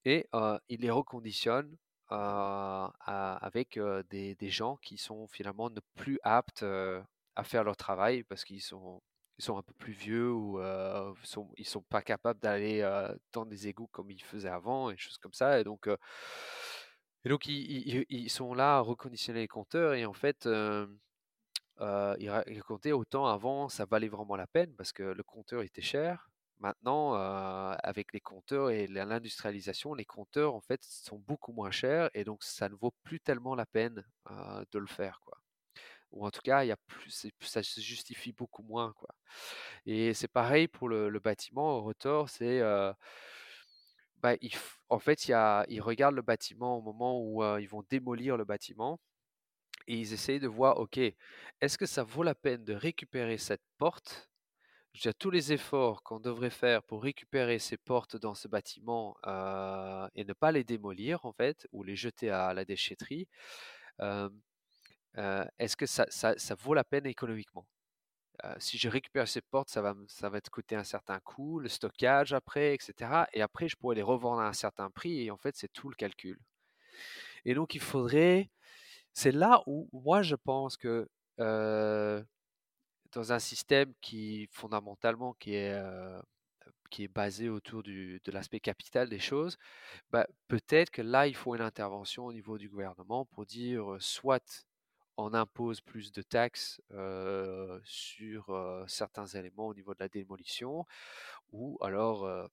et 0.04 0.28
ils 0.68 0.80
les 0.80 0.90
reconditionnent 0.90 1.76
avec 2.08 3.78
des, 4.10 4.36
gens 4.50 4.76
qui 4.76 4.98
sont 4.98 5.26
finalement 5.28 5.70
ne 5.70 5.80
plus 5.94 6.18
aptes 6.22 6.64
à 7.36 7.44
faire 7.44 7.64
leur 7.64 7.76
travail 7.76 8.22
parce 8.24 8.44
qu'ils 8.44 8.62
sont, 8.62 9.02
un 9.48 9.62
peu 9.62 9.74
plus 9.74 9.92
vieux 9.92 10.32
ou 10.32 10.60
euh, 10.60 11.12
sont, 11.24 11.50
ils 11.56 11.66
sont 11.66 11.82
pas 11.82 12.02
capables 12.02 12.40
d'aller 12.40 12.80
euh, 12.82 13.12
dans 13.32 13.44
des 13.44 13.66
égouts 13.68 13.88
comme 13.88 14.10
ils 14.10 14.22
faisaient 14.22 14.48
avant 14.48 14.90
et 14.90 14.96
choses 14.96 15.18
comme 15.18 15.32
ça. 15.32 15.58
Et 15.58 15.64
donc, 15.64 15.88
ils, 17.24 18.30
sont 18.30 18.54
là 18.54 18.76
à 18.78 18.80
reconditionner 18.80 19.40
les 19.40 19.48
compteurs 19.48 19.94
et 19.94 20.06
en 20.06 20.12
fait, 20.12 20.46
ils 20.46 22.30
racontaient 22.30 22.92
autant 22.92 23.26
avant, 23.26 23.68
ça 23.68 23.84
valait 23.84 24.08
vraiment 24.08 24.36
la 24.36 24.46
peine 24.46 24.74
parce 24.76 24.92
que 24.92 25.02
le 25.02 25.22
compteur 25.22 25.62
était 25.62 25.82
cher. 25.82 26.31
Maintenant, 26.62 27.14
avec 27.14 28.12
les 28.12 28.20
compteurs 28.20 28.70
et 28.70 28.86
l'industrialisation, 28.86 29.94
les 29.94 30.04
compteurs 30.04 30.54
en 30.54 30.60
fait 30.60 30.80
sont 30.84 31.18
beaucoup 31.18 31.52
moins 31.52 31.72
chers 31.72 32.08
et 32.14 32.22
donc 32.24 32.44
ça 32.44 32.68
ne 32.68 32.74
vaut 32.76 32.94
plus 33.02 33.20
tellement 33.20 33.56
la 33.56 33.66
peine 33.66 34.04
de 34.30 34.78
le 34.78 34.86
faire, 34.86 35.20
quoi. 35.24 35.38
Ou 36.12 36.26
en 36.26 36.30
tout 36.30 36.42
cas, 36.42 36.62
il 36.64 36.68
y 36.68 36.72
a 36.72 36.76
plus, 36.76 37.30
ça 37.40 37.62
se 37.62 37.80
justifie 37.80 38.32
beaucoup 38.32 38.62
moins, 38.62 38.92
quoi. 38.92 39.08
Et 39.86 40.14
c'est 40.14 40.28
pareil 40.28 40.68
pour 40.68 40.88
le, 40.88 41.10
bâtiment. 41.18 41.78
Au 41.78 41.82
Rotor, 41.82 42.28
c'est 42.30 42.60
bah, 44.22 44.34
en 44.88 44.98
fait, 45.00 45.26
ils 45.26 45.80
regardent 45.80 46.14
le 46.14 46.22
bâtiment 46.22 46.78
au 46.78 46.82
moment 46.82 47.20
où 47.20 47.42
ils 47.58 47.68
vont 47.68 47.82
démolir 47.90 48.36
le 48.36 48.44
bâtiment 48.44 49.00
et 49.88 49.96
ils 49.96 50.12
essayent 50.12 50.40
de 50.40 50.48
voir, 50.48 50.78
ok, 50.78 50.98
est-ce 51.60 51.78
que 51.78 51.86
ça 51.86 52.04
vaut 52.04 52.22
la 52.22 52.34
peine 52.34 52.64
de 52.64 52.74
récupérer 52.74 53.38
cette 53.38 53.62
porte? 53.78 54.31
Tous 55.18 55.30
les 55.30 55.52
efforts 55.52 56.02
qu'on 56.02 56.20
devrait 56.20 56.50
faire 56.50 56.82
pour 56.82 57.02
récupérer 57.02 57.58
ces 57.58 57.76
portes 57.78 58.16
dans 58.16 58.34
ce 58.34 58.46
bâtiment 58.46 59.16
euh, 59.26 60.06
et 60.14 60.24
ne 60.24 60.32
pas 60.34 60.52
les 60.52 60.64
démolir, 60.64 61.24
en 61.24 61.32
fait, 61.32 61.66
ou 61.72 61.82
les 61.82 61.96
jeter 61.96 62.30
à 62.30 62.52
la 62.54 62.64
déchetterie, 62.66 63.26
euh, 64.00 64.30
euh, 65.18 65.44
est-ce 65.58 65.76
que 65.76 65.86
ça, 65.86 66.06
ça- 66.10 66.38
ça 66.38 66.54
vaut 66.56 66.74
la 66.74 66.84
peine 66.84 67.06
économiquement? 67.06 67.66
Si 68.58 68.78
je 68.78 68.88
récupère 68.88 69.28
ces 69.28 69.40
portes, 69.42 69.70
ça 69.70 69.82
va, 69.82 69.94
ça 70.08 70.28
va 70.30 70.40
te 70.40 70.50
coûter 70.50 70.76
un 70.76 70.84
certain 70.84 71.20
coût, 71.20 71.58
le 71.60 71.68
stockage 71.68 72.32
après, 72.34 72.74
etc. 72.74 73.28
Et 73.32 73.42
après, 73.42 73.68
je 73.68 73.76
pourrais 73.76 73.96
les 73.96 74.02
revendre 74.02 74.40
à 74.42 74.48
un 74.48 74.52
certain 74.52 74.90
prix, 74.90 75.24
et 75.24 75.30
en 75.30 75.38
fait, 75.38 75.56
c'est 75.56 75.72
tout 75.72 75.88
le 75.88 75.94
calcul. 75.96 76.38
Et 77.44 77.54
donc, 77.54 77.74
il 77.74 77.80
faudrait, 77.80 78.50
c'est 79.14 79.32
là 79.32 79.62
où 79.66 79.88
moi, 79.92 80.22
je 80.22 80.36
pense 80.36 80.76
que 80.76 81.08
dans 83.12 83.32
un 83.32 83.38
système 83.38 83.92
qui, 84.00 84.48
fondamentalement, 84.52 85.34
qui 85.34 85.54
est, 85.54 85.72
euh, 85.74 86.20
qui 86.90 87.04
est 87.04 87.08
basé 87.08 87.48
autour 87.48 87.82
de 87.82 88.20
l'aspect 88.32 88.60
capital 88.60 89.08
des 89.08 89.18
choses, 89.20 89.58
bah, 90.10 90.26
peut-être 90.48 90.90
que 90.90 91.02
là, 91.02 91.26
il 91.28 91.36
faut 91.36 91.54
une 91.54 91.62
intervention 91.62 92.26
au 92.26 92.32
niveau 92.32 92.58
du 92.58 92.68
gouvernement 92.68 93.26
pour 93.26 93.46
dire 93.46 93.96
soit 94.00 94.66
on 95.18 95.34
impose 95.34 95.80
plus 95.82 96.12
de 96.12 96.22
taxes 96.22 96.80
sur 97.84 98.84
certains 98.88 99.26
éléments 99.26 99.68
au 99.68 99.74
niveau 99.74 99.94
de 99.94 100.00
la 100.00 100.08
démolition, 100.08 100.86
ou 101.52 101.78
alors, 101.82 102.48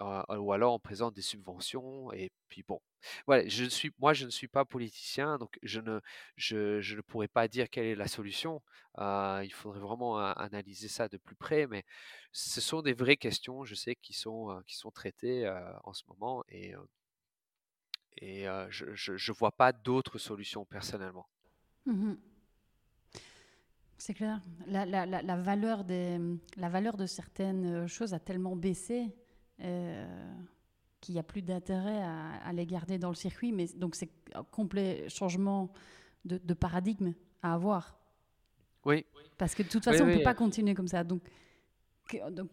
euh, 0.00 0.22
ou 0.38 0.52
alors 0.52 0.74
on 0.74 0.78
présente 0.78 1.14
des 1.14 1.22
subventions, 1.22 2.12
et 2.12 2.30
puis 2.48 2.62
bon. 2.66 2.80
Voilà, 3.26 3.46
je 3.48 3.64
suis, 3.64 3.90
moi 3.98 4.12
je 4.14 4.24
ne 4.26 4.30
suis 4.30 4.48
pas 4.48 4.64
politicien, 4.64 5.36
donc 5.38 5.58
je 5.62 5.80
ne, 5.80 6.00
je, 6.36 6.80
je 6.80 6.96
ne 6.96 7.00
pourrais 7.00 7.28
pas 7.28 7.48
dire 7.48 7.68
quelle 7.68 7.86
est 7.86 7.94
la 7.96 8.06
solution. 8.08 8.62
Euh, 8.98 9.42
il 9.44 9.52
faudrait 9.52 9.80
vraiment 9.80 10.18
analyser 10.18 10.88
ça 10.88 11.08
de 11.08 11.16
plus 11.16 11.34
près, 11.34 11.66
mais 11.66 11.84
ce 12.32 12.60
sont 12.60 12.80
des 12.82 12.92
vraies 12.92 13.16
questions, 13.16 13.64
je 13.64 13.74
sais, 13.74 13.96
qui 13.96 14.12
sont, 14.12 14.50
euh, 14.50 14.60
qui 14.66 14.76
sont 14.76 14.90
traitées 14.90 15.46
euh, 15.46 15.72
en 15.84 15.92
ce 15.92 16.04
moment, 16.08 16.44
et, 16.48 16.74
euh, 16.74 16.78
et 18.18 18.48
euh, 18.48 18.66
je 18.70 19.12
ne 19.12 19.36
vois 19.36 19.52
pas 19.52 19.72
d'autres 19.72 20.18
solutions 20.18 20.64
personnellement. 20.64 21.26
Mhm. 21.86 22.18
C'est 23.98 24.14
clair. 24.14 24.40
La, 24.66 24.84
la- 24.84 25.06
la- 25.06 25.22
la 25.22 25.36
valeur 25.36 25.84
des, 25.84 26.18
la 26.56 26.68
valeur 26.68 26.96
de 26.96 27.06
certaines 27.06 27.86
choses 27.86 28.14
a 28.14 28.18
tellement 28.18 28.56
baissé 28.56 29.14
euh, 29.60 30.34
qu'il 31.00 31.14
n'y 31.14 31.20
a 31.20 31.24
plus 31.24 31.42
d'intérêt 31.42 32.02
à, 32.02 32.36
à 32.44 32.52
les 32.52 32.66
garder 32.66 32.98
dans 32.98 33.10
le 33.10 33.14
circuit. 33.16 33.52
Mais 33.52 33.66
donc 33.76 33.94
c'est 33.96 34.12
un 34.34 34.44
complet 34.44 35.08
changement 35.08 35.72
de, 36.24 36.38
de 36.38 36.54
paradigme 36.54 37.14
à 37.42 37.54
avoir. 37.54 37.98
Oui, 38.84 39.06
Parce 39.38 39.54
que 39.54 39.62
de 39.62 39.68
toute 39.68 39.84
Oui, 39.90 39.96
façon, 39.96 40.04
on 40.04 40.06
ne 40.06 40.12
peut 40.12 40.20
pas 40.20 40.34
continuer 40.34 40.74
comme 40.74 40.88
ça. 40.88 41.04
Donc, 41.04 41.22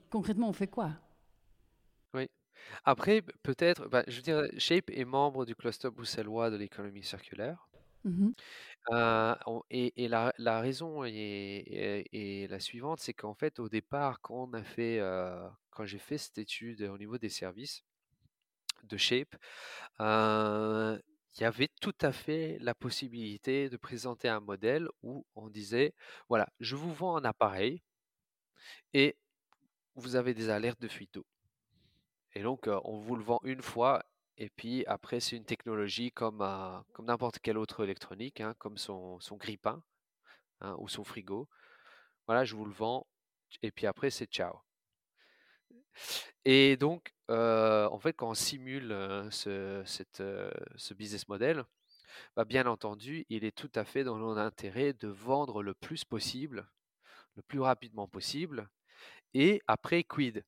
concrètement, 0.09 0.49
on 0.49 0.53
fait 0.53 0.67
quoi? 0.67 0.99
Oui. 2.13 2.27
Après, 2.85 3.21
peut-être, 3.43 3.87
bah, 3.89 4.03
je 4.07 4.17
veux 4.17 4.21
dire, 4.23 4.43
Shape 4.59 4.89
est 4.91 5.05
membre 5.05 5.45
du 5.45 5.55
cluster 5.55 5.89
bruxellois 5.91 6.49
de 6.51 6.57
l'économie 6.57 7.03
circulaire. 7.03 7.69
Mhm. 8.03 8.33
Euh, 8.91 9.35
et 9.69 10.03
et 10.05 10.07
la, 10.07 10.33
la 10.37 10.61
raison 10.61 11.03
est, 11.03 11.13
est- 11.13 12.05
est 12.13 12.47
la 12.49 12.59
suivante, 12.59 12.99
c'est 12.99 13.13
qu'en 13.13 13.33
fait, 13.33 13.59
au 13.59 13.69
départ, 13.69 14.21
quand 14.21 14.47
on 14.49 14.53
a 14.53 14.63
fait, 14.63 14.99
euh, 14.99 15.47
quand 15.79 15.85
j'ai 15.85 15.97
fait 15.97 16.17
cette 16.17 16.37
étude 16.37 16.81
au 16.81 16.97
niveau 16.97 17.17
des 17.17 17.29
services 17.29 17.85
de 18.83 18.97
Shape, 18.97 19.33
il 19.97 21.41
y 21.41 21.45
avait 21.45 21.69
tout 21.79 21.95
à 22.01 22.11
fait 22.11 22.57
la 22.59 22.75
possibilité 22.75 23.69
de 23.69 23.77
présenter 23.77 24.27
un 24.27 24.41
modèle 24.41 24.89
où 25.03 25.25
on 25.35 25.47
disait, 25.49 25.93
voilà, 26.27 26.49
je 26.59 26.75
vous 26.75 26.93
vends 26.93 27.15
un 27.15 27.23
appareil 27.23 27.81
et 28.93 29.15
vous 29.95 30.17
avez 30.17 30.33
des 30.33 30.49
alertes 30.49 30.81
de 30.81 30.89
fuite 30.89 31.13
d'eau. 31.13 31.25
Et 32.33 32.43
donc, 32.43 32.67
on 32.83 32.99
vous 32.99 33.15
le 33.15 33.23
vend 33.23 33.39
une 33.43 33.61
fois 33.61 34.03
Et 34.35 34.49
puis 34.49 34.85
après, 34.85 35.21
c'est 35.21 35.37
une 35.37 35.45
technologie 35.45 36.11
comme, 36.11 36.39
comme 36.91 37.05
n'importe 37.05 37.39
quelle 37.39 37.57
autre 37.57 37.85
électronique, 37.85 38.41
hein, 38.41 38.53
comme 38.57 38.77
son, 38.77 39.17
son 39.21 39.37
grille-pain 39.37 39.81
hein, 40.61 40.75
ou 40.79 40.89
son 40.89 41.05
frigo. 41.05 41.47
Voilà, 42.27 42.43
je 42.45 42.55
vous 42.55 42.65
le 42.65 42.73
vends. 42.73 43.07
Et 43.63 43.71
puis 43.71 43.87
après, 43.87 44.09
c'est 44.11 44.27
ciao. 44.27 44.59
Et 46.45 46.77
donc, 46.77 47.13
en 47.29 47.99
fait, 47.99 48.13
quand 48.13 48.29
on 48.29 48.33
simule 48.33 48.95
ce, 49.31 49.81
cette, 49.85 50.23
ce 50.75 50.93
business 50.93 51.27
model, 51.27 51.63
bah, 52.35 52.45
bien 52.45 52.67
entendu, 52.67 53.25
il 53.29 53.45
est 53.45 53.55
tout 53.57 53.71
à 53.75 53.85
fait 53.85 54.03
dans 54.03 54.17
notre 54.17 54.41
intérêt 54.41 54.93
de 54.93 55.07
vendre 55.09 55.63
le 55.63 55.73
plus 55.75 56.05
possible, 56.05 56.69
le 57.35 57.43
plus 57.43 57.61
rapidement 57.61 58.07
possible. 58.07 58.69
Et 59.33 59.61
après, 59.67 60.03
quid? 60.03 60.43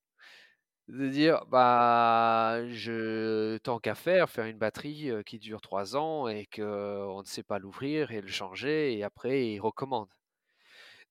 De 0.88 1.08
dire 1.08 1.45
bah 1.47 2.62
je 2.70 3.58
tant 3.60 3.80
qu'à 3.80 3.95
faire 3.95 4.30
faire 4.30 4.45
une 4.45 4.58
batterie 4.58 5.10
qui 5.26 5.39
dure 5.39 5.62
trois 5.62 5.95
ans 5.95 6.28
et 6.28 6.47
qu'on 6.54 7.20
ne 7.22 7.26
sait 7.26 7.43
pas 7.43 7.60
l'ouvrir 7.60 8.12
et 8.12 8.22
le 8.22 8.28
changer 8.28 8.97
et 8.97 9.04
après 9.04 9.47
il 9.54 9.60
recommande 9.60 10.10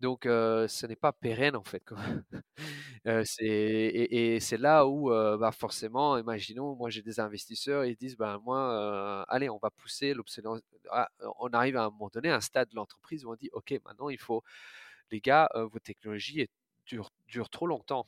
donc 0.00 0.22
ce 0.24 0.86
n'est 0.86 0.96
pas 0.96 1.12
pérenne 1.12 1.56
en 1.56 1.64
fait 1.64 1.82
c'est 3.24 3.46
et, 3.46 4.40
c'est 4.40 4.56
là 4.56 4.86
où 4.86 5.10
bah 5.10 5.52
forcément 5.52 6.18
imaginons 6.18 6.74
moi 6.74 6.90
j'ai 6.90 7.02
des 7.02 7.20
investisseurs 7.20 7.84
ils 7.84 7.96
disent 7.96 8.16
ben 8.16 8.40
moi 8.44 9.24
allez 9.28 9.50
on 9.50 9.58
va 9.58 9.70
pousser 9.70 10.14
l'obsolescence 10.14 10.60
ah, 10.90 11.08
on 11.38 11.48
arrive 11.48 11.76
à 11.76 11.84
un 11.84 11.90
moment 11.90 12.10
donné 12.12 12.30
à 12.30 12.36
un 12.36 12.40
stade 12.40 12.68
de 12.70 12.76
l'entreprise 12.76 13.24
où 13.24 13.32
on 13.32 13.36
dit 13.36 13.50
ok 13.52 13.78
maintenant 13.84 14.08
il 14.08 14.18
faut 14.18 14.42
les 15.10 15.20
gars 15.20 15.48
vos 15.54 15.78
technologies 15.78 16.48
durent, 16.86 17.10
durent 17.28 17.50
trop 17.50 17.66
longtemps 17.66 18.06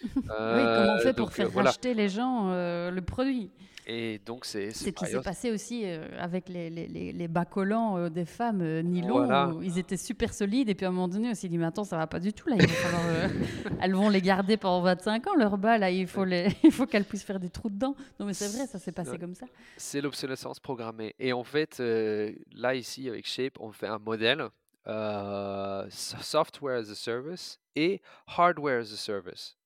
oui, 0.02 0.12
comment 0.24 0.94
on 0.94 0.98
fait 1.00 1.14
pour 1.14 1.32
faire 1.32 1.52
racheter 1.52 1.92
les 1.92 2.08
gens 2.08 2.50
le 2.52 3.00
produit? 3.00 3.50
Et 3.90 4.18
donc, 4.18 4.44
c'est. 4.44 4.70
C'est 4.72 4.90
ce 4.90 4.90
qui 4.90 5.06
s'est 5.06 5.22
passé 5.22 5.50
aussi 5.50 5.86
avec 6.18 6.50
les, 6.50 6.68
les, 6.68 7.12
les, 7.12 7.28
bas 7.28 7.46
collants 7.46 8.10
des 8.10 8.26
femmes 8.26 8.62
nylon. 8.82 9.60
ils 9.62 9.78
étaient 9.78 9.96
super 9.96 10.34
solides. 10.34 10.68
Et 10.68 10.74
puis 10.74 10.84
à 10.84 10.90
un 10.90 10.92
moment 10.92 11.08
donné, 11.08 11.30
on 11.30 11.34
s'est 11.34 11.48
dit, 11.48 11.56
mais 11.56 11.64
attends, 11.64 11.84
ça 11.84 11.96
va 11.96 12.06
pas 12.06 12.20
du 12.20 12.34
tout. 12.34 12.50
Là, 12.50 12.56
elles 13.80 13.94
vont 13.94 14.10
les 14.10 14.20
garder 14.20 14.58
pendant 14.58 14.82
25 14.82 15.26
ans, 15.28 15.34
leurs 15.36 15.56
bas. 15.56 15.78
Là, 15.78 15.90
il 15.90 16.06
faut, 16.06 16.24
les... 16.24 16.48
il 16.62 16.70
faut 16.70 16.84
qu'elles 16.84 17.06
puissent 17.06 17.24
faire 17.24 17.40
des 17.40 17.48
trous 17.48 17.70
dedans. 17.70 17.96
Non, 18.20 18.26
mais 18.26 18.34
c'est 18.34 18.48
vrai, 18.48 18.66
ça 18.66 18.78
s'est 18.78 18.92
passé 18.92 19.18
comme 19.18 19.34
ça. 19.34 19.46
C'est 19.78 20.02
l'obsolescence 20.02 20.60
programmée. 20.60 21.14
Et 21.18 21.32
en 21.32 21.44
fait, 21.44 21.78
là, 21.78 22.74
ici, 22.74 23.08
avec 23.08 23.26
Shape, 23.26 23.58
on 23.58 23.72
fait 23.72 23.88
un 23.88 23.98
modèle 23.98 24.48
software 25.90 26.78
as 26.78 26.90
a 26.90 26.94
service 26.94 27.58
et 27.74 28.00
hardware 28.26 28.80
as 28.80 28.92
a 28.92 28.96
service. 28.96 29.57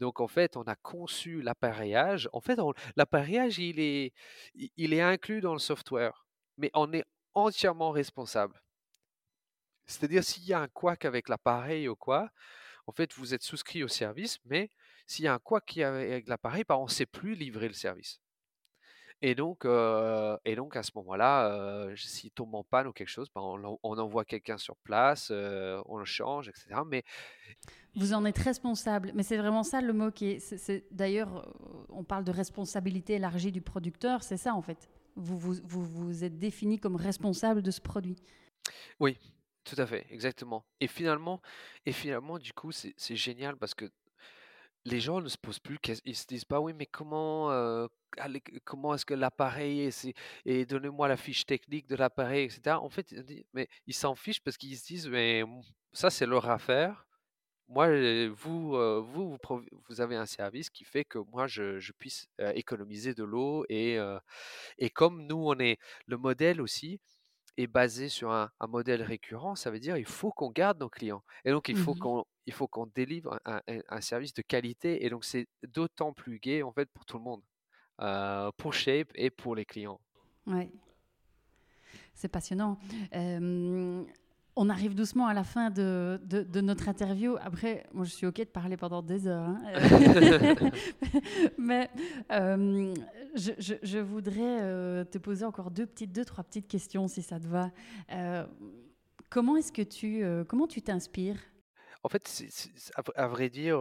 Donc 0.00 0.20
en 0.20 0.28
fait, 0.28 0.56
on 0.56 0.62
a 0.62 0.76
conçu 0.76 1.42
l'appareillage. 1.42 2.28
En 2.32 2.40
fait, 2.40 2.58
l'appareillage, 2.96 3.58
il 3.58 3.78
est, 3.78 5.00
inclus 5.00 5.42
dans 5.42 5.52
le 5.52 5.58
software, 5.58 6.26
mais 6.56 6.70
on 6.74 6.90
est 6.92 7.04
entièrement 7.34 7.90
responsable. 7.90 8.62
C'est-à-dire 9.86 10.24
s'il 10.24 10.44
y 10.44 10.54
a 10.54 10.60
un 10.60 10.68
couac 10.68 11.04
avec 11.04 11.28
l'appareil 11.28 11.86
ou 11.88 11.96
quoi, 11.96 12.30
en 12.86 12.92
fait, 12.92 13.12
vous 13.14 13.34
êtes 13.34 13.42
souscrit 13.42 13.84
au 13.84 13.88
service, 13.88 14.38
mais 14.46 14.70
s'il 15.06 15.26
y 15.26 15.28
a 15.28 15.34
un 15.34 15.38
couac 15.38 15.76
avec 15.78 16.28
l'appareil, 16.28 16.64
bah, 16.66 16.78
on 16.78 16.84
ne 16.84 16.90
sait 16.90 17.06
plus 17.06 17.34
livrer 17.34 17.68
le 17.68 17.74
service. 17.74 18.20
Et 19.22 19.34
donc, 19.34 19.66
et 19.66 20.56
donc 20.56 20.76
à 20.76 20.82
ce 20.82 20.92
moment-là, 20.96 21.88
s'il 21.96 22.30
tombe 22.30 22.54
en 22.54 22.64
panne 22.64 22.86
ou 22.86 22.92
quelque 22.92 23.08
chose, 23.08 23.28
bah, 23.34 23.42
on, 23.42 23.98
envoie 23.98 24.24
quelqu'un 24.24 24.56
sur 24.56 24.76
place, 24.76 25.30
on 25.30 25.96
le 25.98 26.04
change, 26.04 26.48
etc. 26.48 26.80
Mais 26.86 27.04
vous 27.96 28.14
en 28.14 28.24
êtes 28.24 28.38
responsable, 28.38 29.12
mais 29.14 29.22
c'est 29.22 29.36
vraiment 29.36 29.62
ça 29.62 29.80
le 29.80 29.92
mot 29.92 30.10
qui 30.10 30.30
est. 30.30 30.84
D'ailleurs, 30.90 31.52
on 31.90 32.04
parle 32.04 32.24
de 32.24 32.32
responsabilité 32.32 33.14
élargie 33.14 33.52
du 33.52 33.60
producteur, 33.60 34.22
c'est 34.22 34.36
ça 34.36 34.54
en 34.54 34.62
fait. 34.62 34.88
Vous 35.16 35.38
vous, 35.38 35.56
vous 35.64 35.84
vous 35.84 36.24
êtes 36.24 36.38
défini 36.38 36.78
comme 36.78 36.96
responsable 36.96 37.62
de 37.62 37.70
ce 37.70 37.80
produit. 37.80 38.16
Oui, 39.00 39.18
tout 39.64 39.76
à 39.78 39.86
fait, 39.86 40.06
exactement. 40.10 40.64
Et 40.80 40.86
finalement, 40.86 41.40
et 41.86 41.92
finalement, 41.92 42.38
du 42.38 42.52
coup, 42.52 42.72
c'est 42.72 43.16
génial 43.16 43.56
parce 43.56 43.74
que 43.74 43.90
les 44.84 45.00
gens 45.00 45.20
ne 45.20 45.28
se 45.28 45.36
posent 45.38 45.58
plus, 45.58 45.78
ils 46.04 46.16
se 46.16 46.26
disent 46.26 46.44
pas 46.44 46.60
oui, 46.60 46.72
mais 46.74 46.86
comment, 46.86 47.50
euh, 47.50 47.86
comment 48.64 48.94
est-ce 48.94 49.04
que 49.04 49.14
l'appareil 49.14 49.80
est, 49.80 50.14
et 50.46 50.64
donnez-moi 50.66 51.08
la 51.08 51.16
fiche 51.16 51.46
technique 51.46 51.86
de 51.86 51.96
l'appareil, 51.96 52.44
etc. 52.44 52.76
En 52.76 52.88
fait, 52.88 53.14
mais 53.52 53.68
ils 53.86 53.94
s'en 53.94 54.14
fichent 54.14 54.40
parce 54.40 54.56
qu'ils 54.56 54.76
se 54.78 54.86
disent 54.86 55.08
mais 55.08 55.44
ça 55.92 56.10
c'est 56.10 56.26
leur 56.26 56.48
affaire. 56.48 57.06
Moi, 57.68 57.86
vous, 58.30 58.74
euh, 58.74 59.00
vous, 59.00 59.38
vous, 59.88 60.00
avez 60.00 60.16
un 60.16 60.26
service 60.26 60.70
qui 60.70 60.82
fait 60.82 61.04
que 61.04 61.18
moi, 61.18 61.46
je, 61.46 61.78
je 61.78 61.92
puisse 61.92 62.26
euh, 62.40 62.50
économiser 62.56 63.14
de 63.14 63.22
l'eau 63.22 63.64
et, 63.68 63.96
et 64.78 64.90
comme 64.90 65.26
nous, 65.26 65.36
on 65.36 65.58
est 65.60 65.78
le 66.06 66.16
modèle 66.16 66.60
aussi, 66.60 67.00
est 67.56 67.66
basé 67.66 68.08
sur 68.08 68.30
un, 68.32 68.50
modèle 68.68 69.02
récurrent, 69.02 69.54
ça 69.54 69.70
veut 69.70 69.80
dire 69.80 69.96
il 69.96 70.04
faut 70.06 70.32
qu'on 70.32 70.50
garde 70.50 70.78
nos 70.80 70.88
clients. 70.88 71.22
Et 71.44 71.50
donc, 71.50 71.68
il 71.68 71.76
faut 71.76 71.94
mmh 71.94 71.98
qu'on 71.98 72.24
il 72.50 72.52
faut 72.52 72.66
qu'on 72.66 72.86
délivre 72.86 73.38
un, 73.44 74.00
service 74.00 74.34
de 74.34 74.42
qualité. 74.42 75.04
Et 75.06 75.08
donc, 75.08 75.24
c'est 75.24 75.46
d'autant 75.68 76.12
plus 76.12 76.40
gai, 76.40 76.64
en 76.64 76.72
fait, 76.72 76.88
pour 76.90 77.04
tout 77.04 77.16
le 77.16 77.22
monde, 77.22 77.42
euh, 78.00 78.50
pour 78.56 78.74
Shape 78.74 79.12
et 79.14 79.30
pour 79.30 79.54
les 79.54 79.64
clients. 79.64 80.00
Oui, 80.48 80.68
c'est 82.12 82.26
passionnant. 82.26 82.76
on 83.12 84.68
arrive 84.68 84.96
doucement 84.96 85.28
à 85.28 85.34
la 85.34 85.44
fin 85.44 85.70
de, 85.70 86.20
de, 86.24 86.60
notre 86.60 86.88
interview. 86.88 87.36
Après, 87.40 87.86
moi, 87.92 88.04
je 88.04 88.10
suis 88.10 88.26
OK 88.26 88.38
de 88.38 88.44
parler 88.44 88.76
pendant 88.76 89.00
des 89.00 89.28
heures. 89.28 89.48
Hein. 89.48 89.60
Mais 91.56 91.88
je, 92.28 93.52
je, 93.80 93.98
voudrais 93.98 95.04
te 95.04 95.18
poser 95.18 95.44
encore 95.44 95.70
deux, 95.70 95.86
petites, 95.86 96.10
deux, 96.10 96.24
trois 96.24 96.42
petites 96.42 96.66
questions, 96.66 97.06
si 97.06 97.22
ça 97.22 97.38
te 97.38 97.46
va. 97.46 97.70
comment 99.28 99.56
est-ce 99.56 99.70
que 99.70 99.82
tu 99.82 100.24
comment 100.48 100.66
tu 100.66 100.82
t'inspires 100.82 101.38
en 102.02 102.08
fait, 102.08 102.44
à, 103.14 103.26
vrai 103.28 103.50
dire, 103.50 103.80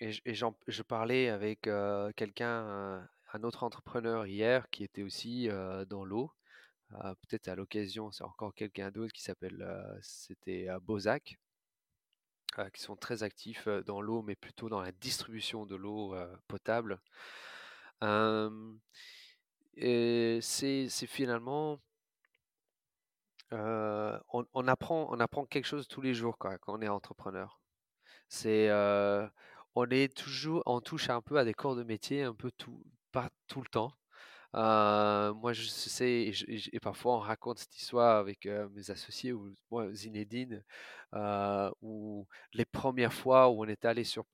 et, 0.00 0.34
je 0.34 0.82
parlais 0.82 1.28
avec 1.28 1.68
quelqu'un, 2.16 3.08
un 3.32 3.42
autre 3.42 3.62
entrepreneur 3.62 4.26
hier 4.26 4.68
qui 4.70 4.84
était 4.84 5.02
aussi 5.02 5.48
dans 5.88 6.04
l'eau. 6.04 6.32
Peut-être 6.90 7.48
à 7.48 7.54
l'occasion, 7.54 8.10
c'est 8.12 8.24
encore 8.24 8.54
quelqu'un 8.54 8.90
d'autre 8.90 9.12
qui 9.12 9.22
s'appelle, 9.22 9.66
c'était 10.02 10.68
Bozac, 10.82 11.38
qui 12.72 12.82
sont 12.82 12.96
très 12.96 13.22
actifs 13.22 13.68
dans 13.86 14.00
l'eau, 14.00 14.22
mais 14.22 14.36
plutôt 14.36 14.68
dans 14.68 14.80
la 14.80 14.92
distribution 14.92 15.66
de 15.66 15.76
l'eau 15.76 16.16
potable. 16.48 17.00
et 19.76 20.38
c'est 20.42 20.88
finalement 21.06 21.80
on, 23.52 24.68
apprend, 24.68 25.08
on 25.10 25.20
apprend 25.20 25.44
quelque 25.46 25.66
chose 25.66 25.88
tous 25.88 26.00
les 26.02 26.14
jours 26.14 26.36
quand 26.38 26.56
on 26.66 26.80
est 26.82 26.88
entrepreneur. 26.88 27.60
C'est, 28.28 28.70
on 29.74 29.86
est 29.90 30.14
toujours, 30.14 30.62
on 30.66 30.80
touche 30.80 31.10
un 31.10 31.20
peu 31.22 31.38
à 31.38 31.44
des 31.44 31.54
corps 31.54 31.76
de 31.76 31.84
métier 31.84 32.22
un 32.22 32.34
peu 32.34 32.50
tout, 32.56 32.82
pas 33.12 33.30
tout 33.46 33.60
le 33.60 33.68
temps. 33.68 33.92
moi, 34.54 35.52
je 35.52 35.66
sais, 35.66 36.32
et, 36.72 36.80
parfois 36.80 37.16
on 37.16 37.18
raconte 37.20 37.58
cette 37.60 37.76
histoire 37.76 38.16
avec 38.18 38.46
mes 38.46 38.90
associés 38.90 39.32
ou 39.32 39.54
moi, 39.70 39.92
Zinedine, 39.92 40.64
où 41.82 42.26
les 42.52 42.64
premières 42.64 43.12
fois 43.12 43.48
où 43.50 43.64
on 43.64 43.68
est 43.68 43.84
allé 43.84 44.04
sur, 44.04 44.24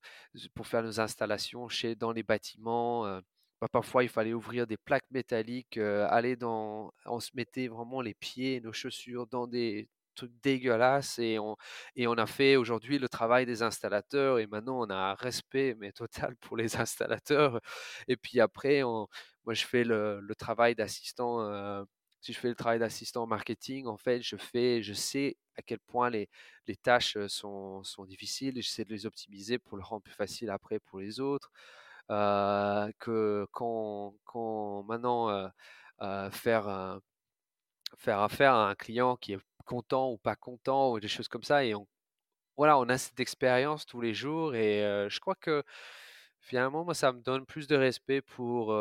pour 0.54 0.66
faire 0.66 0.82
nos 0.82 1.00
installations 1.00 1.68
chez, 1.68 1.94
dans 1.96 2.12
les 2.12 2.22
bâtiments, 2.22 3.20
bah, 3.62 3.68
parfois, 3.70 4.02
il 4.04 4.08
fallait 4.10 4.34
ouvrir 4.34 4.66
des 4.66 4.76
plaques 4.76 5.10
métalliques, 5.12 5.78
aller 5.78 6.34
dans, 6.36 6.92
on 7.06 7.20
se 7.20 7.30
mettait 7.34 7.68
vraiment 7.68 8.00
les 8.02 8.14
pieds, 8.14 8.60
nos 8.60 8.72
chaussures 8.72 9.28
dans 9.28 9.46
des 9.46 9.88
trucs 10.16 10.32
dégueulasses 10.42 11.18
et 11.20 11.38
on, 11.38 11.56
et 11.96 12.06
on 12.08 12.14
a 12.14 12.26
fait 12.26 12.56
aujourd'hui 12.56 12.98
le 12.98 13.08
travail 13.08 13.46
des 13.46 13.62
installateurs 13.62 14.38
et 14.40 14.46
maintenant 14.46 14.80
on 14.82 14.90
a 14.90 14.94
un 14.94 15.14
respect 15.14 15.74
mais 15.78 15.90
total 15.92 16.36
pour 16.36 16.56
les 16.58 16.76
installateurs. 16.80 17.60
Et 18.08 18.16
puis 18.16 18.40
après, 18.40 18.82
moi 18.82 19.54
je 19.54 19.64
fais 19.64 19.84
le, 19.84 20.20
le 20.20 20.34
travail 20.34 20.74
d'assistant. 20.74 21.84
si 22.20 22.32
je 22.32 22.38
fais 22.40 22.48
le 22.48 22.54
travail 22.56 22.78
d'assistant 22.80 23.26
marketing, 23.26 23.86
en 23.86 23.96
fait, 23.96 24.22
je 24.22 24.36
fais, 24.36 24.82
je 24.82 24.92
sais 24.94 25.36
à 25.56 25.62
quel 25.62 25.78
point 25.80 26.10
les, 26.10 26.28
les 26.66 26.76
tâches 26.76 27.16
sont, 27.28 27.82
sont 27.84 28.04
difficiles 28.06 28.58
et 28.58 28.62
j'essaie 28.62 28.84
de 28.84 28.90
les 28.92 29.06
optimiser 29.06 29.58
pour 29.58 29.76
le 29.76 29.82
rendre 29.84 30.02
plus 30.02 30.14
facile 30.14 30.50
après 30.50 30.78
pour 30.80 30.98
les 31.00 31.20
autres. 31.20 31.50
Euh, 32.10 32.90
que 32.98 33.46
quand, 33.52 34.14
quand 34.24 34.82
maintenant 34.84 35.30
euh, 35.30 35.48
euh, 36.02 36.30
faire, 36.30 37.00
faire 37.96 38.20
affaire 38.20 38.54
à 38.54 38.70
un 38.70 38.74
client 38.74 39.16
qui 39.16 39.34
est 39.34 39.38
content 39.64 40.10
ou 40.10 40.18
pas 40.18 40.36
content 40.36 40.92
ou 40.92 41.00
des 41.00 41.08
choses 41.08 41.28
comme 41.28 41.44
ça 41.44 41.64
et 41.64 41.74
on, 41.74 41.86
voilà, 42.56 42.78
on 42.78 42.88
a 42.88 42.98
cette 42.98 43.20
expérience 43.20 43.86
tous 43.86 44.00
les 44.00 44.14
jours 44.14 44.54
et 44.54 44.80
je 45.08 45.20
crois 45.20 45.36
que 45.36 45.62
finalement, 46.40 46.84
moi, 46.84 46.94
ça 46.94 47.12
me 47.12 47.20
donne 47.22 47.46
plus 47.46 47.66
de 47.68 47.76
respect 47.76 48.22
pour, 48.22 48.76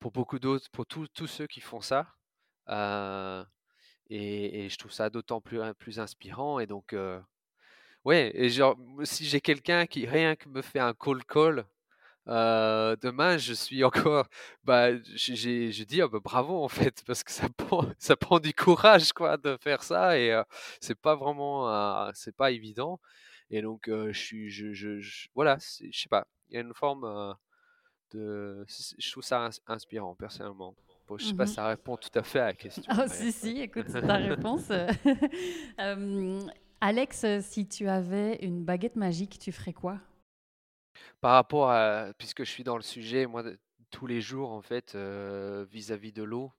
pour 0.00 0.12
beaucoup 0.12 0.38
d'autres, 0.38 0.68
pour 0.72 0.86
tous 0.86 1.26
ceux 1.26 1.46
qui 1.46 1.60
font 1.60 1.80
ça. 1.80 2.14
et, 4.10 4.64
et, 4.64 4.68
je 4.68 4.78
trouve 4.78 4.92
ça 4.92 5.10
d'autant 5.10 5.40
plus, 5.40 5.60
plus 5.74 6.00
inspirant. 6.00 6.58
Et 6.58 6.66
donc, 6.66 6.94
Ouais, 8.04 8.30
et 8.34 8.50
genre, 8.50 8.76
si 9.04 9.24
j'ai 9.24 9.40
quelqu'un 9.40 9.86
qui 9.86 10.06
rien 10.06 10.36
que 10.36 10.48
me 10.48 10.60
fait 10.62 10.78
un 10.78 10.92
call 10.92 11.24
call, 11.24 11.64
euh, 12.28 12.96
demain, 13.02 13.38
je 13.38 13.54
suis 13.54 13.82
encore, 13.84 14.28
bah, 14.64 14.90
j'ai, 15.14 15.72
je 15.72 15.84
dis, 15.84 16.02
ah, 16.02 16.08
bah, 16.08 16.20
bravo 16.22 16.62
en 16.62 16.68
fait, 16.68 17.02
parce 17.06 17.22
que 17.24 17.32
ça 17.32 17.48
prend, 17.56 17.86
ça 17.98 18.16
prend 18.16 18.40
du 18.40 18.52
courage 18.52 19.12
quoi 19.12 19.36
de 19.36 19.56
faire 19.60 19.82
ça 19.82 20.18
et 20.18 20.38
c'est 20.80 20.98
pas 20.98 21.14
vraiment, 21.16 22.12
c'est 22.14 22.36
pas 22.36 22.50
évident. 22.50 23.00
Et 23.50 23.62
donc, 23.62 23.84
je 23.88 24.12
suis, 24.12 24.50
je, 24.50 24.72
je, 24.72 25.28
voilà, 25.34 25.58
je 25.58 25.98
sais 25.98 26.08
pas, 26.08 26.26
il 26.50 26.54
y 26.54 26.58
a 26.58 26.60
une 26.60 26.74
forme 26.74 27.36
de, 28.12 28.64
je 28.98 29.10
trouve 29.10 29.24
ça 29.24 29.48
inspirant 29.66 30.14
personnellement. 30.14 30.74
Bon, 31.06 31.18
je 31.18 31.26
sais 31.26 31.34
pas 31.34 31.46
si 31.46 31.52
mmh 31.52 31.56
ça 31.56 31.68
répond 31.68 31.96
tout 31.98 32.18
à 32.18 32.22
fait 32.22 32.38
à 32.38 32.46
la 32.46 32.54
question. 32.54 32.82
Ah, 32.88 33.06
si, 33.08 33.30
si, 33.30 33.60
écoute, 33.60 33.86
c'est 33.88 34.00
ta 34.00 34.16
réponse. 34.16 34.70
Alex, 36.86 37.24
si 37.40 37.66
tu 37.66 37.88
avais 37.88 38.36
une 38.42 38.62
baguette 38.62 38.96
magique, 38.96 39.38
tu 39.38 39.52
ferais 39.52 39.72
quoi? 39.72 39.98
Par 41.22 41.32
rapport 41.32 41.70
à 41.70 42.12
puisque 42.18 42.44
je 42.44 42.50
suis 42.50 42.62
dans 42.62 42.76
le 42.76 42.82
sujet, 42.82 43.24
moi, 43.24 43.42
tous 43.90 44.06
les 44.06 44.20
jours, 44.20 44.52
en 44.52 44.60
fait, 44.60 44.94
vis-à-vis 44.94 46.12
de 46.12 46.22
l'eau, 46.22 46.52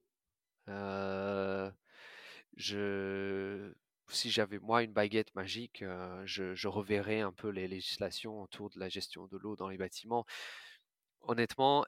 je 2.58 3.72
si 4.08 4.32
j'avais 4.32 4.58
moi 4.58 4.82
une 4.82 4.94
baguette 4.94 5.36
magique, 5.36 5.84
je 6.24 6.56
je 6.56 6.68
reverrais 6.68 7.22
un 7.22 7.32
peu 7.32 7.50
les 7.50 7.68
législations 7.68 8.42
autour 8.42 8.72
de 8.72 8.80
la 8.80 8.90
gestion 8.90 9.28
de 9.28 9.38
l'eau 9.38 9.56
dans 9.56 9.70
les 9.70 9.78
bâtiments. 9.78 10.26
Honnêtement, 11.22 11.86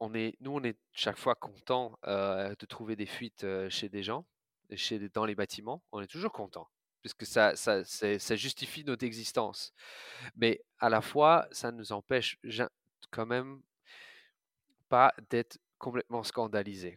on 0.00 0.14
est 0.14 0.36
nous, 0.40 0.50
on 0.50 0.64
est 0.64 0.76
chaque 0.94 1.18
fois 1.18 1.36
content, 1.36 1.96
de 2.04 2.66
trouver 2.66 2.96
des 2.96 3.06
fuites, 3.06 3.46
chez 3.68 3.88
des 3.88 4.02
gens, 4.02 4.26
chez 4.74 5.08
dans 5.10 5.26
les 5.26 5.36
bâtiments. 5.36 5.80
On 5.92 6.00
est 6.00 6.08
toujours 6.08 6.32
content 6.32 6.68
puisque 7.02 7.26
ça, 7.26 7.56
ça, 7.56 7.84
ça 7.84 8.36
justifie 8.36 8.84
notre 8.84 9.04
existence. 9.04 9.72
Mais 10.36 10.62
à 10.78 10.88
la 10.88 11.00
fois, 11.00 11.46
ça 11.52 11.70
nous 11.72 11.92
empêche 11.92 12.38
quand 13.10 13.26
même 13.26 13.60
pas 14.88 15.14
d'être 15.30 15.58
complètement 15.78 16.22
scandalisé. 16.22 16.96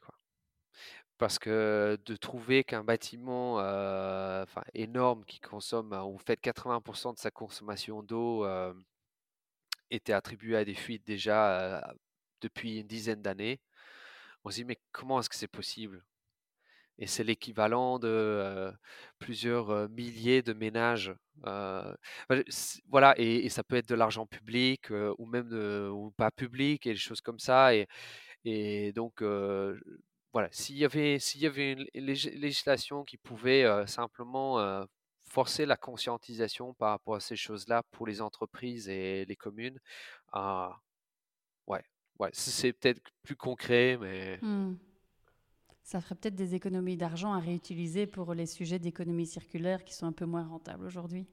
Parce 1.18 1.38
que 1.38 2.00
de 2.06 2.16
trouver 2.16 2.64
qu'un 2.64 2.84
bâtiment 2.84 3.60
euh, 3.60 4.46
énorme 4.74 5.24
qui 5.26 5.40
consomme, 5.40 5.94
ou 5.94 6.18
fait 6.18 6.40
80% 6.42 7.14
de 7.14 7.20
sa 7.20 7.30
consommation 7.32 8.02
d'eau 8.02 8.44
euh, 8.46 8.74
était 9.92 10.14
attribué 10.14 10.58
à 10.58 10.66
des 10.66 10.74
fuites 10.74 11.06
déjà 11.06 11.60
euh, 11.60 11.94
depuis 12.42 12.80
une 12.80 12.88
dizaine 12.88 13.22
d'années, 13.22 13.60
on 14.44 14.50
se 14.50 14.56
dit 14.56 14.66
mais 14.66 14.80
comment 14.92 15.20
est-ce 15.20 15.30
que 15.30 15.36
c'est 15.36 15.48
possible? 15.48 16.04
Et 17.02 17.08
c'est 17.08 17.24
l'équivalent 17.24 18.00
de 18.00 18.72
plusieurs 19.20 19.90
milliers 19.90 20.44
de 20.44 20.54
ménages. 20.54 21.14
voilà, 21.44 23.16
et, 23.18 23.50
ça 23.50 23.64
peut 23.64 23.76
être 23.76 23.90
de 23.90 23.96
l'argent 23.96 24.28
public 24.28 24.92
ou 25.18 25.26
même 25.26 25.52
ou 25.92 26.12
pas 26.12 26.32
public 26.32 26.86
et 26.86 26.92
des 26.92 26.96
choses 26.96 27.22
comme 27.22 27.40
ça. 27.40 27.76
Et, 27.76 27.88
et 28.46 28.94
donc, 28.94 29.24
voilà, 30.32 30.48
s'il 30.52 30.78
y 30.78 30.86
avait, 30.86 31.18
s'il 31.20 31.42
y 31.42 31.48
avait 31.48 31.74
une 31.74 31.88
législation 31.96 33.04
qui 33.04 33.18
pouvait 33.18 33.66
simplement 33.88 34.86
forcer 35.32 35.66
la 35.66 35.78
conscientisation 35.78 36.76
par 36.76 36.92
rapport 36.92 37.16
à 37.16 37.20
ces 37.20 37.36
choses-là 37.36 37.82
pour 37.92 38.06
les 38.06 38.22
entreprises 38.22 38.90
et 38.90 39.26
les 39.26 39.36
communes, 39.36 39.80
ah, 40.34 40.78
ouais, 41.66 41.84
ouais, 42.20 42.30
c'est 42.34 42.74
peut-être 42.74 43.02
plus 43.24 43.36
concret, 43.36 43.98
mais. 44.00 44.38
Mmh. 44.42 44.76
Ça 45.92 46.00
ferait 46.00 46.16
peut-être 46.16 46.36
des 46.36 46.56
économies 46.56 46.96
d'argent 46.96 47.34
à 47.34 47.40
réutiliser 47.40 48.08
pour 48.08 48.34
les 48.34 48.46
sujets 48.46 48.80
d'économie 48.80 49.26
circulaire 49.26 49.84
qui 49.84 49.94
sont 49.94 50.06
un 50.06 50.14
peu 50.14 50.24
moins 50.24 50.48
rentables 50.48 50.86
aujourd'hui. 50.86 51.28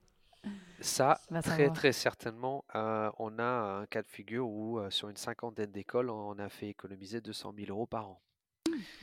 Ça, 0.80 1.20
très 1.44 1.70
très 1.70 1.93
certainement. 1.93 2.64
Euh, 2.74 3.09
on 3.20 3.39
a 3.39 3.44
un 3.44 3.86
cas 3.86 4.02
de 4.02 4.09
figure 4.09 4.48
où 4.48 4.80
euh, 4.80 4.90
sur 4.90 5.10
une 5.10 5.16
cinquantaine 5.16 5.70
d'écoles, 5.70 6.10
on 6.10 6.36
a 6.40 6.48
fait 6.48 6.66
économiser 6.66 7.20
200 7.20 7.55
000 7.56 7.70
euros 7.70 7.86
par 7.86 8.09
an. 8.09 8.20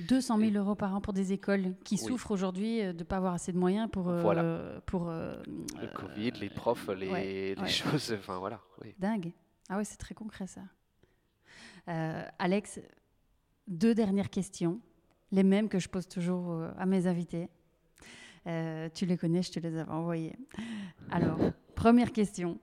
200 0.02 0.40
000 0.40 0.52
euros 0.56 0.76
par 0.76 0.94
an 0.94 1.00
pour 1.00 1.14
des 1.14 1.32
écoles 1.32 1.74
qui 1.86 1.98
souffrent 1.98 2.32
aujourd'hui 2.32 2.82
euh, 2.82 2.92
de 2.92 3.00
ne 3.00 3.04
pas 3.06 3.16
avoir 3.16 3.34
assez 3.34 3.54
de 3.54 3.58
moyens 3.58 3.90
pour... 3.90 4.12
voilà. 4.12 4.82
pour 4.86 5.10
le 5.10 5.94
Covid, 5.94 6.32
les 6.32 6.50
profs, 6.50 6.90
les, 6.90 7.56
les 7.56 7.68
choses, 7.70 8.14
enfin 8.20 8.40
voilà. 8.40 8.60
Dingue. 9.00 9.32
Ah 9.70 9.78
ouais, 9.78 9.86
c'est 9.86 9.96
très 9.96 10.16
concret 10.16 10.48
ça. 10.48 10.64
Alex, 12.40 12.82
deux 13.68 13.96
dernières 13.96 14.30
questions 14.30 14.82
les 15.32 15.44
mêmes 15.44 15.70
que 15.70 15.80
je 15.80 15.90
pose 15.90 16.08
toujours 16.08 16.52
euh, 16.52 16.72
à 16.78 16.86
mes 16.86 17.08
invités. 17.08 17.50
Euh, 18.48 18.90
tu 18.94 19.06
les 19.06 19.18
connais, 19.18 19.42
je 19.42 19.52
te 19.52 19.60
les 19.60 19.76
avais 19.78 19.92
envoyés. 19.92 20.36
Alors, 21.12 21.40
première 21.76 22.12
question. 22.12 22.60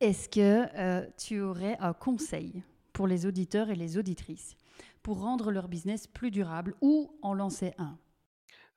Est-ce 0.00 0.28
que 0.28 0.66
euh, 0.76 1.06
tu 1.16 1.40
aurais 1.40 1.76
un 1.78 1.92
conseil 1.92 2.62
pour 2.92 3.06
les 3.06 3.26
auditeurs 3.26 3.70
et 3.70 3.76
les 3.76 3.98
auditrices 3.98 4.56
pour 5.02 5.20
rendre 5.20 5.50
leur 5.50 5.68
business 5.68 6.06
plus 6.06 6.30
durable 6.30 6.74
ou 6.80 7.16
en 7.22 7.34
lancer 7.34 7.72
un? 7.78 7.96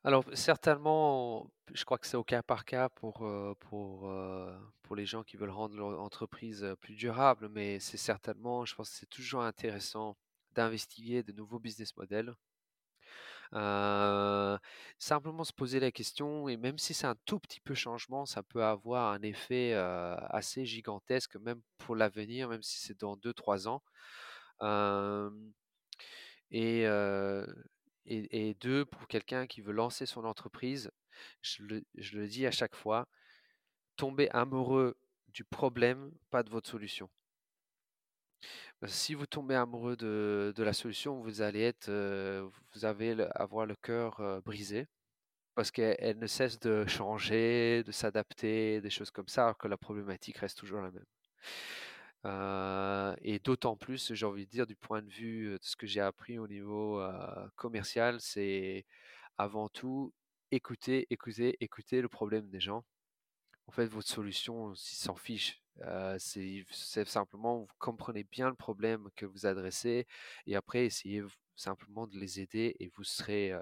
Alors 0.03 0.25
certainement, 0.33 1.49
je 1.73 1.85
crois 1.85 1.97
que 1.97 2.05
c'est 2.05 2.17
au 2.17 2.25
cas 2.25 2.43
par 2.43 2.65
cas 2.65 2.89
pour, 2.89 3.25
pour, 3.59 4.11
pour 4.81 4.95
les 4.97 5.05
gens 5.05 5.23
qui 5.23 5.37
veulent 5.37 5.49
rendre 5.49 5.77
leur 5.77 6.01
entreprise 6.01 6.65
plus 6.81 6.93
durable, 6.95 7.47
mais 7.49 7.79
c'est 7.79 7.97
certainement, 7.97 8.65
je 8.65 8.75
pense 8.75 8.89
que 8.89 8.95
c'est 8.97 9.09
toujours 9.09 9.43
intéressant 9.43 10.17
d'investiguer 10.55 11.23
de 11.23 11.31
nouveaux 11.31 11.59
business 11.59 11.95
models 11.95 12.35
simplement 14.99 15.43
se 15.43 15.53
poser 15.53 15.79
la 15.79 15.91
question 15.91 16.47
et 16.49 16.57
même 16.57 16.77
si 16.77 16.93
c'est 16.93 17.07
un 17.07 17.15
tout 17.25 17.39
petit 17.39 17.59
peu 17.59 17.73
changement, 17.75 18.25
ça 18.25 18.43
peut 18.43 18.63
avoir 18.63 19.13
un 19.13 19.21
effet, 19.21 19.73
assez 19.73 20.65
gigantesque 20.65 21.35
même 21.37 21.61
pour 21.77 21.95
l'avenir, 21.95 22.49
même 22.49 22.63
si 22.63 22.79
c'est 22.79 22.99
dans 22.99 23.15
2-3 23.17 23.67
ans. 23.67 23.83
et 26.51 26.85
et 28.05 28.53
deux, 28.55 28.85
pour 28.85 29.07
quelqu'un 29.07 29.47
qui 29.47 29.61
veut 29.61 29.71
lancer 29.73 30.05
son 30.05 30.25
entreprise, 30.25 30.91
je 31.41 31.63
le 31.63 31.83
je 31.95 32.17
le 32.17 32.27
dis 32.27 32.45
à 32.45 32.51
chaque 32.51 32.75
fois, 32.75 33.07
tombez 33.97 34.29
amoureux 34.31 34.97
du 35.29 35.43
problème, 35.45 36.11
pas 36.31 36.43
de 36.43 36.49
votre 36.51 36.69
solution. 36.69 37.09
Si 38.85 39.13
vous 39.13 39.25
tombez 39.25 39.55
amoureux 39.55 39.95
de, 39.95 40.53
la 40.57 40.73
solution, 40.73 41.21
vous 41.21 41.41
allez 41.41 41.61
être, 41.61 41.89
vous 42.73 42.85
allez 42.85 43.25
avoir 43.35 43.65
le 43.65 43.75
cœur 43.75 44.41
brisé 44.43 44.87
parce 45.55 45.71
qu'elle 45.71 46.17
ne 46.19 46.27
cesse 46.27 46.59
de 46.59 46.85
changer, 46.87 47.83
de 47.83 47.91
s'adapter, 47.91 48.81
des 48.81 48.89
choses 48.89 49.11
comme 49.11 49.27
ça, 49.27 49.43
alors 49.43 49.57
que 49.57 49.67
la 49.67 49.77
problématique 49.77 50.37
reste 50.37 50.57
toujours 50.57 50.81
la 50.81 50.91
même. 50.91 51.05
Et 53.23 53.39
d'autant 53.39 53.75
plus, 53.77 54.13
j'ai 54.13 54.25
envie 54.25 54.45
de 54.45 54.51
dire, 54.51 54.67
du 54.67 54.75
point 54.75 55.01
de 55.01 55.09
vue 55.09 55.51
de 55.51 55.59
ce 55.61 55.75
que 55.75 55.87
j'ai 55.87 56.01
appris 56.01 56.39
au 56.39 56.47
niveau 56.47 57.01
commercial, 57.55 58.19
c'est 58.21 58.85
avant 59.37 59.69
tout 59.69 60.13
écouter, 60.51 61.07
écouter, 61.09 61.57
écouter 61.59 62.01
le 62.01 62.09
problème 62.09 62.49
des 62.49 62.59
gens. 62.59 62.83
En 63.67 63.71
fait, 63.71 63.85
votre 63.85 64.07
solution, 64.09 64.73
s'en 64.75 65.15
fichent 65.15 65.62
c'est 66.17 67.07
simplement, 67.07 67.59
vous 67.59 67.67
comprenez 67.79 68.23
bien 68.23 68.49
le 68.49 68.55
problème 68.55 69.09
que 69.15 69.25
vous 69.25 69.45
adressez 69.45 70.05
et 70.45 70.55
après, 70.55 70.85
essayez 70.85 71.23
simplement 71.55 72.07
de 72.07 72.17
les 72.17 72.39
aider 72.39 72.75
et 72.79 72.89
vous 72.95 73.03
serez, 73.03 73.53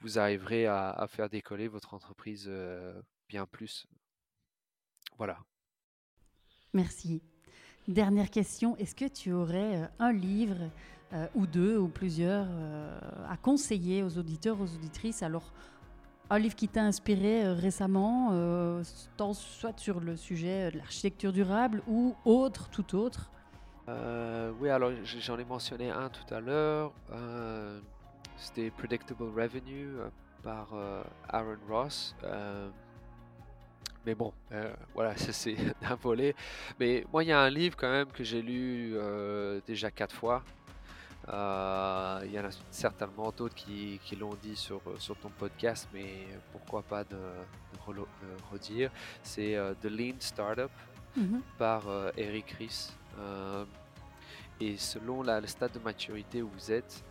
vous 0.00 0.18
arriverez 0.18 0.66
à, 0.66 1.06
faire 1.08 1.28
décoller 1.28 1.68
votre 1.68 1.94
entreprise 1.94 2.50
bien 3.28 3.46
plus. 3.46 3.86
Voilà. 5.16 5.38
Merci. 6.74 7.22
Dernière 7.86 8.30
question, 8.30 8.76
est-ce 8.76 8.94
que 8.94 9.08
tu 9.08 9.32
aurais 9.32 9.88
un 9.98 10.12
livre 10.12 10.70
ou 11.34 11.46
deux 11.46 11.78
ou 11.78 11.88
plusieurs 11.88 12.46
à 13.26 13.36
conseiller 13.38 14.02
aux 14.02 14.18
auditeurs, 14.18 14.60
aux 14.60 14.74
auditrices? 14.74 15.22
Alors, 15.22 15.52
un 16.30 16.38
livre 16.38 16.54
qui 16.54 16.68
t'a 16.68 16.82
inspiré 16.82 17.44
euh, 17.44 17.54
récemment, 17.54 18.30
euh, 18.32 18.82
soit 19.32 19.78
sur 19.78 20.00
le 20.00 20.16
sujet 20.16 20.70
de 20.70 20.78
l'architecture 20.78 21.32
durable 21.32 21.82
ou 21.86 22.14
autre, 22.24 22.68
tout 22.70 22.96
autre 22.96 23.30
euh, 23.88 24.52
Oui, 24.60 24.68
alors 24.68 24.92
j'en 25.04 25.38
ai 25.38 25.44
mentionné 25.44 25.90
un 25.90 26.08
tout 26.08 26.34
à 26.34 26.40
l'heure. 26.40 26.92
C'était 28.36 28.70
Predictable 28.70 29.24
Revenue 29.24 29.88
par 30.42 30.68
Aaron 31.28 31.56
Ross. 31.68 32.14
mais 34.06 34.14
bon, 34.14 34.32
voilà, 34.94 35.16
c'est 35.16 35.56
un 35.82 35.96
volet. 35.96 36.34
Mais 36.78 37.04
moi, 37.12 37.24
il 37.24 37.30
y 37.30 37.32
a 37.32 37.40
un 37.40 37.50
livre 37.50 37.76
quand 37.76 37.90
même 37.90 38.08
que 38.08 38.22
j'ai 38.22 38.42
lu 38.42 38.96
déjà 39.66 39.90
quatre 39.90 40.14
fois. 40.14 40.44
Euh, 41.30 42.20
il 42.24 42.32
y 42.32 42.40
en 42.40 42.44
a 42.44 42.50
certainement 42.70 43.30
d'autres 43.36 43.54
qui, 43.54 44.00
l'ont 44.18 44.34
dit 44.42 44.56
sur, 44.56 44.80
sur 44.98 45.16
ton 45.16 45.28
podcast, 45.30 45.88
mais 45.92 46.26
pourquoi 46.52 46.82
pas 46.82 47.04
de, 47.04 47.16
redire. 48.50 48.90
C'est 49.22 49.56
euh, 49.56 49.72
The 49.80 49.86
Lean 49.86 50.16
Startup 50.20 50.70
mhm. 51.16 51.40
par 51.56 51.88
euh, 51.88 52.10
Eric 52.16 52.50
Ries. 52.52 52.92
et 54.60 54.76
selon 54.76 55.22
le 55.22 55.46
stade 55.46 55.72
de 55.72 55.78
maturité 55.78 56.42
où 56.42 56.48
vous 56.48 56.72
êtes, 56.72 57.04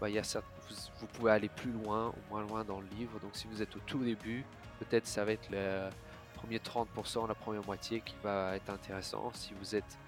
bah, 0.00 0.08
y 0.08 0.18
a 0.18 0.22
vous, 0.22 0.74
vous, 1.00 1.06
pouvez 1.06 1.32
aller 1.32 1.48
plus 1.48 1.72
loin 1.72 2.08
ou 2.08 2.30
moins 2.30 2.42
loin 2.42 2.64
dans 2.64 2.80
le 2.80 2.86
livre. 2.98 3.18
Donc 3.20 3.30
si 3.34 3.46
vous 3.48 3.62
êtes 3.62 3.74
au 3.76 3.80
tout 3.86 4.02
début, 4.04 4.44
peut-être 4.78 5.06
ça 5.06 5.24
va 5.24 5.32
être 5.32 5.48
le 5.50 5.88
premier 6.34 6.58
30%, 6.58 7.26
la 7.26 7.34
première 7.34 7.64
moitié 7.64 8.00
qui 8.00 8.14
va 8.22 8.56
être 8.56 8.70
intéressant. 8.70 9.30
Si 9.34 9.52
vous 9.58 9.74
êtes 9.74 9.98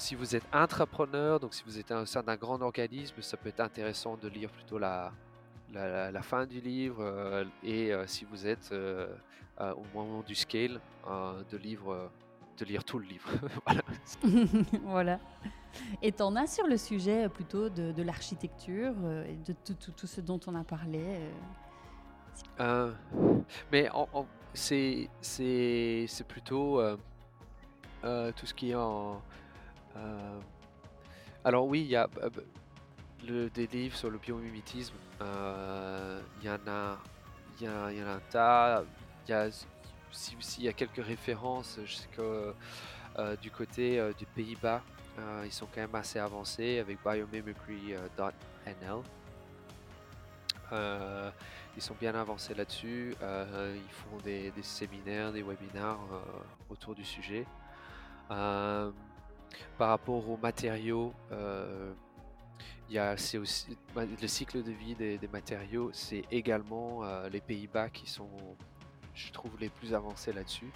si 0.00 0.14
vous 0.14 0.34
êtes 0.34 0.44
entrepreneur, 0.52 1.38
donc 1.38 1.52
si 1.54 1.62
vous 1.64 1.78
êtes 1.78 1.90
au 1.90 2.06
sein 2.06 2.22
d'un 2.22 2.36
grand 2.36 2.60
organisme, 2.62 3.20
ça 3.20 3.36
peut 3.36 3.50
être 3.50 3.60
intéressant 3.60 4.16
de 4.16 4.28
lire 4.28 4.50
plutôt 4.50 4.78
la, 4.78 5.12
la, 5.72 6.22
fin 6.22 6.46
du 6.46 6.60
livre. 6.60 7.02
Euh, 7.02 7.44
et 7.62 7.92
euh, 7.92 8.06
si 8.06 8.24
vous 8.24 8.46
êtes 8.46 8.72
au 8.72 9.84
moment 9.94 10.22
du 10.22 10.34
scale, 10.34 10.80
de, 11.06 11.56
livre, 11.58 12.10
de 12.58 12.64
lire 12.64 12.82
tout 12.82 12.98
le 12.98 13.04
livre. 13.04 13.28
voilà. 13.66 13.82
voilà. 14.84 15.20
Et 16.02 16.12
t'en 16.12 16.34
as 16.34 16.46
sur 16.46 16.66
le 16.66 16.78
sujet 16.78 17.28
plutôt 17.28 17.68
de, 17.68 18.02
l'architecture 18.02 18.94
et 19.28 19.36
de 19.36 19.52
tout, 19.52 20.06
ce 20.06 20.22
dont 20.22 20.40
on 20.46 20.54
a 20.54 20.64
parlé 20.64 21.20
Mais 23.70 23.88
c'est 24.54 25.08
plutôt 26.26 26.82
tout 28.02 28.46
ce 28.46 28.54
qui 28.54 28.70
est 28.70 28.74
en 28.74 29.20
euh, 29.96 30.40
alors 31.44 31.66
oui, 31.66 31.82
il 31.82 31.88
y 31.88 31.96
a 31.96 32.08
euh, 33.28 33.50
des 33.54 33.66
livres 33.66 33.96
sur 33.96 34.10
le 34.10 34.18
biomimétisme. 34.18 34.94
Euh, 35.20 36.20
il 36.40 36.46
y 36.46 36.50
en 36.50 36.58
a, 36.66 36.98
il 37.60 37.66
y, 37.66 38.00
un 38.00 38.20
tas. 38.30 38.82
Il 39.26 39.30
y 39.30 39.34
a, 39.34 39.48
s'il 40.10 40.64
y 40.64 40.68
a 40.68 40.72
quelques 40.72 41.04
références, 41.04 41.78
je 41.84 41.94
sais 41.94 42.08
du 43.42 43.50
côté 43.50 43.96
des 44.18 44.26
Pays-Bas, 44.26 44.82
ils 45.44 45.52
sont 45.52 45.66
quand 45.66 45.80
même 45.80 45.94
assez 45.94 46.18
avancés 46.18 46.78
avec 46.78 46.98
biomimicry.nl. 47.02 49.02
ils 51.76 51.82
sont 51.82 51.94
bien 52.00 52.14
avancés 52.14 52.54
là-dessus. 52.54 53.14
ils 53.20 53.92
font 53.92 54.16
des, 54.24 54.50
des, 54.52 54.62
séminaires, 54.62 55.32
des 55.32 55.42
webinaires 55.42 55.98
autour 56.70 56.94
du 56.94 57.04
sujet. 57.04 57.46
Par 59.78 59.88
rapport 59.88 60.28
aux 60.28 60.36
matériaux, 60.36 61.12
euh, 61.32 63.14
c'est 63.16 63.38
aussi 63.38 63.76
le 63.96 64.26
cycle 64.26 64.62
de 64.62 64.72
vie 64.72 64.94
des, 64.94 65.28
matériaux, 65.32 65.90
c'est 65.92 66.24
également 66.30 67.04
euh, 67.04 67.28
les 67.28 67.40
Pays-Bas 67.40 67.88
qui 67.88 68.08
sont, 68.08 68.28
je 69.14 69.30
trouve, 69.32 69.52
les 69.60 69.68
plus 69.68 69.94
avancés 69.94 70.32
là-dessus. 70.32 70.70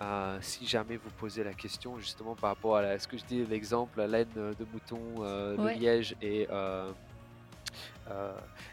Euh, 0.00 0.38
si 0.40 0.66
jamais 0.66 0.96
vous 0.96 1.10
posez 1.10 1.44
la 1.44 1.54
question 1.54 1.98
justement 1.98 2.34
par 2.34 2.50
rapport 2.50 2.76
à 2.76 2.98
ce 2.98 3.06
que 3.06 3.16
je 3.16 3.24
dis 3.24 3.46
l'exemple 3.46 3.96
la 4.00 4.08
laine 4.08 4.32
de 4.34 4.66
mouton, 4.72 5.00
le 5.22 5.78
liège 5.78 6.16
et, 6.20 6.48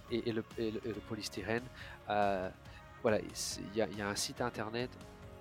et, 0.09 0.31
le, 0.31 0.41
polystyrène, 1.07 1.63
voilà, 2.07 3.19
il 3.19 3.75
y, 3.75 4.01
a 4.01 4.07
un 4.07 4.15
site 4.15 4.41
internet. 4.41 4.89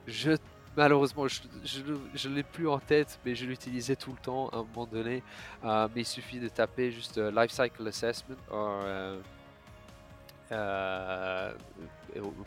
Je 0.06 0.32
malheureusement, 0.80 1.26
je 1.28 2.28
ne 2.28 2.34
l'ai 2.34 2.42
plus 2.42 2.66
en 2.66 2.78
tête, 2.78 3.20
mais 3.24 3.34
je 3.34 3.44
l'utilisais 3.44 3.96
tout 3.96 4.12
le 4.12 4.16
temps 4.16 4.48
à 4.48 4.58
un 4.58 4.64
moment 4.64 4.86
donné. 4.86 5.22
Euh, 5.62 5.88
mais 5.94 6.00
il 6.00 6.06
suffit 6.06 6.40
de 6.40 6.48
taper 6.48 6.90
juste 6.90 7.18
euh, 7.18 7.30
Life 7.30 7.50
Cycle 7.50 7.86
Assessment 7.86 8.36
euh, 8.50 9.20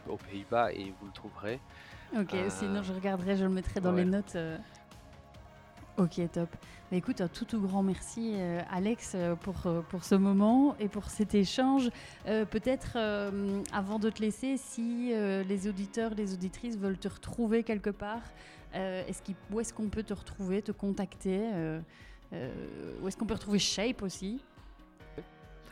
aux, 0.10 0.18
Pays-Bas 0.18 0.74
et 0.74 0.92
vous 1.00 1.06
le 1.06 1.12
trouverez. 1.14 1.60
Ok, 2.18 2.36
sinon 2.50 2.82
je 2.82 2.92
regarderai, 2.94 3.38
je 3.38 3.44
le 3.44 3.52
mettrai 3.52 3.80
dans 3.80 3.92
les 3.92 4.06
notes. 4.06 4.36
Ok, 5.98 6.20
top. 6.32 6.50
Mais 6.92 6.98
écoute, 6.98 7.22
un 7.22 7.28
tout, 7.28 7.46
tout 7.46 7.62
grand 7.62 7.84
merci, 7.84 8.34
euh, 8.36 8.62
Alex, 8.72 9.14
euh, 9.14 9.36
pour, 9.36 9.56
euh, 9.68 9.82
pour 9.90 10.04
ce 10.04 10.16
moment 10.16 10.76
et 10.80 10.88
pour 10.88 11.10
cet 11.10 11.36
échange. 11.36 11.90
Peut-être, 12.26 12.98
avant 13.72 14.00
de 14.00 14.10
te 14.10 14.22
laisser, 14.22 14.58
si 14.58 15.12
les 15.14 15.68
auditeurs, 15.68 16.14
les 16.16 16.34
auditrices 16.34 16.78
veulent 16.78 16.98
te 16.98 17.08
retrouver 17.08 17.64
quelque 17.64 17.90
part, 17.90 18.22
est-ce 18.74 19.22
où 19.52 19.60
est-ce 19.60 19.74
qu'on 19.74 19.90
peut 19.90 20.04
te 20.04 20.14
retrouver, 20.14 20.62
te 20.62 20.72
contacter 20.72 21.42
Où 22.32 23.08
est-ce 23.08 23.18
qu'on 23.18 23.26
peut 23.26 23.34
retrouver 23.34 23.60
Shape 23.60 24.02
aussi? 24.02 24.40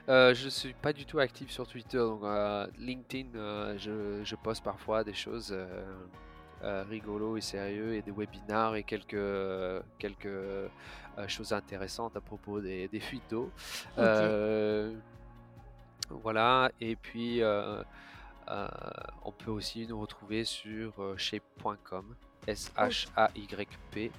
Je 0.07 0.45
ne 0.45 0.49
suis 0.49 0.73
pas 0.73 0.93
du 0.93 1.05
tout 1.05 1.19
actif 1.19 1.49
sur 1.51 1.65
Twitter, 1.65 1.97
donc 1.97 2.21
LinkedIn, 2.77 3.77
je, 3.77 4.21
je, 4.23 4.35
poste 4.35 4.63
parfois 4.63 5.03
des 5.03 5.13
choses 5.13 5.55
euh, 6.63 6.83
rigolo 6.87 7.37
et 7.37 7.41
sérieux 7.41 7.95
et 7.95 8.03
des 8.03 8.11
webinars 8.11 8.75
et 8.75 8.83
quelques, 8.83 9.17
quelques 9.97 10.25
euh, 10.25 10.67
choses 11.27 11.53
intéressantes 11.53 12.15
à 12.15 12.21
propos 12.21 12.61
des, 12.61 12.87
fuites 12.99 13.29
d'eau. 13.31 13.51
Euh, 13.97 14.93
voilà, 16.09 16.71
et 16.79 16.95
puis 16.95 17.41
on 19.23 19.31
peut 19.31 19.51
aussi 19.51 19.87
nous 19.87 19.99
retrouver 19.99 20.45
sur 20.45 20.93
shape.com, 21.17 22.15
S-H-A-Y-P. 22.45 24.11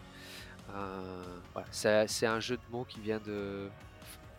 Voilà. 0.69 1.69
C'est 1.71 2.27
un 2.27 2.41
jeu 2.41 2.57
de 2.57 2.63
mots 2.73 2.85
qui 2.85 2.99
vient 3.01 3.21
de, 3.21 3.69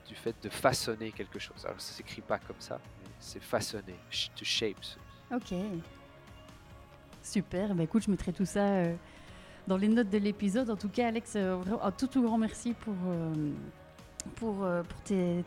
du 0.07 0.15
fait 0.15 0.35
de 0.43 0.49
façonner 0.49 1.11
quelque 1.11 1.39
chose. 1.39 1.65
Alors 1.65 1.79
ça 1.79 1.93
s'écrit 1.93 2.21
pas 2.21 2.39
comme 2.39 2.59
ça, 2.59 2.81
c'est 3.19 3.41
façonner, 3.41 3.95
to 4.35 4.43
shapes. 4.43 4.97
Ok. 5.31 5.53
Super, 7.23 7.73
bah 7.73 7.83
écoute, 7.83 8.03
je 8.03 8.11
mettrai 8.11 8.33
tout 8.33 8.45
ça 8.45 8.65
euh, 8.65 8.93
dans 9.67 9.77
les 9.77 9.87
notes 9.87 10.09
de 10.09 10.17
l'épisode. 10.17 10.69
En 10.69 10.75
tout 10.75 10.89
cas, 10.89 11.07
Alex, 11.07 11.33
euh, 11.37 11.57
un 11.81 11.91
tout, 11.91 12.07
tout 12.07 12.21
grand 12.21 12.37
merci 12.37 12.73
pour, 12.73 12.93
euh, 13.07 13.33
pour, 14.35 14.55
pour 14.57 15.01
tes, 15.05 15.43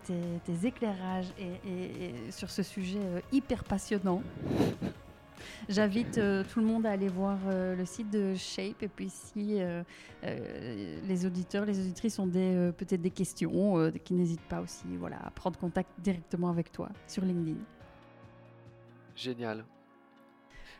éclairages 0.64 1.28
et, 1.38 2.32
sur 2.32 2.50
ce 2.50 2.62
sujet 2.62 2.98
hyper 3.30 3.62
passionnant. 3.62 4.22
J'invite 5.68 6.14
tout 6.14 6.60
le 6.60 6.64
monde 6.64 6.86
à 6.86 6.92
aller 6.92 7.08
voir 7.08 7.36
le 7.50 7.84
site 7.84 8.10
de 8.10 8.34
Shape 8.34 8.82
et 8.82 8.88
puis 8.88 9.10
si 9.10 9.60
les 10.22 11.26
auditeurs, 11.26 11.66
les 11.66 11.78
auditrices 11.78 12.18
ont 12.18 12.28
peut-être 12.28 13.02
des 13.02 13.10
questions, 13.10 13.92
qui 14.02 14.14
n'hésitent 14.14 14.48
pas 14.48 14.60
aussi 14.60 14.86
voilà, 14.98 15.18
à 15.24 15.30
prendre 15.30 15.58
contact 15.58 15.90
directement 15.98 16.48
avec 16.48 16.72
toi 16.72 16.88
sur 17.06 17.22
LinkedIn. 17.22 17.60
Génial. 19.14 19.64